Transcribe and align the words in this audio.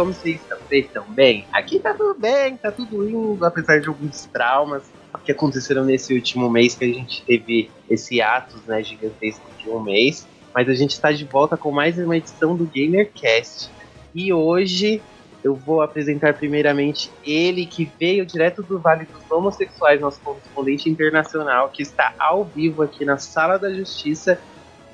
como 0.00 0.14
vocês 0.14 0.40
estão 0.70 1.04
bem? 1.10 1.44
Aqui 1.52 1.78
tá 1.78 1.92
tudo 1.92 2.18
bem, 2.18 2.56
tá 2.56 2.72
tudo 2.72 3.06
indo, 3.06 3.44
apesar 3.44 3.80
de 3.80 3.88
alguns 3.88 4.24
traumas 4.24 4.82
que 5.26 5.30
aconteceram 5.30 5.84
nesse 5.84 6.14
último 6.14 6.48
mês, 6.48 6.74
que 6.74 6.86
a 6.86 6.88
gente 6.88 7.22
teve 7.22 7.70
esse 7.88 8.22
atos 8.22 8.64
né, 8.64 8.82
gigantesco 8.82 9.44
de 9.58 9.68
um 9.68 9.78
mês. 9.78 10.26
Mas 10.54 10.70
a 10.70 10.72
gente 10.72 10.92
está 10.92 11.12
de 11.12 11.26
volta 11.26 11.54
com 11.54 11.70
mais 11.70 11.98
uma 11.98 12.16
edição 12.16 12.56
do 12.56 12.64
GamerCast. 12.64 13.70
E 14.14 14.32
hoje 14.32 15.02
eu 15.44 15.54
vou 15.54 15.82
apresentar 15.82 16.32
primeiramente 16.32 17.10
ele 17.22 17.66
que 17.66 17.90
veio 18.00 18.24
direto 18.24 18.62
do 18.62 18.78
Vale 18.78 19.04
dos 19.04 19.30
Homossexuais, 19.30 20.00
nosso 20.00 20.18
correspondente 20.22 20.88
internacional, 20.88 21.68
que 21.68 21.82
está 21.82 22.14
ao 22.18 22.42
vivo 22.46 22.82
aqui 22.82 23.04
na 23.04 23.18
Sala 23.18 23.58
da 23.58 23.70
Justiça, 23.70 24.40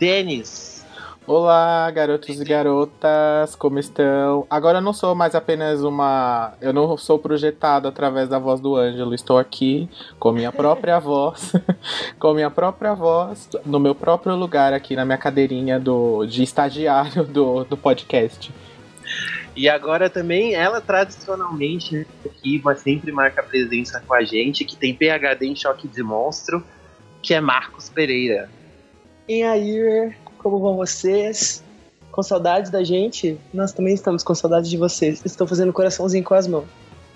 Denis. 0.00 0.75
Olá, 1.28 1.90
garotos 1.90 2.40
e 2.40 2.44
garotas, 2.44 3.56
como 3.56 3.80
estão? 3.80 4.46
Agora 4.48 4.78
eu 4.78 4.82
não 4.82 4.92
sou 4.92 5.12
mais 5.12 5.34
apenas 5.34 5.82
uma. 5.82 6.54
Eu 6.60 6.72
não 6.72 6.96
sou 6.96 7.18
projetado 7.18 7.88
através 7.88 8.28
da 8.28 8.38
voz 8.38 8.60
do 8.60 8.76
Ângelo, 8.76 9.12
estou 9.12 9.36
aqui 9.36 9.88
com 10.20 10.30
minha 10.30 10.52
própria 10.52 11.00
voz, 11.02 11.52
com 12.20 12.32
minha 12.32 12.48
própria 12.48 12.94
voz, 12.94 13.48
no 13.64 13.80
meu 13.80 13.92
próprio 13.92 14.36
lugar 14.36 14.72
aqui 14.72 14.94
na 14.94 15.04
minha 15.04 15.18
cadeirinha 15.18 15.80
do, 15.80 16.24
de 16.26 16.44
estagiário 16.44 17.24
do, 17.24 17.64
do 17.64 17.76
podcast. 17.76 18.54
E 19.56 19.68
agora 19.68 20.08
também 20.08 20.54
ela 20.54 20.80
tradicionalmente 20.80 22.06
aqui, 22.24 22.60
mas 22.64 22.78
sempre 22.78 23.10
marca 23.10 23.42
presença 23.42 24.00
com 24.06 24.14
a 24.14 24.22
gente, 24.22 24.64
que 24.64 24.76
tem 24.76 24.94
PHD 24.94 25.44
em 25.46 25.56
choque 25.56 25.88
de 25.88 26.04
monstro, 26.04 26.62
que 27.20 27.34
é 27.34 27.40
Marcos 27.40 27.88
Pereira. 27.88 28.48
E 29.28 29.42
aí, 29.42 30.14
como 30.46 30.60
vão 30.60 30.76
vocês? 30.76 31.64
Com 32.12 32.22
saudades 32.22 32.70
da 32.70 32.84
gente? 32.84 33.36
Nós 33.52 33.72
também 33.72 33.94
estamos 33.94 34.22
com 34.22 34.32
saudades 34.32 34.70
de 34.70 34.76
vocês. 34.76 35.20
Estou 35.24 35.44
fazendo 35.44 35.72
coraçãozinho 35.72 36.22
com 36.22 36.34
as 36.34 36.46
mãos. 36.46 36.66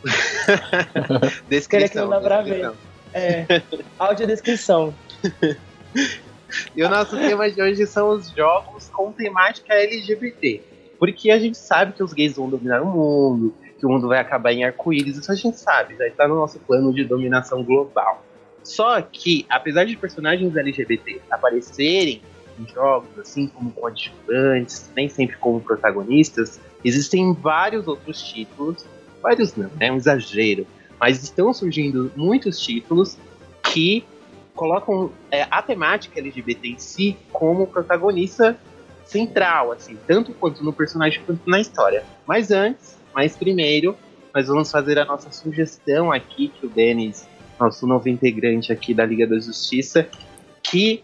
descrição. 1.49 1.89
que 1.89 1.99
não 1.99 2.09
dá 2.09 2.21
pra 2.21 2.43
ver. 2.43 2.73
É, 3.15 3.63
audiodescrição. 3.97 4.93
e 6.75 6.83
o 6.83 6.89
nosso 6.89 7.17
tema 7.17 7.49
de 7.49 7.63
hoje 7.63 7.87
são 7.87 8.09
os 8.09 8.31
jogos 8.31 8.89
com 8.89 9.13
temática 9.13 9.75
LGBT. 9.75 10.61
Porque 10.99 11.31
a 11.31 11.39
gente 11.39 11.57
sabe 11.57 11.93
que 11.93 12.03
os 12.03 12.13
gays 12.13 12.35
vão 12.35 12.51
dominar 12.51 12.83
o 12.83 12.87
mundo, 12.87 13.55
que 13.79 13.87
o 13.87 13.89
mundo 13.89 14.09
vai 14.09 14.19
acabar 14.19 14.53
em 14.53 14.65
arco-íris, 14.65 15.19
isso 15.19 15.31
a 15.31 15.37
gente 15.37 15.57
sabe, 15.57 15.95
já 15.97 16.09
está 16.09 16.27
no 16.27 16.35
nosso 16.35 16.59
plano 16.59 16.93
de 16.93 17.05
dominação 17.05 17.63
global. 17.63 18.25
Só 18.65 19.01
que, 19.01 19.47
apesar 19.49 19.85
de 19.85 19.97
personagens 19.97 20.57
LGBT 20.57 21.21
aparecerem 21.31 22.23
em 22.61 22.69
jogos, 22.69 23.19
assim 23.19 23.47
como 23.49 23.71
coadjuvantes, 23.73 24.91
nem 24.95 25.09
sempre 25.09 25.37
como 25.37 25.61
protagonistas, 25.61 26.61
existem 26.85 27.33
vários 27.33 27.89
outros 27.89 28.23
títulos, 28.23 28.85
vários 29.23 29.55
não, 29.57 29.71
é 29.81 29.91
um 29.91 29.97
exagero, 29.97 30.67
mas 30.99 31.23
estão 31.23 31.53
surgindo 31.53 32.13
muitos 32.15 32.59
títulos 32.59 33.17
que 33.63 34.05
colocam 34.55 35.11
é, 35.31 35.47
a 35.51 35.63
temática 35.63 36.21
LGBT 36.21 36.69
em 36.69 36.79
si 36.79 37.17
como 37.33 37.67
protagonista 37.67 38.59
central, 39.05 39.73
assim, 39.73 39.97
tanto 40.07 40.33
quanto 40.35 40.63
no 40.63 40.73
personagem 40.73 41.23
quanto 41.25 41.49
na 41.49 41.61
história. 41.61 42.05
Mas 42.27 42.51
antes, 42.51 42.97
mas 43.15 43.37
primeiro, 43.37 43.97
nós 44.35 44.47
vamos 44.47 44.71
fazer 44.71 44.99
a 44.99 45.05
nossa 45.05 45.31
sugestão 45.33 46.13
aqui, 46.13 46.49
que 46.49 46.67
o 46.67 46.69
Denis, 46.69 47.27
nosso 47.59 47.87
novo 47.87 48.09
integrante 48.09 48.73
aqui 48.73 48.95
da 48.95 49.05
Liga 49.05 49.27
da 49.27 49.39
Justiça, 49.39 50.09
que 50.63 51.03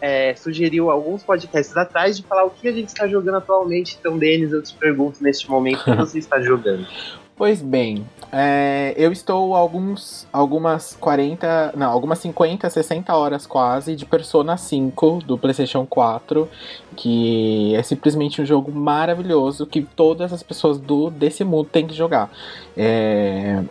é, 0.00 0.34
sugeriu 0.34 0.90
alguns 0.90 1.22
podcasts 1.22 1.76
atrás 1.76 2.16
de 2.16 2.22
falar 2.22 2.44
o 2.44 2.50
que 2.50 2.68
a 2.68 2.72
gente 2.72 2.88
está 2.88 3.06
jogando 3.06 3.36
atualmente. 3.36 3.96
Então, 3.98 4.18
Denis, 4.18 4.52
eu 4.52 4.62
te 4.62 4.74
pergunto 4.74 5.22
neste 5.22 5.50
momento 5.50 5.80
o 5.80 5.84
que 5.84 5.94
você 5.96 6.18
está 6.18 6.40
jogando. 6.40 6.86
Pois 7.36 7.60
bem, 7.60 8.06
é, 8.32 8.94
eu 8.96 9.12
estou 9.12 9.54
alguns, 9.54 10.26
algumas 10.32 10.96
40, 10.98 11.74
não, 11.76 11.92
algumas 11.92 12.18
50, 12.20 12.70
60 12.70 13.14
horas 13.14 13.46
quase 13.46 13.94
de 13.94 14.06
Persona 14.06 14.56
5 14.56 15.18
do 15.18 15.36
PlayStation 15.36 15.84
4, 15.84 16.48
que 16.96 17.76
é 17.76 17.82
simplesmente 17.82 18.40
um 18.40 18.46
jogo 18.46 18.72
maravilhoso 18.72 19.66
que 19.66 19.82
todas 19.82 20.32
as 20.32 20.42
pessoas 20.42 20.78
do 20.78 21.10
desse 21.10 21.44
mundo 21.44 21.68
têm 21.70 21.86
que 21.86 21.92
jogar. 21.92 22.30
É, 22.74 23.62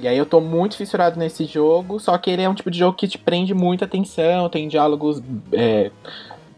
e 0.00 0.08
aí 0.08 0.16
eu 0.16 0.26
tô 0.26 0.40
muito 0.40 0.76
fissurado 0.76 1.18
nesse 1.18 1.44
jogo, 1.44 2.00
só 2.00 2.16
que 2.16 2.30
ele 2.30 2.42
é 2.42 2.48
um 2.48 2.54
tipo 2.54 2.70
de 2.70 2.78
jogo 2.78 2.96
que 2.96 3.06
te 3.06 3.18
prende 3.18 3.52
muita 3.52 3.84
atenção, 3.84 4.48
tem 4.48 4.66
diálogos. 4.66 5.22
É, 5.52 5.90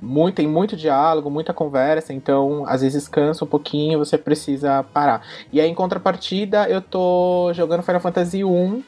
muito, 0.01 0.35
tem 0.35 0.49
muito 0.49 0.77
diálogo, 0.77 1.31
muita 1.31 1.53
conversa, 1.53 2.13
então 2.13 2.65
às 2.67 2.83
vezes 2.83 3.07
cansa 3.07 3.45
um 3.45 3.49
pouquinho, 3.49 3.99
você 3.99 4.19
precisa 4.19 4.85
parar. 4.93 5.23
E 5.53 5.61
aí 5.61 5.69
em 5.69 5.75
contrapartida, 5.75 6.69
eu 6.69 6.81
tô 6.81 7.53
jogando 7.55 7.83
Final 7.83 8.01
Fantasy 8.01 8.45
1, 8.45 8.83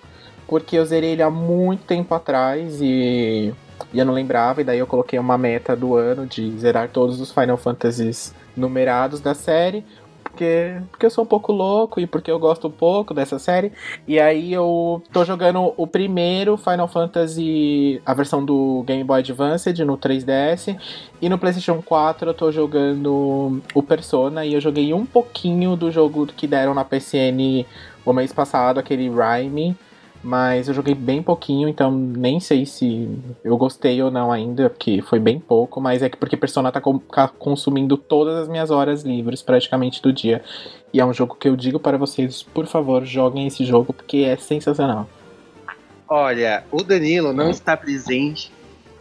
porque 0.48 0.76
eu 0.76 0.84
zerei 0.84 1.10
ele 1.10 1.22
há 1.22 1.30
muito 1.30 1.84
tempo 1.84 2.12
atrás 2.14 2.80
e, 2.80 3.54
e 3.92 3.98
eu 3.98 4.04
não 4.04 4.12
lembrava, 4.12 4.60
e 4.60 4.64
daí 4.64 4.78
eu 4.80 4.86
coloquei 4.86 5.18
uma 5.18 5.38
meta 5.38 5.76
do 5.76 5.94
ano 5.94 6.26
de 6.26 6.50
zerar 6.58 6.88
todos 6.88 7.20
os 7.20 7.30
Final 7.30 7.56
Fantasies 7.56 8.34
numerados 8.56 9.20
da 9.20 9.34
série 9.34 9.84
porque, 10.34 10.80
porque 10.90 11.06
eu 11.06 11.10
sou 11.10 11.22
um 11.22 11.26
pouco 11.26 11.52
louco 11.52 12.00
e 12.00 12.06
porque 12.06 12.30
eu 12.30 12.38
gosto 12.40 12.66
um 12.66 12.70
pouco 12.70 13.14
dessa 13.14 13.38
série. 13.38 13.72
E 14.06 14.18
aí 14.18 14.52
eu 14.52 15.00
tô 15.12 15.24
jogando 15.24 15.72
o 15.76 15.86
primeiro 15.86 16.56
Final 16.56 16.88
Fantasy, 16.88 18.02
a 18.04 18.12
versão 18.12 18.44
do 18.44 18.82
Game 18.84 19.04
Boy 19.04 19.20
Advance 19.20 19.72
no 19.84 19.96
3DS. 19.96 20.76
E 21.22 21.28
no 21.28 21.38
PlayStation 21.38 21.80
4 21.80 22.30
eu 22.30 22.34
tô 22.34 22.50
jogando 22.50 23.62
o 23.72 23.82
Persona 23.82 24.44
e 24.44 24.54
eu 24.54 24.60
joguei 24.60 24.92
um 24.92 25.06
pouquinho 25.06 25.76
do 25.76 25.90
jogo 25.90 26.26
que 26.26 26.48
deram 26.48 26.74
na 26.74 26.84
PCN 26.84 27.64
o 28.04 28.12
mês 28.12 28.32
passado, 28.32 28.78
aquele 28.78 29.08
Rhyme. 29.08 29.76
Mas 30.24 30.68
eu 30.68 30.74
joguei 30.74 30.94
bem 30.94 31.22
pouquinho, 31.22 31.68
então 31.68 31.92
nem 31.92 32.40
sei 32.40 32.64
se 32.64 33.10
eu 33.44 33.58
gostei 33.58 34.02
ou 34.02 34.10
não 34.10 34.32
ainda, 34.32 34.70
porque 34.70 35.02
foi 35.02 35.20
bem 35.20 35.38
pouco, 35.38 35.82
mas 35.82 36.02
é 36.02 36.08
que 36.08 36.16
porque 36.16 36.34
Persona 36.34 36.72
tá, 36.72 36.80
tá 36.80 37.28
consumindo 37.28 37.98
todas 37.98 38.34
as 38.38 38.48
minhas 38.48 38.70
horas 38.70 39.02
livres 39.02 39.42
praticamente 39.42 40.00
do 40.00 40.10
dia. 40.10 40.42
E 40.94 40.98
é 40.98 41.04
um 41.04 41.12
jogo 41.12 41.34
que 41.34 41.46
eu 41.46 41.54
digo 41.54 41.78
para 41.78 41.98
vocês, 41.98 42.42
por 42.42 42.66
favor, 42.66 43.04
joguem 43.04 43.46
esse 43.46 43.66
jogo 43.66 43.92
porque 43.92 44.18
é 44.18 44.34
sensacional. 44.36 45.06
Olha, 46.08 46.64
o 46.72 46.82
Danilo 46.82 47.34
não 47.34 47.50
está 47.50 47.76
presente 47.76 48.50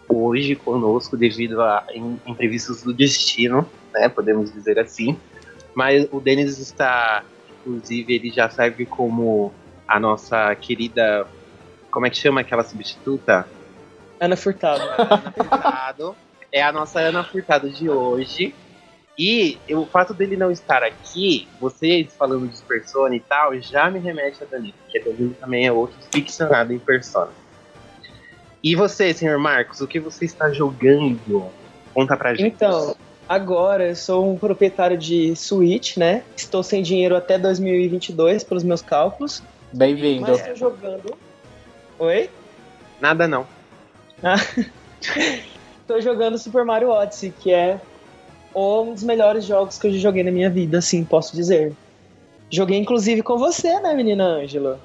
hoje 0.10 0.56
conosco 0.56 1.16
devido 1.16 1.62
a 1.62 1.86
imprevistos 2.28 2.84
do 2.84 2.94
destino, 2.94 3.66
né? 3.94 4.10
Podemos 4.10 4.52
dizer 4.52 4.78
assim. 4.78 5.16
Mas 5.74 6.06
o 6.12 6.20
Denis 6.20 6.60
está, 6.60 7.24
inclusive, 7.62 8.14
ele 8.14 8.30
já 8.30 8.50
serve 8.50 8.86
como 8.86 9.54
a 9.94 10.00
nossa 10.00 10.56
querida. 10.56 11.28
Como 11.92 12.08
é 12.08 12.10
que 12.10 12.18
chama 12.18 12.42
aquela 12.42 12.64
substituta? 12.64 13.48
Ana 14.20 14.36
Furtado. 14.36 14.82
Ana 14.98 15.32
Furtado. 15.32 16.16
é 16.52 16.64
a 16.64 16.72
nossa 16.72 17.00
Ana 17.00 17.24
Furtado 17.24 17.70
de 17.70 17.88
hoje. 17.88 18.56
E 19.18 19.60
o 19.70 19.86
fato 19.86 20.12
dele 20.12 20.36
não 20.36 20.50
estar 20.50 20.82
aqui, 20.82 21.48
vocês 21.62 22.12
falando 22.18 22.48
de 22.48 22.60
Persona 22.64 23.16
e 23.16 23.20
tal, 23.20 23.56
já 23.62 23.92
me 23.92 24.00
remete 24.00 24.42
a 24.42 24.48
Danilo, 24.48 24.74
porque 24.82 25.00
Danilo 25.00 25.36
também 25.40 25.68
é 25.68 25.72
outro 25.72 25.96
ficcionado 26.12 26.74
em 26.74 26.80
Persona. 26.80 27.30
E 28.64 28.76
você, 28.76 29.14
senhor 29.14 29.38
Marcos, 29.38 29.80
o 29.82 29.88
que 29.88 30.00
você 30.00 30.26
está 30.26 30.52
jogando? 30.52 31.46
Conta 31.94 32.18
pra 32.18 32.34
gente. 32.34 32.48
Então, 32.48 32.96
agora 33.30 33.90
eu 33.90 33.96
sou 33.96 34.28
um 34.28 34.36
proprietário 34.36 34.98
de 34.98 35.36
Switch, 35.36 35.98
né? 35.98 36.24
Estou 36.36 36.64
sem 36.64 36.82
dinheiro 36.82 37.16
até 37.16 37.38
2022 37.38 38.44
pelos 38.44 38.64
meus 38.64 38.82
cálculos. 38.82 39.44
Bem-vindo. 39.74 40.28
Mas 40.28 40.46
tô 40.46 40.56
jogando. 40.56 41.18
Oi? 41.98 42.30
Nada 43.02 43.28
não. 43.28 43.48
Ah. 44.22 44.36
tô 45.88 46.00
jogando 46.00 46.38
Super 46.38 46.64
Mario 46.64 46.90
Odyssey, 46.90 47.34
que 47.38 47.52
é 47.52 47.82
um 48.56 48.94
dos 48.94 49.04
melhores 49.04 49.46
jogos 49.46 49.80
que 49.80 49.88
eu 49.88 49.92
já 49.94 50.00
joguei 50.00 50.24
na 50.24 50.32
minha 50.32 50.50
vida, 50.50 50.78
assim, 50.78 51.04
posso 51.04 51.36
dizer. 51.36 51.74
Joguei 52.52 52.78
inclusive 52.78 53.24
com 53.24 53.38
você, 53.38 53.80
né, 53.80 53.96
menina 53.96 54.24
Ângela? 54.26 54.80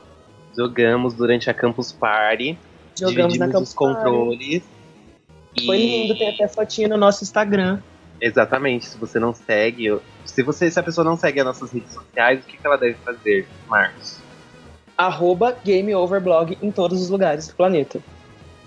Jogamos 0.56 1.12
durante 1.12 1.50
a 1.50 1.54
Campus 1.54 1.92
Party. 1.92 2.58
Jogamos 2.98 3.36
na 3.36 3.46
Campus 3.46 3.68
os 3.68 3.74
controles. 3.74 4.62
Party. 4.62 5.66
Foi 5.66 5.76
lindo, 5.76 6.16
tem 6.16 6.30
até 6.30 6.48
fotinho 6.48 6.88
no 6.88 6.96
nosso 6.96 7.22
Instagram. 7.22 7.80
Exatamente. 8.20 8.86
Se 8.86 8.96
você 8.96 9.18
não 9.18 9.34
segue, 9.34 9.98
se 10.24 10.42
você, 10.42 10.70
se 10.70 10.80
a 10.80 10.82
pessoa 10.82 11.04
não 11.04 11.16
segue 11.16 11.40
as 11.40 11.46
nossas 11.46 11.70
redes 11.70 11.92
sociais, 11.92 12.40
o 12.40 12.42
que, 12.46 12.56
que 12.56 12.66
ela 12.66 12.78
deve 12.78 12.94
fazer, 13.04 13.46
Marcos? 13.68 14.27
Arroba 14.98 15.56
GameOverblog 15.64 16.58
em 16.60 16.72
todos 16.72 17.00
os 17.00 17.08
lugares 17.08 17.46
do 17.46 17.54
planeta. 17.54 18.00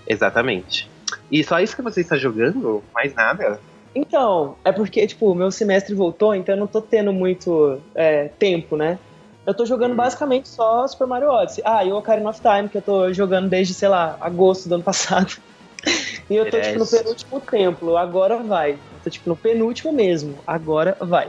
Exatamente. 0.08 0.90
E 1.30 1.44
só 1.44 1.60
isso 1.60 1.76
que 1.76 1.82
você 1.82 2.00
está 2.00 2.16
jogando? 2.16 2.82
Mais 2.94 3.14
nada? 3.14 3.60
Então, 3.94 4.56
é 4.64 4.72
porque, 4.72 5.06
tipo, 5.06 5.30
o 5.30 5.34
meu 5.34 5.50
semestre 5.50 5.94
voltou, 5.94 6.34
então 6.34 6.54
eu 6.54 6.58
não 6.58 6.66
tô 6.66 6.80
tendo 6.80 7.12
muito 7.12 7.78
é, 7.94 8.28
tempo, 8.38 8.74
né? 8.74 8.98
Eu 9.46 9.52
tô 9.52 9.66
jogando 9.66 9.92
hum. 9.92 9.96
basicamente 9.96 10.48
só 10.48 10.86
Super 10.88 11.06
Mario 11.06 11.28
Odyssey. 11.28 11.62
Ah, 11.66 11.84
e 11.84 11.92
o 11.92 11.98
Ocarina 11.98 12.30
of 12.30 12.40
Time, 12.40 12.68
que 12.68 12.78
eu 12.78 12.82
tô 12.82 13.12
jogando 13.12 13.50
desde, 13.50 13.74
sei 13.74 13.88
lá, 13.88 14.16
agosto 14.20 14.68
do 14.68 14.76
ano 14.76 14.84
passado. 14.84 15.36
e 16.30 16.34
eu 16.34 16.50
tô, 16.50 16.58
tipo, 16.58 16.78
no 16.78 16.86
penúltimo 16.86 17.40
templo. 17.40 17.96
Agora 17.98 18.38
vai. 18.38 18.72
Eu 18.72 18.78
tô, 19.04 19.10
tipo, 19.10 19.28
no 19.28 19.36
penúltimo 19.36 19.92
mesmo. 19.92 20.38
Agora 20.46 20.96
vai. 21.00 21.28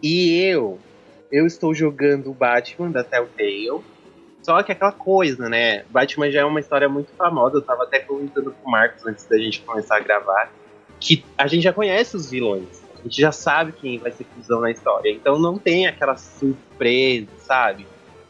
E 0.00 0.40
eu 0.42 0.78
eu 1.30 1.46
estou 1.46 1.74
jogando 1.74 2.30
o 2.30 2.34
Batman 2.34 2.90
da 2.90 3.04
Telltale. 3.04 3.82
Só 4.42 4.62
que 4.62 4.72
aquela 4.72 4.92
coisa, 4.92 5.48
né? 5.48 5.84
Batman 5.90 6.30
já 6.30 6.40
é 6.40 6.44
uma 6.44 6.60
história 6.60 6.88
muito 6.88 7.12
famosa. 7.12 7.56
Eu 7.56 7.62
tava 7.62 7.82
até 7.82 7.98
comentando 7.98 8.52
com 8.52 8.68
o 8.68 8.70
Marcos 8.70 9.06
antes 9.06 9.26
da 9.26 9.36
gente 9.36 9.60
começar 9.60 9.96
a 9.96 10.00
gravar. 10.00 10.50
Que 10.98 11.24
a 11.36 11.46
gente 11.46 11.62
já 11.62 11.72
conhece 11.72 12.16
os 12.16 12.30
vilões. 12.30 12.82
A 12.98 13.02
gente 13.02 13.20
já 13.20 13.30
sabe 13.30 13.72
quem 13.72 13.98
vai 13.98 14.10
ser 14.10 14.24
cuzão 14.24 14.60
na 14.60 14.70
história. 14.70 15.10
Então 15.10 15.38
não 15.38 15.58
tem 15.58 15.86
aquela 15.86 16.16
surpresa, 16.16 17.28
sabe? 17.38 17.86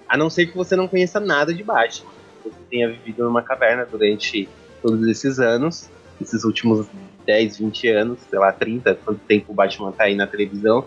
A 0.09 0.17
não 0.17 0.29
ser 0.29 0.47
que 0.47 0.57
você 0.57 0.75
não 0.75 0.89
conheça 0.89 1.21
nada 1.21 1.55
de 1.55 1.63
Batman. 1.63 2.11
Você 2.43 2.59
tenha 2.69 2.89
vivido 2.89 3.25
numa 3.25 3.43
caverna 3.43 3.87
durante 3.87 4.49
todos 4.83 5.07
esses 5.07 5.39
anos, 5.39 5.89
esses 6.21 6.45
últimos 6.45 6.87
10, 7.27 7.59
20 7.59 7.89
anos, 7.89 8.19
sei 8.29 8.39
lá, 8.39 8.53
30, 8.53 8.95
quanto 9.05 9.21
tempo 9.21 9.53
o 9.53 9.55
Batman 9.55 9.93
tá 9.93 10.05
aí 10.05 10.15
na 10.15 10.27
televisão, 10.27 10.87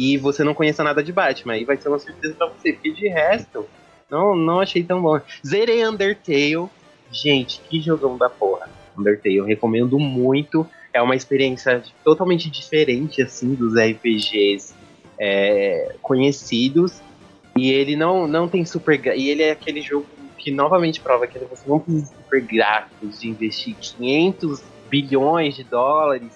e 0.00 0.16
você 0.16 0.42
não 0.42 0.54
conheça 0.54 0.82
nada 0.82 1.04
de 1.04 1.12
Batman. 1.12 1.52
Aí 1.52 1.64
vai 1.66 1.76
ser 1.76 1.90
uma 1.90 1.98
surpresa 1.98 2.34
pra 2.34 2.46
você, 2.46 2.72
porque 2.72 2.90
de 2.90 3.06
resto, 3.06 3.66
não, 4.10 4.34
não 4.34 4.58
achei 4.58 4.82
tão 4.82 5.02
bom. 5.02 5.20
Zerei 5.46 5.86
Undertale. 5.86 6.70
Gente, 7.12 7.60
que 7.68 7.82
jogão 7.82 8.16
da 8.16 8.30
porra. 8.30 8.70
Undertale, 8.96 9.36
eu 9.36 9.44
recomendo 9.44 9.98
muito. 9.98 10.66
É 10.90 11.02
uma 11.02 11.14
experiência 11.14 11.82
totalmente 12.02 12.48
diferente, 12.48 13.20
assim, 13.20 13.54
dos 13.54 13.74
RPGs 13.74 14.72
é, 15.18 15.94
conhecidos. 16.00 17.02
E 17.54 17.70
ele 17.70 17.94
não, 17.94 18.26
não 18.26 18.48
tem 18.48 18.64
super. 18.64 18.98
E 19.14 19.28
ele 19.28 19.42
é 19.42 19.50
aquele 19.50 19.82
jogo 19.82 20.06
que 20.38 20.50
novamente 20.50 20.98
prova 20.98 21.26
que 21.26 21.38
você 21.40 21.68
não 21.68 21.78
precisa 21.78 22.06
de 22.06 22.22
super 22.22 22.40
gráficos, 22.40 23.20
de 23.20 23.28
investir 23.28 23.76
500 23.78 24.62
bilhões 24.88 25.56
de 25.56 25.62
dólares 25.62 26.32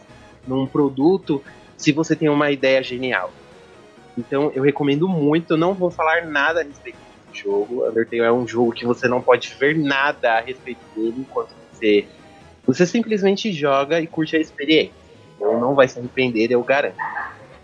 num 0.46 0.66
produto 0.66 1.42
se 1.78 1.92
você 1.92 2.14
tem 2.14 2.28
uma 2.28 2.50
ideia 2.50 2.82
genial. 2.82 3.32
Então 4.16 4.52
eu 4.54 4.62
recomendo 4.62 5.08
muito, 5.08 5.54
eu 5.54 5.56
não 5.56 5.74
vou 5.74 5.90
falar 5.90 6.26
nada 6.26 6.60
a 6.60 6.64
respeito 6.64 6.96
do 6.96 7.36
jogo. 7.36 7.88
Undertale 7.88 8.22
é 8.22 8.32
um 8.32 8.46
jogo 8.46 8.72
que 8.72 8.86
você 8.86 9.08
não 9.08 9.20
pode 9.20 9.54
ver 9.58 9.76
nada 9.76 10.34
a 10.34 10.40
respeito 10.40 10.80
dele 10.94 11.16
enquanto 11.18 11.50
você. 11.72 12.06
Você 12.66 12.86
simplesmente 12.86 13.52
joga 13.52 14.00
e 14.00 14.06
curte 14.06 14.36
a 14.36 14.40
experiência. 14.40 14.94
Então 15.36 15.60
não 15.60 15.74
vai 15.74 15.88
se 15.88 15.98
arrepender, 15.98 16.50
eu 16.50 16.62
garanto. 16.62 16.96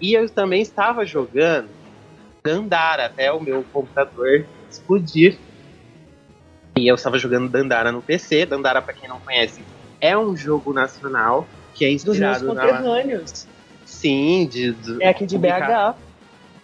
E 0.00 0.12
eu 0.14 0.28
também 0.28 0.62
estava 0.62 1.04
jogando 1.04 1.68
Dandara 2.42 3.06
até 3.06 3.30
o 3.30 3.40
meu 3.40 3.64
computador 3.72 4.46
explodir. 4.70 5.38
E 6.76 6.88
eu 6.88 6.94
estava 6.94 7.18
jogando 7.18 7.48
Dandara 7.48 7.92
no 7.92 8.00
PC. 8.00 8.46
Dandara, 8.46 8.80
para 8.80 8.94
quem 8.94 9.08
não 9.08 9.20
conhece, 9.20 9.62
é 10.00 10.16
um 10.16 10.36
jogo 10.36 10.72
nacional 10.72 11.46
que 11.74 11.84
é 11.84 11.92
inspirado 11.92 12.44
Dos 12.44 12.54
meus 12.54 12.58
conterrâneos. 12.58 13.44
na. 13.44 13.50
Sim, 13.86 14.46
de, 14.50 14.72
de, 14.72 15.02
É 15.02 15.08
aqui 15.08 15.26
de 15.26 15.36
BH. 15.36 15.96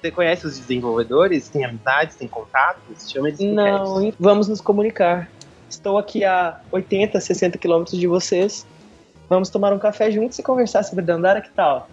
Você 0.06 0.12
conhece 0.12 0.46
os 0.46 0.56
desenvolvedores? 0.56 1.48
Tem 1.48 1.64
amizades? 1.64 2.14
Tem 2.14 2.28
contatos? 2.28 3.10
Chama 3.10 3.26
eles 3.26 3.40
Não, 3.40 4.12
vamos 4.20 4.46
nos 4.46 4.60
comunicar. 4.60 5.28
Estou 5.68 5.98
aqui 5.98 6.24
a 6.24 6.60
80, 6.70 7.20
60 7.20 7.58
quilômetros 7.58 7.98
de 7.98 8.06
vocês. 8.06 8.64
Vamos 9.28 9.50
tomar 9.50 9.72
um 9.72 9.80
café 9.80 10.08
juntos 10.12 10.38
e 10.38 10.44
conversar 10.44 10.84
sobre 10.84 11.04
Dandara, 11.04 11.40
que 11.40 11.50
tal? 11.50 11.90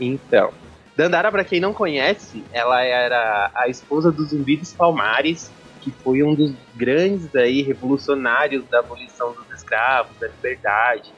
Então. 0.00 0.52
Dandara, 0.96 1.32
pra 1.32 1.42
quem 1.42 1.58
não 1.58 1.74
conhece, 1.74 2.44
ela 2.52 2.84
era 2.84 3.50
a 3.52 3.68
esposa 3.68 4.12
do 4.12 4.24
Zumbi 4.24 4.56
dos 4.58 4.72
Palmares, 4.72 5.50
que 5.80 5.90
foi 5.90 6.22
um 6.22 6.36
dos 6.36 6.52
grandes 6.76 7.34
aí 7.34 7.62
revolucionários 7.62 8.64
da 8.68 8.78
abolição 8.78 9.32
dos 9.32 9.50
escravos, 9.56 10.16
da 10.20 10.28
liberdade. 10.28 11.12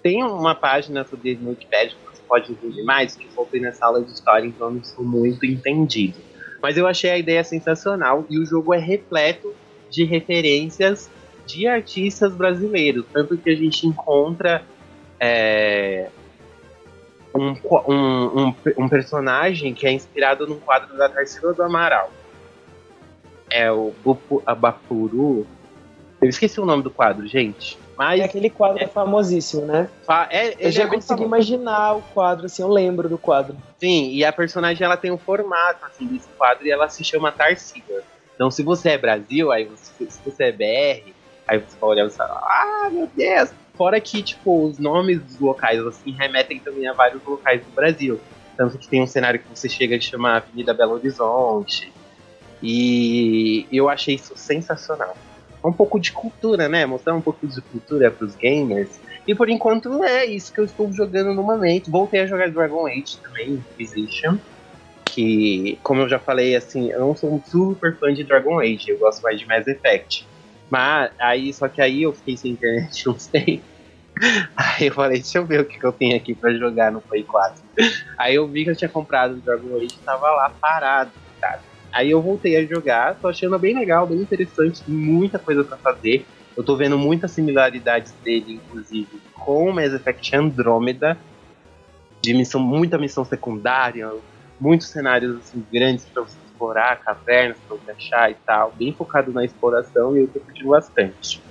Tem 0.00 0.22
uma 0.22 0.54
página 0.54 1.04
sobre 1.04 1.30
ele 1.30 1.40
no 1.42 1.50
Wikipedia 1.50 1.96
pode 2.32 2.50
entender 2.50 2.82
mais, 2.82 3.14
que 3.14 3.28
voltei 3.36 3.60
nessa 3.60 3.84
aula 3.84 4.02
de 4.02 4.10
história, 4.10 4.46
então 4.46 4.70
não 4.70 4.82
sou 4.82 5.04
muito 5.04 5.44
entendido. 5.44 6.16
Mas 6.62 6.78
eu 6.78 6.86
achei 6.86 7.10
a 7.10 7.18
ideia 7.18 7.44
sensacional 7.44 8.24
e 8.30 8.38
o 8.38 8.46
jogo 8.46 8.72
é 8.72 8.78
repleto 8.78 9.54
de 9.90 10.04
referências 10.04 11.10
de 11.44 11.66
artistas 11.66 12.32
brasileiros. 12.32 13.04
Tanto 13.12 13.36
que 13.36 13.50
a 13.50 13.54
gente 13.54 13.86
encontra 13.86 14.62
é, 15.20 16.08
um, 17.34 17.54
um, 17.86 18.46
um, 18.46 18.54
um 18.78 18.88
personagem 18.88 19.74
que 19.74 19.86
é 19.86 19.92
inspirado 19.92 20.46
num 20.46 20.58
quadro 20.58 20.96
da 20.96 21.10
Tarsila 21.10 21.52
do 21.52 21.62
Amaral. 21.62 22.10
É 23.50 23.70
o 23.70 23.92
Bupu 24.02 24.42
Abapuru. 24.46 25.46
Eu 26.22 26.30
esqueci 26.30 26.58
o 26.58 26.64
nome 26.64 26.82
do 26.82 26.90
quadro, 26.90 27.26
gente. 27.26 27.78
Mas 28.08 28.20
É 28.20 28.24
aquele 28.24 28.50
quadro 28.50 28.86
famosíssimo, 28.88 29.64
né? 29.64 29.88
é, 30.30 30.48
Eu 30.48 30.56
ele 30.58 30.70
já 30.72 30.84
é 30.84 30.86
consegui 30.86 31.22
imaginar 31.22 31.96
o 31.96 32.02
quadro, 32.02 32.46
assim, 32.46 32.62
eu 32.62 32.68
lembro 32.68 33.08
do 33.08 33.16
quadro. 33.16 33.56
Sim, 33.78 34.10
e 34.10 34.24
a 34.24 34.32
personagem 34.32 34.84
ela 34.84 34.96
tem 34.96 35.10
um 35.10 35.18
formato 35.18 35.84
assim 35.84 36.06
desse 36.06 36.28
quadro 36.36 36.66
e 36.66 36.70
ela 36.70 36.88
se 36.88 37.04
chama 37.04 37.30
Tarsila. 37.30 38.02
Então 38.34 38.50
se 38.50 38.62
você 38.62 38.90
é 38.90 38.98
Brasil, 38.98 39.52
aí 39.52 39.64
você, 39.64 40.10
se 40.10 40.20
você 40.24 40.44
é 40.44 40.52
BR, 40.52 41.12
aí 41.46 41.58
você 41.58 41.76
vai 41.80 41.90
olhar 41.90 42.06
e 42.06 42.10
você 42.10 42.16
fala, 42.16 42.40
ah, 42.42 42.90
meu 42.90 43.08
Deus! 43.14 43.52
Fora 43.74 44.00
que, 44.00 44.22
tipo, 44.22 44.66
os 44.66 44.78
nomes 44.78 45.20
dos 45.22 45.38
locais, 45.38 45.80
assim, 45.86 46.12
remetem 46.12 46.58
também 46.58 46.86
a 46.86 46.92
vários 46.92 47.24
locais 47.24 47.64
do 47.64 47.70
Brasil. 47.70 48.20
Tanto 48.56 48.76
que 48.78 48.86
tem 48.86 49.02
um 49.02 49.06
cenário 49.06 49.40
que 49.40 49.48
você 49.48 49.68
chega 49.68 49.98
de 49.98 50.04
chamar 50.04 50.36
Avenida 50.36 50.74
Belo 50.74 50.92
Horizonte. 50.92 51.92
E 52.62 53.66
eu 53.72 53.88
achei 53.88 54.14
isso 54.14 54.34
sensacional. 54.36 55.16
Um 55.64 55.72
pouco 55.72 55.98
de 56.00 56.12
cultura, 56.12 56.68
né? 56.68 56.84
Mostrar 56.86 57.14
um 57.14 57.20
pouco 57.20 57.46
de 57.46 57.60
cultura 57.60 58.10
pros 58.10 58.34
gamers. 58.34 59.00
E 59.26 59.34
por 59.34 59.48
enquanto 59.48 60.02
é 60.02 60.24
isso 60.24 60.52
que 60.52 60.58
eu 60.58 60.64
estou 60.64 60.92
jogando 60.92 61.32
no 61.32 61.42
momento. 61.42 61.90
Voltei 61.90 62.20
a 62.20 62.26
jogar 62.26 62.50
Dragon 62.50 62.86
Age 62.86 63.18
também, 63.22 63.52
Inquisition. 63.54 64.36
Que, 65.04 65.78
como 65.82 66.00
eu 66.00 66.08
já 66.08 66.18
falei, 66.18 66.56
assim, 66.56 66.90
eu 66.90 67.00
não 67.00 67.14
sou 67.14 67.32
um 67.32 67.42
super 67.44 67.96
fã 67.96 68.12
de 68.12 68.24
Dragon 68.24 68.58
Age, 68.58 68.90
eu 68.90 68.98
gosto 68.98 69.22
mais 69.22 69.38
de 69.38 69.46
Mass 69.46 69.66
Effect. 69.68 70.26
Mas 70.70 71.12
aí, 71.18 71.52
só 71.52 71.68
que 71.68 71.82
aí 71.82 72.02
eu 72.02 72.12
fiquei 72.12 72.36
sem 72.36 72.52
internet, 72.52 73.04
não 73.06 73.18
sei. 73.18 73.62
Aí 74.56 74.86
eu 74.86 74.94
falei, 74.94 75.20
deixa 75.20 75.38
eu 75.38 75.46
ver 75.46 75.60
o 75.60 75.64
que, 75.64 75.78
que 75.78 75.84
eu 75.84 75.92
tenho 75.92 76.16
aqui 76.16 76.34
pra 76.34 76.52
jogar 76.54 76.90
no 76.90 77.00
Play 77.00 77.24
4. 77.24 77.62
Aí 78.18 78.34
eu 78.34 78.46
vi 78.46 78.64
que 78.64 78.70
eu 78.70 78.76
tinha 78.76 78.88
comprado 78.88 79.34
o 79.34 79.40
Dragon 79.40 79.76
Age 79.76 79.94
e 79.94 80.04
tava 80.04 80.30
lá 80.30 80.50
parado, 80.60 81.10
cara. 81.40 81.60
Aí 81.92 82.10
eu 82.10 82.22
voltei 82.22 82.56
a 82.56 82.64
jogar, 82.64 83.16
tô 83.16 83.28
achando 83.28 83.58
bem 83.58 83.74
legal, 83.74 84.06
bem 84.06 84.18
interessante, 84.18 84.82
muita 84.88 85.38
coisa 85.38 85.62
pra 85.62 85.76
fazer. 85.76 86.24
Eu 86.56 86.64
tô 86.64 86.76
vendo 86.76 86.98
muitas 86.98 87.32
similaridades 87.32 88.12
dele, 88.24 88.54
inclusive, 88.54 89.20
com 89.34 89.72
Mass 89.72 89.92
Effect 89.92 90.34
Andromeda. 90.34 91.18
De 92.22 92.32
missão, 92.34 92.60
muita 92.60 92.96
missão 92.98 93.24
secundária, 93.24 94.10
muitos 94.60 94.88
cenários 94.88 95.36
assim, 95.38 95.64
grandes 95.72 96.04
pra 96.04 96.22
você 96.22 96.36
explorar, 96.46 97.00
cavernas 97.00 97.58
pra 97.66 97.76
você 97.76 97.90
achar 97.90 98.30
e 98.30 98.34
tal. 98.46 98.72
Bem 98.78 98.94
focado 98.94 99.32
na 99.32 99.44
exploração 99.44 100.16
e 100.16 100.20
eu 100.20 100.28
tô 100.28 100.40
curtindo 100.40 100.70
bastante. 100.70 101.42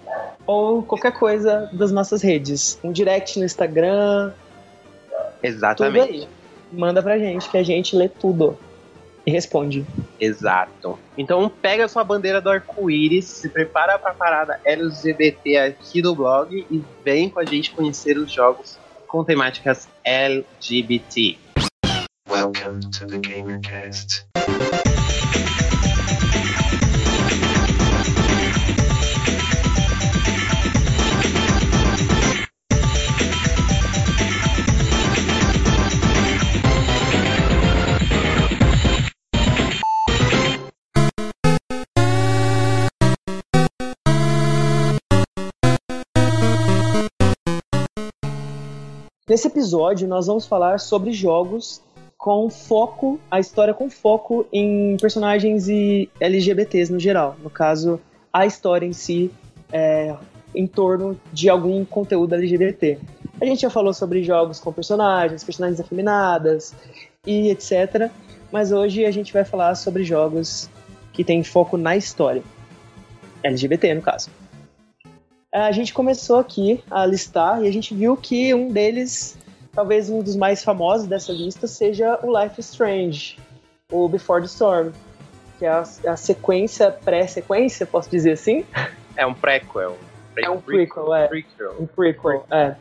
ou 0.44 0.82
qualquer 0.82 1.12
coisa 1.12 1.70
das 1.72 1.92
nossas 1.92 2.22
redes. 2.22 2.76
Um 2.82 2.90
direct 2.90 3.38
no 3.38 3.44
Instagram, 3.44 4.32
tudo 4.32 4.34
Exatamente. 5.44 6.12
aí. 6.12 6.26
Manda 6.72 7.00
pra 7.00 7.20
gente 7.20 7.48
que 7.48 7.56
a 7.56 7.62
gente 7.62 7.94
lê 7.94 8.08
tudo 8.08 8.58
e 9.26 9.30
responde. 9.30 9.86
Exato. 10.20 10.98
Então 11.16 11.48
pega 11.48 11.88
sua 11.88 12.04
bandeira 12.04 12.40
do 12.40 12.50
arco-íris, 12.50 13.24
se 13.24 13.48
prepara 13.48 13.98
para 13.98 14.10
a 14.10 14.14
parada 14.14 14.60
LGBT 14.64 15.56
aqui 15.58 16.02
do 16.02 16.14
blog 16.14 16.66
e 16.70 16.82
vem 17.04 17.28
com 17.28 17.40
a 17.40 17.44
gente 17.44 17.70
conhecer 17.70 18.16
os 18.16 18.30
jogos 18.30 18.78
com 19.06 19.24
temáticas 19.24 19.88
LGBT. 20.04 21.38
Welcome 22.28 22.80
to 22.90 23.06
the 23.06 23.18
GamerCast. 23.18 24.26
Nesse 49.32 49.48
episódio, 49.48 50.06
nós 50.06 50.26
vamos 50.26 50.44
falar 50.44 50.78
sobre 50.78 51.10
jogos 51.10 51.80
com 52.18 52.50
foco, 52.50 53.18
a 53.30 53.40
história 53.40 53.72
com 53.72 53.88
foco 53.88 54.46
em 54.52 54.94
personagens 54.98 55.68
e 55.68 56.10
LGBTs 56.20 56.92
no 56.92 57.00
geral. 57.00 57.34
No 57.42 57.48
caso, 57.48 57.98
a 58.30 58.44
história 58.44 58.84
em 58.84 58.92
si 58.92 59.30
é, 59.72 60.14
em 60.54 60.66
torno 60.66 61.18
de 61.32 61.48
algum 61.48 61.82
conteúdo 61.82 62.34
LGBT. 62.34 62.98
A 63.40 63.46
gente 63.46 63.62
já 63.62 63.70
falou 63.70 63.94
sobre 63.94 64.22
jogos 64.22 64.60
com 64.60 64.70
personagens, 64.70 65.42
personagens 65.42 65.80
afeminadas 65.80 66.74
e 67.26 67.48
etc. 67.48 68.10
Mas 68.52 68.70
hoje 68.70 69.06
a 69.06 69.10
gente 69.10 69.32
vai 69.32 69.46
falar 69.46 69.76
sobre 69.76 70.04
jogos 70.04 70.68
que 71.10 71.24
têm 71.24 71.42
foco 71.42 71.78
na 71.78 71.96
história. 71.96 72.42
LGBT, 73.42 73.94
no 73.94 74.02
caso. 74.02 74.41
A 75.52 75.70
gente 75.70 75.92
começou 75.92 76.38
aqui 76.38 76.82
a 76.90 77.04
listar 77.04 77.62
e 77.62 77.68
a 77.68 77.70
gente 77.70 77.94
viu 77.94 78.16
que 78.16 78.54
um 78.54 78.68
deles, 78.72 79.36
talvez 79.70 80.08
um 80.08 80.22
dos 80.22 80.34
mais 80.34 80.64
famosos 80.64 81.06
dessa 81.06 81.30
lista, 81.30 81.66
seja 81.66 82.18
o 82.22 82.42
Life 82.42 82.58
is 82.58 82.70
Strange, 82.70 83.38
o 83.90 84.08
Before 84.08 84.40
the 84.40 84.46
Storm, 84.46 84.92
que 85.58 85.66
é 85.66 85.68
a, 85.68 85.84
a 86.06 86.16
sequência, 86.16 86.90
pré-sequência, 86.90 87.84
posso 87.84 88.08
dizer 88.08 88.32
assim? 88.32 88.64
É 89.14 89.26
um 89.26 89.34
prequel. 89.34 89.98
É 90.38 90.48
um 90.48 90.58
prequel, 90.58 91.14
é. 91.14 91.28
Prequel. 91.28 91.76
Um 91.78 91.86
prequel, 91.86 92.46
é. 92.50 92.74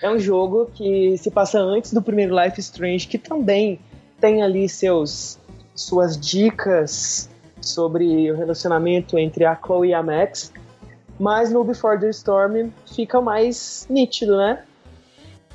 É 0.00 0.08
um 0.08 0.18
jogo 0.18 0.70
que 0.72 1.18
se 1.18 1.32
passa 1.32 1.58
antes 1.58 1.92
do 1.92 2.00
primeiro 2.00 2.32
Life 2.40 2.60
is 2.60 2.66
Strange, 2.66 3.08
que 3.08 3.18
também 3.18 3.80
tem 4.20 4.40
ali 4.40 4.68
seus 4.68 5.36
suas 5.74 6.16
dicas 6.16 7.28
sobre 7.60 8.30
o 8.30 8.36
relacionamento 8.36 9.18
entre 9.18 9.44
a 9.44 9.56
Chloe 9.56 9.88
e 9.88 9.94
a 9.94 10.02
Max, 10.02 10.52
mas 11.18 11.52
no 11.52 11.64
Before 11.64 11.98
the 11.98 12.10
Storm 12.10 12.70
fica 12.86 13.20
mais 13.20 13.86
nítido, 13.88 14.36
né? 14.36 14.62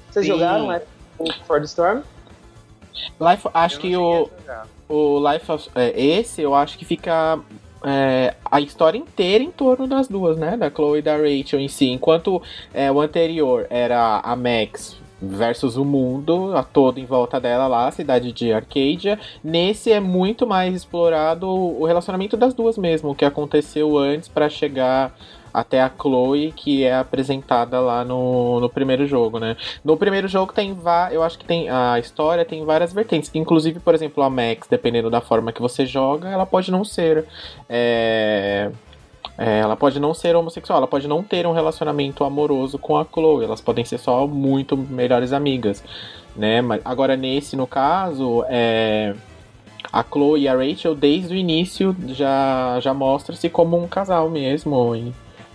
Vocês 0.09 0.25
Sim. 0.25 0.33
jogaram 0.33 0.67
né, 0.67 0.81
o 1.17 1.25
Before 1.25 1.59
the 1.59 1.65
Storm? 1.65 2.01
Life, 3.19 3.47
acho 3.53 3.75
Eu 3.77 3.81
que 3.81 3.97
o, 3.97 4.29
o 4.89 5.31
Life 5.31 5.51
of, 5.51 5.69
é, 5.75 5.99
esse 5.99 6.41
eu 6.41 6.55
acho 6.55 6.77
que 6.77 6.85
fica 6.85 7.39
é, 7.83 8.35
a 8.43 8.59
história 8.59 8.97
inteira 8.97 9.43
em 9.43 9.51
torno 9.51 9.87
das 9.87 10.07
duas, 10.07 10.37
né? 10.37 10.57
Da 10.57 10.69
Chloe 10.69 10.99
e 10.99 11.01
da 11.01 11.15
Rachel 11.15 11.59
em 11.59 11.67
si. 11.67 11.89
Enquanto 11.89 12.41
é, 12.73 12.91
o 12.91 12.99
anterior 12.99 13.67
era 13.69 14.19
a 14.23 14.35
Max 14.35 14.97
versus 15.21 15.75
o 15.75 15.83
mundo, 15.83 16.55
a 16.55 16.63
todo 16.63 16.97
em 16.97 17.05
volta 17.05 17.39
dela 17.39 17.67
lá, 17.67 17.87
a 17.87 17.91
cidade 17.91 18.31
de 18.31 18.53
Arcadia. 18.53 19.19
Nesse 19.43 19.91
é 19.91 19.99
muito 19.99 20.47
mais 20.47 20.73
explorado 20.73 21.47
o 21.47 21.85
relacionamento 21.85 22.37
das 22.37 22.53
duas 22.53 22.77
mesmo, 22.77 23.11
o 23.11 23.15
que 23.15 23.25
aconteceu 23.25 23.97
antes 23.97 24.29
pra 24.29 24.49
chegar 24.49 25.13
até 25.53 25.81
a 25.81 25.89
Chloe, 25.89 26.53
que 26.55 26.83
é 26.83 26.95
apresentada 26.95 27.79
lá 27.79 28.03
no, 28.03 28.59
no 28.59 28.69
primeiro 28.69 29.05
jogo, 29.07 29.39
né? 29.39 29.55
No 29.83 29.97
primeiro 29.97 30.27
jogo 30.27 30.53
tem 30.53 30.77
eu 31.11 31.23
acho 31.23 31.37
que 31.37 31.45
tem 31.45 31.69
a 31.69 31.99
história 31.99 32.45
tem 32.45 32.63
várias 32.65 32.93
vertentes, 32.93 33.31
inclusive, 33.33 33.79
por 33.79 33.93
exemplo, 33.93 34.23
a 34.23 34.29
Max, 34.29 34.67
dependendo 34.69 35.09
da 35.09 35.21
forma 35.21 35.51
que 35.51 35.61
você 35.61 35.85
joga, 35.85 36.29
ela 36.29 36.45
pode 36.45 36.71
não 36.71 36.83
ser 36.83 37.25
é, 37.67 38.71
é, 39.37 39.59
ela 39.59 39.75
pode 39.75 39.99
não 39.99 40.13
ser 40.13 40.35
homossexual, 40.35 40.79
ela 40.79 40.87
pode 40.87 41.07
não 41.07 41.23
ter 41.23 41.47
um 41.47 41.53
relacionamento 41.53 42.23
amoroso 42.25 42.77
com 42.77 42.97
a 42.97 43.05
Chloe, 43.05 43.45
elas 43.45 43.61
podem 43.61 43.85
ser 43.85 43.97
só 43.97 44.27
muito 44.27 44.75
melhores 44.75 45.31
amigas, 45.31 45.81
né? 46.35 46.61
Mas 46.61 46.81
agora 46.83 47.15
nesse, 47.15 47.55
no 47.55 47.65
caso, 47.65 48.43
é, 48.49 49.15
a 49.91 50.03
Chloe 50.03 50.41
e 50.41 50.47
a 50.47 50.55
Rachel 50.55 50.93
desde 50.93 51.33
o 51.33 51.37
início 51.37 51.95
já 52.07 52.79
já 52.81 52.93
mostra-se 52.93 53.49
como 53.49 53.81
um 53.81 53.87
casal 53.87 54.29
mesmo. 54.29 54.75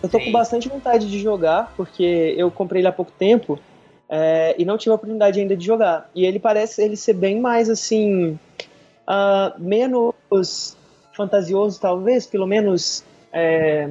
Eu 0.05 0.09
tô 0.11 0.19
Sim. 0.19 0.27
com 0.27 0.33
bastante 0.33 0.69
vontade 0.69 1.09
de 1.11 1.19
jogar, 1.19 1.73
porque 1.77 2.35
eu 2.37 2.51
comprei 2.51 2.81
ele 2.83 2.89
há 2.89 2.93
pouco 2.93 3.11
tempo 3.19 3.59
é, 4.09 4.55
e 4.59 4.65
não 4.65 4.77
tive 4.77 4.91
a 4.93 4.95
oportunidade 4.97 5.41
ainda 5.41 5.57
de 5.57 5.65
jogar. 5.65 6.11
E 6.15 6.27
ele 6.27 6.39
parece 6.39 6.83
ele 6.83 6.97
ser 6.97 7.15
bem 7.15 7.41
mais 7.41 7.71
assim. 7.71 8.39
ah, 9.07 9.55
menos 9.59 10.77
fantasioso, 11.13 11.81
talvez, 11.81 12.27
pelo 12.27 12.47
menos. 12.47 13.03
é, 13.33 13.89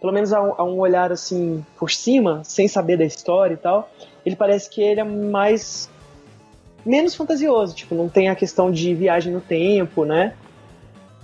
pelo 0.00 0.12
menos 0.12 0.34
a, 0.34 0.42
um- 0.42 0.54
a 0.58 0.64
um 0.64 0.78
olhar 0.78 1.10
assim 1.10 1.64
por 1.78 1.90
cima, 1.90 2.42
sem 2.44 2.68
saber 2.68 2.98
da 2.98 3.04
história 3.06 3.54
e 3.54 3.56
tal. 3.56 3.90
Ele 4.26 4.36
parece 4.36 4.68
que 4.68 4.82
ele 4.82 5.00
é 5.00 5.04
mais. 5.04 5.88
menos 6.84 7.14
fantasioso. 7.14 7.74
Tipo, 7.74 7.94
não 7.94 8.08
tem 8.10 8.28
a 8.28 8.34
questão 8.34 8.70
de 8.70 8.94
viagem 8.94 9.32
no 9.32 9.40
tempo, 9.40 10.04
né? 10.04 10.34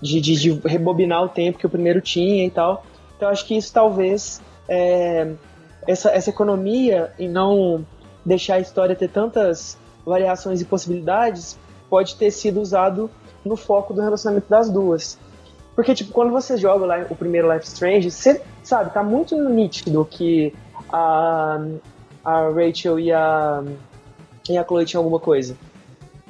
De, 0.00 0.18
de, 0.18 0.34
de 0.34 0.50
rebobinar 0.66 1.22
o 1.22 1.28
tempo 1.28 1.58
que 1.58 1.66
o 1.66 1.70
primeiro 1.70 2.00
tinha 2.00 2.46
e 2.46 2.50
tal. 2.50 2.86
Então 3.20 3.28
acho 3.28 3.44
que 3.44 3.54
isso 3.54 3.70
talvez 3.70 4.40
é, 4.66 5.30
essa, 5.86 6.08
essa 6.08 6.30
economia 6.30 7.12
em 7.18 7.28
não 7.28 7.84
deixar 8.24 8.54
a 8.54 8.60
história 8.60 8.96
ter 8.96 9.10
tantas 9.10 9.76
variações 10.06 10.62
e 10.62 10.64
possibilidades 10.64 11.58
pode 11.90 12.16
ter 12.16 12.30
sido 12.30 12.62
usado 12.62 13.10
no 13.44 13.56
foco 13.56 13.92
do 13.92 14.00
relacionamento 14.00 14.48
das 14.48 14.70
duas. 14.70 15.18
Porque, 15.76 15.94
tipo, 15.94 16.12
quando 16.12 16.30
você 16.30 16.56
joga 16.56 16.86
lá 16.86 17.06
o 17.10 17.14
primeiro 17.14 17.52
Life 17.52 17.66
Strange, 17.66 18.10
você 18.10 18.40
sabe, 18.62 18.90
tá 18.90 19.02
muito 19.02 19.36
nítido 19.36 20.02
que 20.10 20.54
a, 20.90 21.60
a 22.24 22.48
Rachel 22.48 22.98
e 22.98 23.12
a, 23.12 23.62
e 24.48 24.56
a 24.56 24.64
Chloe 24.64 24.86
tinham 24.86 25.02
alguma 25.02 25.20
coisa. 25.20 25.58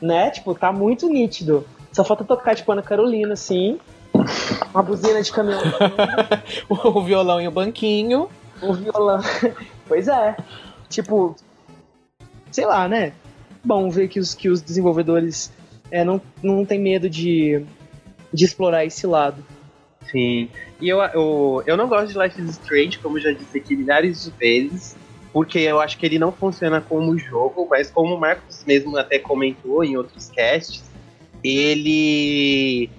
Né? 0.03 0.29
Tipo, 0.31 0.57
tá 0.57 0.73
muito 0.73 1.09
nítido. 1.09 1.65
Só 1.93 2.03
falta 2.03 2.25
tocar, 2.25 2.57
tipo, 2.57 2.73
Ana 2.73 2.83
Carolina, 2.83 3.35
assim. 3.35 3.79
Uma 4.73 4.83
buzina 4.83 5.23
de 5.23 5.33
caminhão. 5.33 5.61
o 6.69 7.03
violão 7.03 7.41
e 7.41 7.49
o 7.49 7.51
banquinho. 7.51 8.29
o 8.63 8.73
violão. 8.73 9.21
pois 9.87 10.09
é. 10.09 10.37
Tipo, 10.89 11.37
sei 12.51 12.67
lá, 12.67 12.89
né? 12.89 13.13
Bom 13.65 13.91
ver 13.91 14.09
que 14.09 14.19
os, 14.19 14.35
que 14.35 14.49
os 14.49 14.61
desenvolvedores 14.61 15.53
é, 15.91 16.05
não, 16.05 16.21
não 16.43 16.65
tem 16.65 16.79
medo 16.79 17.09
de, 17.09 17.65
de 18.33 18.45
explorar 18.45 18.85
esse 18.85 19.07
lado. 19.07 19.45
Sim. 20.11 20.49
E 20.81 20.89
eu, 20.89 20.99
eu, 20.99 21.63
eu 21.67 21.77
não 21.77 21.89
gosto 21.89 22.13
de 22.13 22.19
Life 22.19 22.41
is 22.41 22.51
Strange, 22.51 22.99
como 22.99 23.19
eu 23.19 23.23
já 23.23 23.33
disse 23.33 23.59
aqui 23.59 23.77
milhares 23.77 24.25
de 24.25 24.31
vezes, 24.33 24.97
porque 25.33 25.59
eu 25.59 25.81
acho 25.81 25.99
que 25.99 26.07
ele 26.07 26.19
não 26.19 26.33
funciona 26.33 26.81
como 26.81 27.17
jogo, 27.19 27.67
mas 27.69 27.91
como 27.91 28.15
o 28.15 28.21
Marcos 28.21 28.65
mesmo 28.65 28.97
até 28.97 29.19
comentou 29.19 29.85
em 29.85 29.97
outros 29.97 30.31
casts, 30.31 30.83
ele. 31.43 32.91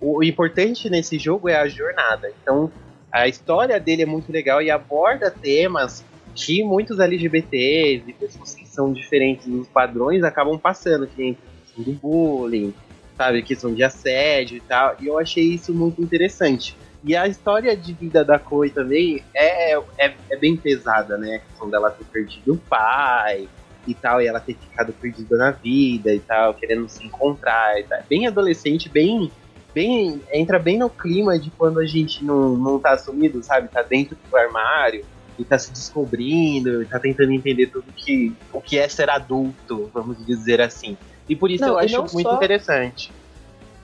O 0.00 0.22
importante 0.22 0.88
nesse 0.88 1.18
jogo 1.18 1.48
é 1.48 1.56
a 1.56 1.68
jornada. 1.68 2.32
Então, 2.42 2.70
a 3.12 3.28
história 3.28 3.78
dele 3.78 4.02
é 4.02 4.06
muito 4.06 4.32
legal 4.32 4.62
e 4.62 4.70
aborda 4.70 5.30
temas 5.30 6.04
que 6.34 6.62
muitos 6.62 6.98
LGBTs 6.98 8.04
e 8.06 8.12
pessoas 8.12 8.54
que 8.54 8.66
são 8.66 8.92
diferentes 8.92 9.46
dos 9.46 9.68
padrões 9.68 10.22
acabam 10.22 10.58
passando, 10.58 11.06
que 11.06 11.20
nem 11.20 11.38
questão 11.64 11.84
do 11.84 11.92
bullying, 11.92 12.72
sabe, 13.16 13.42
questão 13.42 13.74
de 13.74 13.82
assédio 13.82 14.56
e 14.56 14.60
tal. 14.60 14.96
E 15.00 15.06
eu 15.06 15.18
achei 15.18 15.44
isso 15.44 15.74
muito 15.74 16.00
interessante. 16.00 16.76
E 17.02 17.16
a 17.16 17.26
história 17.26 17.76
de 17.76 17.92
vida 17.92 18.24
da 18.24 18.38
Chloe 18.38 18.70
também 18.70 19.22
é, 19.34 19.74
é, 19.74 20.14
é 20.30 20.36
bem 20.36 20.56
pesada, 20.56 21.16
né? 21.16 21.36
A 21.36 21.38
questão 21.38 21.68
dela 21.68 21.90
ter 21.90 22.04
perdido 22.04 22.54
o 22.54 22.58
pai 22.58 23.48
e 23.86 23.94
tal, 23.94 24.20
e 24.20 24.26
ela 24.26 24.38
ter 24.38 24.54
ficado 24.54 24.92
perdida 24.92 25.36
na 25.36 25.50
vida 25.50 26.14
e 26.14 26.20
tal, 26.20 26.54
querendo 26.54 26.88
se 26.88 27.04
encontrar 27.04 27.80
e 27.80 27.84
tal. 27.84 28.00
Bem 28.08 28.26
adolescente, 28.26 28.88
bem. 28.88 29.30
Bem 29.74 30.20
entra 30.32 30.58
bem 30.58 30.78
no 30.78 30.88
clima 30.90 31.38
de 31.38 31.50
quando 31.50 31.78
a 31.80 31.86
gente 31.86 32.24
não, 32.24 32.56
não 32.56 32.78
tá 32.78 32.92
assumido, 32.92 33.42
sabe? 33.42 33.68
Tá 33.68 33.82
dentro 33.82 34.16
do 34.30 34.36
armário 34.36 35.04
e 35.38 35.44
tá 35.44 35.58
se 35.58 35.70
descobrindo, 35.72 36.82
e 36.82 36.86
tá 36.86 36.98
tentando 36.98 37.32
entender 37.32 37.66
tudo 37.68 37.84
que, 37.96 38.32
o 38.52 38.60
que 38.60 38.78
é 38.78 38.86
ser 38.88 39.08
adulto, 39.08 39.90
vamos 39.94 40.24
dizer 40.26 40.60
assim. 40.60 40.96
E 41.28 41.34
por 41.34 41.50
isso 41.50 41.62
Não, 41.64 41.70
eu 41.74 41.78
acho 41.78 41.96
muito 42.12 42.22
só- 42.22 42.34
interessante. 42.34 43.10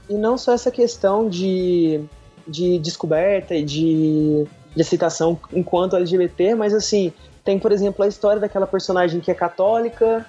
E 0.09 0.15
não 0.15 0.37
só 0.37 0.53
essa 0.53 0.71
questão 0.71 1.29
de, 1.29 2.01
de 2.47 2.79
descoberta 2.79 3.55
e 3.55 3.65
de, 3.65 4.45
de 4.75 4.83
aceitação 4.83 5.39
enquanto 5.53 5.97
LGBT, 5.97 6.55
mas 6.55 6.75
assim, 6.75 7.13
tem, 7.45 7.59
por 7.59 7.73
exemplo, 7.73 8.05
a 8.05 8.09
história 8.09 8.41
daquela 8.41 8.67
personagem 8.67 9.21
que 9.21 9.31
é 9.31 9.35
católica. 9.35 10.27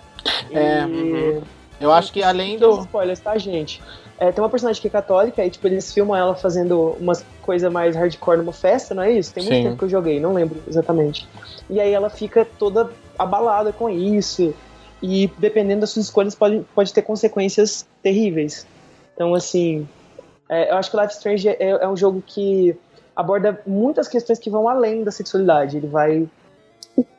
É, 0.51 0.83
e- 0.83 0.85
uhum. 0.85 1.41
Eu 1.79 1.91
acho 1.91 2.11
que 2.11 2.23
além 2.23 2.57
do. 2.57 2.79
Spoilers, 2.81 3.19
tá, 3.19 3.37
gente? 3.37 3.81
É, 4.19 4.31
tem 4.31 4.43
uma 4.43 4.49
personagem 4.49 4.81
que 4.81 4.87
é 4.87 4.91
católica 4.91 5.45
e, 5.45 5.49
tipo, 5.49 5.67
eles 5.67 5.93
filmam 5.93 6.15
ela 6.17 6.35
fazendo 6.35 6.97
umas 6.99 7.23
coisa 7.43 7.69
mais 7.69 7.95
hardcore 7.95 8.37
numa 8.37 8.51
festa, 8.51 8.95
não 8.95 9.03
é 9.03 9.11
isso? 9.11 9.33
Tem 9.33 9.43
muito 9.43 9.55
Sim. 9.55 9.63
tempo 9.63 9.77
que 9.77 9.85
eu 9.85 9.89
joguei, 9.89 10.19
não 10.19 10.33
lembro 10.33 10.61
exatamente. 10.67 11.27
E 11.69 11.79
aí 11.79 11.93
ela 11.93 12.09
fica 12.09 12.45
toda 12.57 12.89
abalada 13.17 13.71
com 13.71 13.89
isso. 13.89 14.53
E 15.01 15.31
dependendo 15.37 15.81
das 15.81 15.91
suas 15.91 16.05
escolhas, 16.05 16.33
pode, 16.33 16.65
pode 16.73 16.91
ter 16.91 17.03
consequências 17.03 17.87
terríveis. 18.01 18.65
Então, 19.13 19.33
assim, 19.35 19.87
é, 20.49 20.71
eu 20.71 20.77
acho 20.77 20.89
que 20.89 20.97
Life 20.97 21.13
Strange 21.13 21.49
é, 21.49 21.57
é 21.59 21.87
um 21.87 21.95
jogo 21.95 22.23
que 22.25 22.75
aborda 23.15 23.61
muitas 23.65 24.07
questões 24.07 24.39
que 24.39 24.49
vão 24.49 24.67
além 24.67 25.03
da 25.03 25.11
sexualidade. 25.11 25.77
Ele 25.77 25.87
vai. 25.87 26.27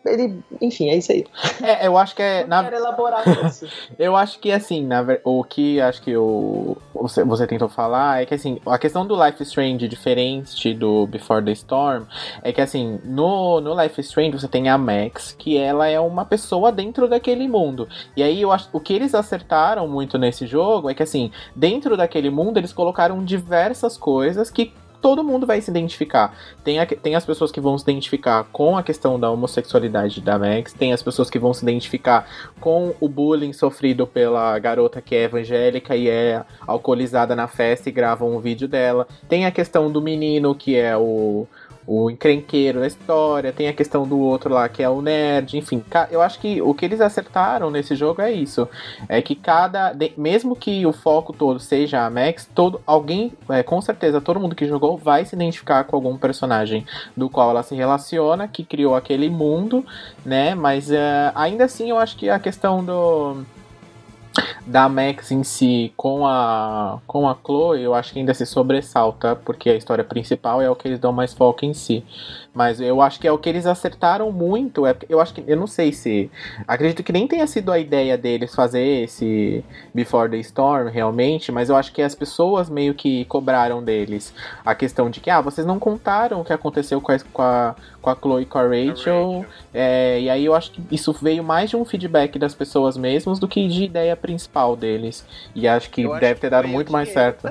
Ele, 0.04 0.42
enfim, 0.60 0.88
é 0.88 0.96
isso 0.96 1.12
aí. 1.12 1.24
É, 1.62 1.86
eu 1.86 1.96
acho 1.98 2.16
que 2.16 2.22
é. 2.22 2.42
Não 2.42 2.48
Na, 2.48 2.64
quero 2.64 2.76
elaborar 2.76 3.22
isso. 3.46 3.66
Eu 3.98 4.16
acho 4.16 4.38
que 4.38 4.50
assim, 4.50 4.84
na 4.84 5.02
ver- 5.02 5.20
o 5.22 5.44
que 5.44 5.80
acho 5.80 6.00
que 6.02 6.16
o, 6.16 6.76
você, 6.94 7.22
você 7.24 7.46
tentou 7.46 7.68
falar 7.68 8.22
é 8.22 8.26
que 8.26 8.34
assim, 8.34 8.58
a 8.66 8.78
questão 8.78 9.06
do 9.06 9.14
Life 9.22 9.42
is 9.42 9.48
Strange 9.48 9.86
diferente 9.86 10.72
do 10.74 11.06
Before 11.06 11.44
the 11.44 11.52
Storm 11.52 12.04
é 12.42 12.52
que 12.52 12.60
assim, 12.60 12.98
no, 13.04 13.60
no 13.60 13.80
Life 13.80 14.00
is 14.00 14.06
Strange 14.06 14.32
você 14.38 14.48
tem 14.48 14.68
a 14.68 14.78
Max, 14.78 15.34
que 15.38 15.58
ela 15.58 15.86
é 15.86 16.00
uma 16.00 16.24
pessoa 16.24 16.72
dentro 16.72 17.06
daquele 17.08 17.46
mundo. 17.46 17.86
E 18.16 18.22
aí 18.22 18.40
eu 18.40 18.50
acho 18.50 18.68
o 18.72 18.80
que 18.80 18.94
eles 18.94 19.14
acertaram 19.14 19.86
muito 19.86 20.16
nesse 20.18 20.46
jogo 20.46 20.88
é 20.88 20.94
que 20.94 21.02
assim, 21.02 21.30
dentro 21.54 21.96
daquele 21.96 22.30
mundo 22.30 22.56
eles 22.56 22.72
colocaram 22.72 23.22
diversas 23.24 23.96
coisas 23.98 24.50
que 24.50 24.72
todo 25.00 25.24
mundo 25.24 25.46
vai 25.46 25.60
se 25.60 25.70
identificar. 25.70 26.36
Tem, 26.64 26.78
a, 26.78 26.86
tem 26.86 27.14
as 27.14 27.24
pessoas 27.24 27.50
que 27.50 27.60
vão 27.60 27.76
se 27.78 27.84
identificar 27.84 28.44
com 28.52 28.76
a 28.76 28.82
questão 28.82 29.18
da 29.18 29.30
homossexualidade 29.30 30.20
da 30.20 30.38
Max, 30.38 30.72
tem 30.72 30.92
as 30.92 31.02
pessoas 31.02 31.30
que 31.30 31.38
vão 31.38 31.54
se 31.54 31.64
identificar 31.64 32.28
com 32.60 32.94
o 33.00 33.08
bullying 33.08 33.52
sofrido 33.52 34.06
pela 34.06 34.58
garota 34.58 35.00
que 35.00 35.14
é 35.14 35.24
evangélica 35.24 35.96
e 35.96 36.08
é 36.08 36.44
alcoolizada 36.66 37.34
na 37.34 37.46
festa 37.46 37.88
e 37.88 37.92
gravam 37.92 38.36
um 38.36 38.40
vídeo 38.40 38.68
dela. 38.68 39.06
Tem 39.28 39.46
a 39.46 39.50
questão 39.50 39.90
do 39.90 40.02
menino 40.02 40.54
que 40.54 40.76
é 40.76 40.96
o 40.96 41.46
o 41.88 42.10
encrenqueiro 42.10 42.80
da 42.80 42.86
história, 42.86 43.50
tem 43.50 43.66
a 43.66 43.72
questão 43.72 44.06
do 44.06 44.18
outro 44.18 44.52
lá 44.52 44.68
que 44.68 44.82
é 44.82 44.90
o 44.90 45.00
nerd, 45.00 45.56
enfim. 45.56 45.82
Eu 46.10 46.20
acho 46.20 46.38
que 46.38 46.60
o 46.60 46.74
que 46.74 46.84
eles 46.84 47.00
acertaram 47.00 47.70
nesse 47.70 47.96
jogo 47.96 48.20
é 48.20 48.30
isso. 48.30 48.68
É 49.08 49.22
que 49.22 49.34
cada. 49.34 49.96
Mesmo 50.14 50.54
que 50.54 50.84
o 50.84 50.92
foco 50.92 51.32
todo 51.32 51.58
seja 51.58 52.04
a 52.04 52.10
Max, 52.10 52.46
todo, 52.54 52.78
alguém, 52.86 53.32
é, 53.48 53.62
com 53.62 53.80
certeza, 53.80 54.20
todo 54.20 54.38
mundo 54.38 54.54
que 54.54 54.66
jogou 54.66 54.98
vai 54.98 55.24
se 55.24 55.34
identificar 55.34 55.84
com 55.84 55.96
algum 55.96 56.18
personagem 56.18 56.84
do 57.16 57.30
qual 57.30 57.48
ela 57.48 57.62
se 57.62 57.74
relaciona, 57.74 58.46
que 58.46 58.64
criou 58.64 58.94
aquele 58.94 59.30
mundo, 59.30 59.82
né? 60.26 60.54
Mas 60.54 60.90
é, 60.90 61.32
ainda 61.34 61.64
assim 61.64 61.88
eu 61.88 61.98
acho 61.98 62.18
que 62.18 62.28
a 62.28 62.38
questão 62.38 62.84
do 62.84 63.46
da 64.66 64.88
Max 64.88 65.30
em 65.30 65.42
si 65.42 65.92
com 65.96 66.26
a 66.26 66.98
com 67.06 67.28
a 67.28 67.36
Chloe, 67.44 67.82
eu 67.82 67.94
acho 67.94 68.12
que 68.12 68.18
ainda 68.18 68.34
se 68.34 68.44
sobressalta, 68.46 69.36
porque 69.36 69.70
a 69.70 69.74
história 69.74 70.04
principal 70.04 70.60
é 70.60 70.70
o 70.70 70.76
que 70.76 70.88
eles 70.88 70.98
dão 70.98 71.12
mais 71.12 71.32
foco 71.32 71.64
em 71.64 71.74
si. 71.74 72.04
Mas 72.58 72.80
eu 72.80 73.00
acho 73.00 73.20
que 73.20 73.28
é 73.28 73.30
o 73.30 73.38
que 73.38 73.48
eles 73.48 73.66
acertaram 73.66 74.32
muito. 74.32 74.84
É, 74.84 74.96
eu 75.08 75.20
acho 75.20 75.32
que. 75.32 75.44
Eu 75.46 75.56
não 75.56 75.68
sei 75.68 75.92
se. 75.92 76.28
Acredito 76.66 77.04
que 77.04 77.12
nem 77.12 77.26
tenha 77.26 77.46
sido 77.46 77.70
a 77.70 77.78
ideia 77.78 78.18
deles 78.18 78.52
fazer 78.52 79.04
esse 79.04 79.64
Before 79.94 80.28
the 80.28 80.38
Storm 80.38 80.88
realmente, 80.88 81.52
mas 81.52 81.68
eu 81.68 81.76
acho 81.76 81.92
que 81.92 82.02
as 82.02 82.16
pessoas 82.16 82.68
meio 82.68 82.94
que 82.94 83.24
cobraram 83.26 83.82
deles 83.82 84.34
a 84.64 84.74
questão 84.74 85.08
de 85.08 85.20
que, 85.20 85.30
ah, 85.30 85.40
vocês 85.40 85.64
não 85.64 85.78
contaram 85.78 86.40
o 86.40 86.44
que 86.44 86.52
aconteceu 86.52 87.00
com 87.00 87.12
a, 87.12 87.18
com 87.32 87.42
a, 87.42 87.76
com 88.00 88.10
a 88.10 88.16
Chloe 88.16 88.42
e 88.42 88.46
com 88.46 88.58
a 88.58 88.62
Rachel. 88.62 89.44
É, 89.72 90.20
e 90.20 90.30
aí 90.30 90.44
eu 90.44 90.54
acho 90.54 90.70
que 90.70 90.82
isso 90.90 91.12
veio 91.12 91.42
mais 91.42 91.70
de 91.70 91.76
um 91.76 91.84
feedback 91.84 92.38
das 92.38 92.54
pessoas 92.54 92.96
mesmos 92.96 93.38
do 93.38 93.48
que 93.48 93.66
de 93.68 93.84
ideia 93.84 94.16
principal 94.16 94.76
deles. 94.76 95.24
E 95.54 95.66
acho 95.66 95.90
que 95.90 96.02
eu 96.02 96.12
deve 96.14 96.32
acho 96.32 96.40
ter 96.40 96.50
dado 96.50 96.68
muito 96.68 96.92
mais 96.92 97.08
certo. 97.12 97.50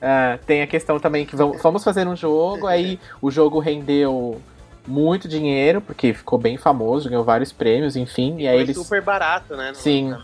É, 0.00 0.38
tem 0.46 0.62
a 0.62 0.66
questão 0.66 0.98
também 0.98 1.24
que 1.24 1.34
vamos, 1.34 1.62
vamos 1.62 1.84
fazer 1.84 2.06
um 2.06 2.16
jogo, 2.16 2.66
aí 2.66 2.98
o 3.20 3.30
jogo 3.30 3.58
rendeu 3.58 4.40
muito 4.86 5.26
dinheiro, 5.26 5.80
porque 5.80 6.14
ficou 6.14 6.38
bem 6.38 6.56
famoso, 6.56 7.08
ganhou 7.08 7.24
vários 7.24 7.52
prêmios, 7.52 7.96
enfim. 7.96 8.36
E, 8.38 8.42
e 8.42 8.48
aí 8.48 8.56
foi 8.56 8.62
eles... 8.64 8.76
super 8.76 9.02
barato, 9.02 9.56
né? 9.56 9.72
Sim. 9.74 10.14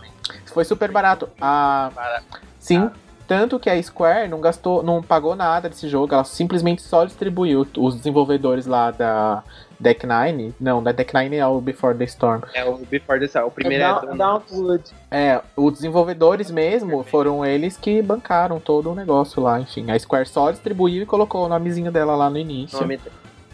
Foi 0.45 0.63
super 0.63 0.91
barato. 0.91 1.27
A... 1.41 2.21
Sim. 2.59 2.89
Tanto 3.27 3.59
que 3.59 3.69
a 3.69 3.81
Square 3.81 4.27
não 4.27 4.39
gastou, 4.39 4.83
não 4.83 5.01
pagou 5.01 5.35
nada 5.35 5.69
desse 5.69 5.87
jogo, 5.87 6.13
ela 6.13 6.23
simplesmente 6.23 6.81
só 6.81 7.05
distribuiu 7.05 7.65
os 7.77 7.95
desenvolvedores 7.95 8.65
lá 8.65 8.91
da 8.91 9.43
Deck 9.79 10.05
Nine. 10.05 10.53
Não, 10.59 10.81
da 10.81 10.91
Deck 10.91 11.13
Nine 11.13 11.37
é 11.37 11.45
o 11.45 11.59
Before 11.59 11.97
the 11.97 12.05
Storm. 12.05 12.41
É 12.53 12.63
o 12.65 12.77
Before 12.77 13.19
the 13.19 13.25
Storm. 13.25 13.47
O 13.47 13.51
primeiro 13.51 13.83
é, 13.83 13.87
é 13.87 14.15
Downwood. 14.15 14.83
É, 15.11 15.41
os 15.55 15.73
desenvolvedores 15.73 16.49
mesmo 16.49 17.03
foram 17.03 17.45
eles 17.45 17.77
que 17.77 18.01
bancaram 18.01 18.59
todo 18.59 18.91
o 18.91 18.95
negócio 18.95 19.41
lá, 19.41 19.59
enfim. 19.59 19.91
A 19.91 19.99
Square 19.99 20.27
só 20.27 20.51
distribuiu 20.51 21.03
e 21.03 21.05
colocou 21.05 21.45
o 21.45 21.49
nomezinho 21.49 21.91
dela 21.91 22.15
lá 22.15 22.29
no 22.29 22.37
início. 22.37 22.79
Nome 22.79 22.99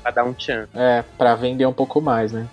Pra 0.02 0.12
dar 0.12 0.24
um 0.24 0.34
tchan. 0.34 0.68
É, 0.74 1.04
pra 1.18 1.36
vender 1.36 1.66
um 1.66 1.74
pouco 1.74 2.00
mais, 2.00 2.32
né? 2.32 2.48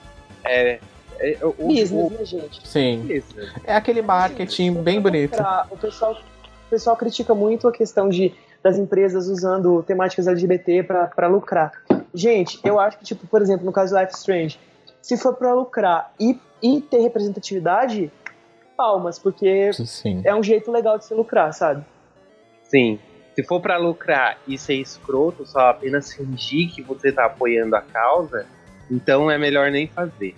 É. 0.44 0.80
é 1.20 1.38
o, 1.42 1.52
Business, 1.52 1.90
o, 1.92 2.10
né, 2.10 2.24
gente? 2.24 2.66
Sim. 2.66 3.02
Business. 3.02 3.52
É 3.64 3.76
aquele 3.76 4.02
marketing 4.02 4.74
bem 4.82 5.00
bonito. 5.00 5.38
O 5.70 5.76
pessoal, 5.76 6.16
o 6.66 6.70
pessoal 6.70 6.96
critica 6.96 7.34
muito 7.34 7.68
a 7.68 7.72
questão 7.72 8.08
de, 8.08 8.34
das 8.62 8.76
empresas 8.76 9.28
usando 9.28 9.82
temáticas 9.82 10.26
LGBT 10.26 10.82
para 10.82 11.26
lucrar. 11.28 11.72
Gente, 12.12 12.58
eu 12.64 12.80
acho 12.80 12.98
que, 12.98 13.04
tipo, 13.04 13.26
por 13.26 13.40
exemplo, 13.40 13.64
no 13.64 13.72
caso 13.72 13.94
do 13.94 14.00
Life 14.00 14.14
Strange, 14.14 14.58
se 15.00 15.16
for 15.16 15.34
para 15.34 15.54
lucrar 15.54 16.12
e, 16.18 16.38
e 16.62 16.80
ter 16.80 16.98
representatividade, 16.98 18.10
palmas, 18.76 19.18
porque 19.18 19.72
Sim. 19.72 20.22
é 20.24 20.34
um 20.34 20.42
jeito 20.42 20.70
legal 20.70 20.98
de 20.98 21.04
se 21.04 21.14
lucrar, 21.14 21.52
sabe? 21.52 21.84
Sim. 22.64 22.98
Se 23.34 23.42
for 23.42 23.60
para 23.60 23.76
lucrar 23.76 24.38
e 24.48 24.58
ser 24.58 24.74
escroto, 24.74 25.46
só 25.46 25.68
apenas 25.68 26.12
fingir 26.12 26.74
que 26.74 26.82
você 26.82 27.12
tá 27.12 27.26
apoiando 27.26 27.76
a 27.76 27.82
causa, 27.82 28.46
então 28.90 29.30
é 29.30 29.38
melhor 29.38 29.70
nem 29.70 29.86
fazer. 29.86 30.34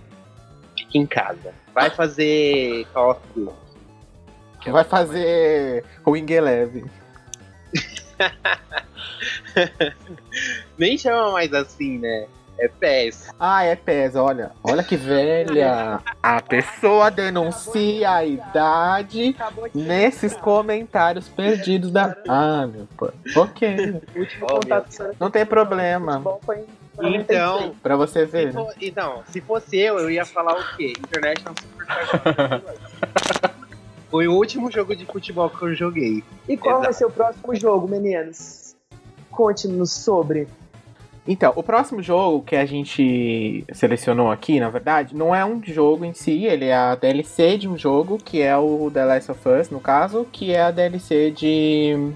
Fique 0.76 0.98
em 0.98 1.06
casa. 1.06 1.54
Vai 1.72 1.90
fazer 1.90 2.86
Call 2.92 3.12
of 3.12 3.20
Duty. 3.34 3.67
Vai 4.70 4.84
fazer 4.84 5.84
Wing 6.06 6.32
Eleven. 6.32 6.84
nem 10.78 10.96
chama 10.98 11.32
mais 11.32 11.52
assim, 11.52 11.98
né? 11.98 12.26
É 12.58 12.66
PES. 12.66 13.30
Ah, 13.38 13.62
é 13.62 13.76
PES, 13.76 14.16
olha. 14.16 14.50
Olha 14.64 14.82
que 14.82 14.96
velha. 14.96 16.00
A 16.20 16.42
pessoa 16.42 17.08
denuncia 17.08 18.10
a 18.10 18.24
idade 18.24 19.36
nesses 19.72 20.34
comentários 20.34 21.28
perdidos 21.28 21.92
da. 21.92 22.16
Ah, 22.28 22.66
meu 22.66 22.88
pô. 22.96 23.12
Ok. 23.36 24.02
Não 25.20 25.30
tem 25.30 25.46
problema. 25.46 26.20
Então. 27.00 27.76
Pra 27.80 27.94
você 27.94 28.26
ver. 28.26 28.48
Se 28.48 28.54
for, 28.54 28.74
então, 28.80 29.22
se 29.28 29.40
fosse 29.40 29.78
eu, 29.78 30.00
eu 30.00 30.10
ia 30.10 30.24
falar 30.24 30.54
o 30.58 30.76
quê? 30.76 30.94
International 30.98 31.54
Superstar. 31.60 32.62
Foi 34.10 34.26
o 34.26 34.34
último 34.34 34.70
jogo 34.70 34.96
de 34.96 35.04
futebol 35.04 35.50
que 35.50 35.62
eu 35.62 35.74
joguei. 35.74 36.24
E 36.48 36.56
qual 36.56 36.76
Exato. 36.76 36.84
vai 36.84 36.92
ser 36.92 37.04
o 37.04 37.10
próximo 37.10 37.54
jogo, 37.54 37.88
meninos? 37.88 38.74
Conte-nos 39.30 39.92
sobre. 39.92 40.48
Então, 41.26 41.52
o 41.54 41.62
próximo 41.62 42.02
jogo 42.02 42.42
que 42.42 42.56
a 42.56 42.64
gente 42.64 43.62
selecionou 43.70 44.30
aqui, 44.30 44.58
na 44.58 44.70
verdade, 44.70 45.14
não 45.14 45.34
é 45.34 45.44
um 45.44 45.62
jogo 45.62 46.06
em 46.06 46.14
si, 46.14 46.46
ele 46.46 46.64
é 46.64 46.74
a 46.74 46.94
DLC 46.94 47.58
de 47.58 47.68
um 47.68 47.76
jogo, 47.76 48.16
que 48.16 48.40
é 48.40 48.56
o 48.56 48.90
The 48.90 49.04
Last 49.04 49.30
of 49.32 49.46
Us, 49.46 49.68
no 49.68 49.78
caso, 49.78 50.26
que 50.32 50.54
é 50.54 50.62
a 50.62 50.70
DLC 50.70 51.30
de. 51.30 52.14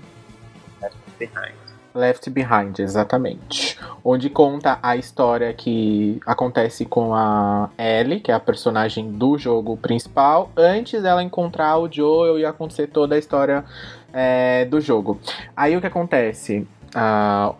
Left 0.80 0.96
Behind. 1.18 1.61
Left 1.94 2.28
Behind, 2.30 2.78
exatamente. 2.78 3.78
Onde 4.04 4.30
conta 4.30 4.78
a 4.82 4.96
história 4.96 5.52
que 5.52 6.20
acontece 6.26 6.84
com 6.84 7.14
a 7.14 7.70
Ellie, 7.78 8.20
que 8.20 8.30
é 8.30 8.34
a 8.34 8.40
personagem 8.40 9.12
do 9.12 9.38
jogo 9.38 9.76
principal, 9.76 10.50
antes 10.56 11.02
dela 11.02 11.22
encontrar 11.22 11.78
o 11.78 11.90
Joel 11.90 12.38
e 12.38 12.44
acontecer 12.44 12.88
toda 12.88 13.14
a 13.14 13.18
história 13.18 13.64
é, 14.12 14.64
do 14.64 14.80
jogo. 14.80 15.20
Aí 15.56 15.76
o 15.76 15.80
que 15.80 15.86
acontece? 15.86 16.66
Uh, 16.94 17.54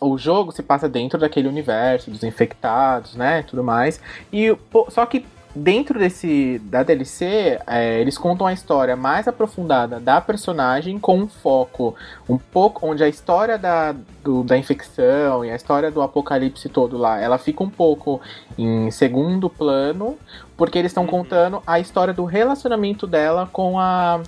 o 0.00 0.18
jogo 0.18 0.52
se 0.52 0.62
passa 0.62 0.88
dentro 0.88 1.18
daquele 1.18 1.48
universo 1.48 2.10
dos 2.10 2.22
infectados, 2.22 3.14
né, 3.14 3.42
tudo 3.42 3.64
mais. 3.64 4.00
E 4.32 4.56
só 4.88 5.06
que 5.06 5.24
dentro 5.54 5.98
desse 5.98 6.60
da 6.64 6.82
DLC, 6.82 7.58
é, 7.66 8.00
eles 8.00 8.16
contam 8.16 8.46
a 8.46 8.52
história 8.52 8.94
mais 8.96 9.26
aprofundada 9.26 9.98
da 9.98 10.20
personagem 10.20 10.98
com 10.98 11.18
um 11.18 11.28
foco 11.28 11.94
um 12.28 12.38
pouco 12.38 12.86
onde 12.86 13.02
a 13.02 13.08
história 13.08 13.58
da, 13.58 13.94
do, 14.22 14.42
da 14.44 14.56
infecção 14.56 15.44
e 15.44 15.50
a 15.50 15.56
história 15.56 15.90
do 15.90 16.00
apocalipse 16.02 16.68
todo 16.68 16.96
lá, 16.96 17.20
ela 17.20 17.38
fica 17.38 17.62
um 17.62 17.70
pouco 17.70 18.20
em 18.56 18.90
segundo 18.90 19.50
plano, 19.50 20.16
porque 20.56 20.78
eles 20.78 20.90
estão 20.90 21.04
uhum. 21.04 21.10
contando 21.10 21.62
a 21.66 21.80
história 21.80 22.14
do 22.14 22.24
relacionamento 22.24 23.06
dela 23.06 23.48
com 23.52 23.78
a 23.78 24.22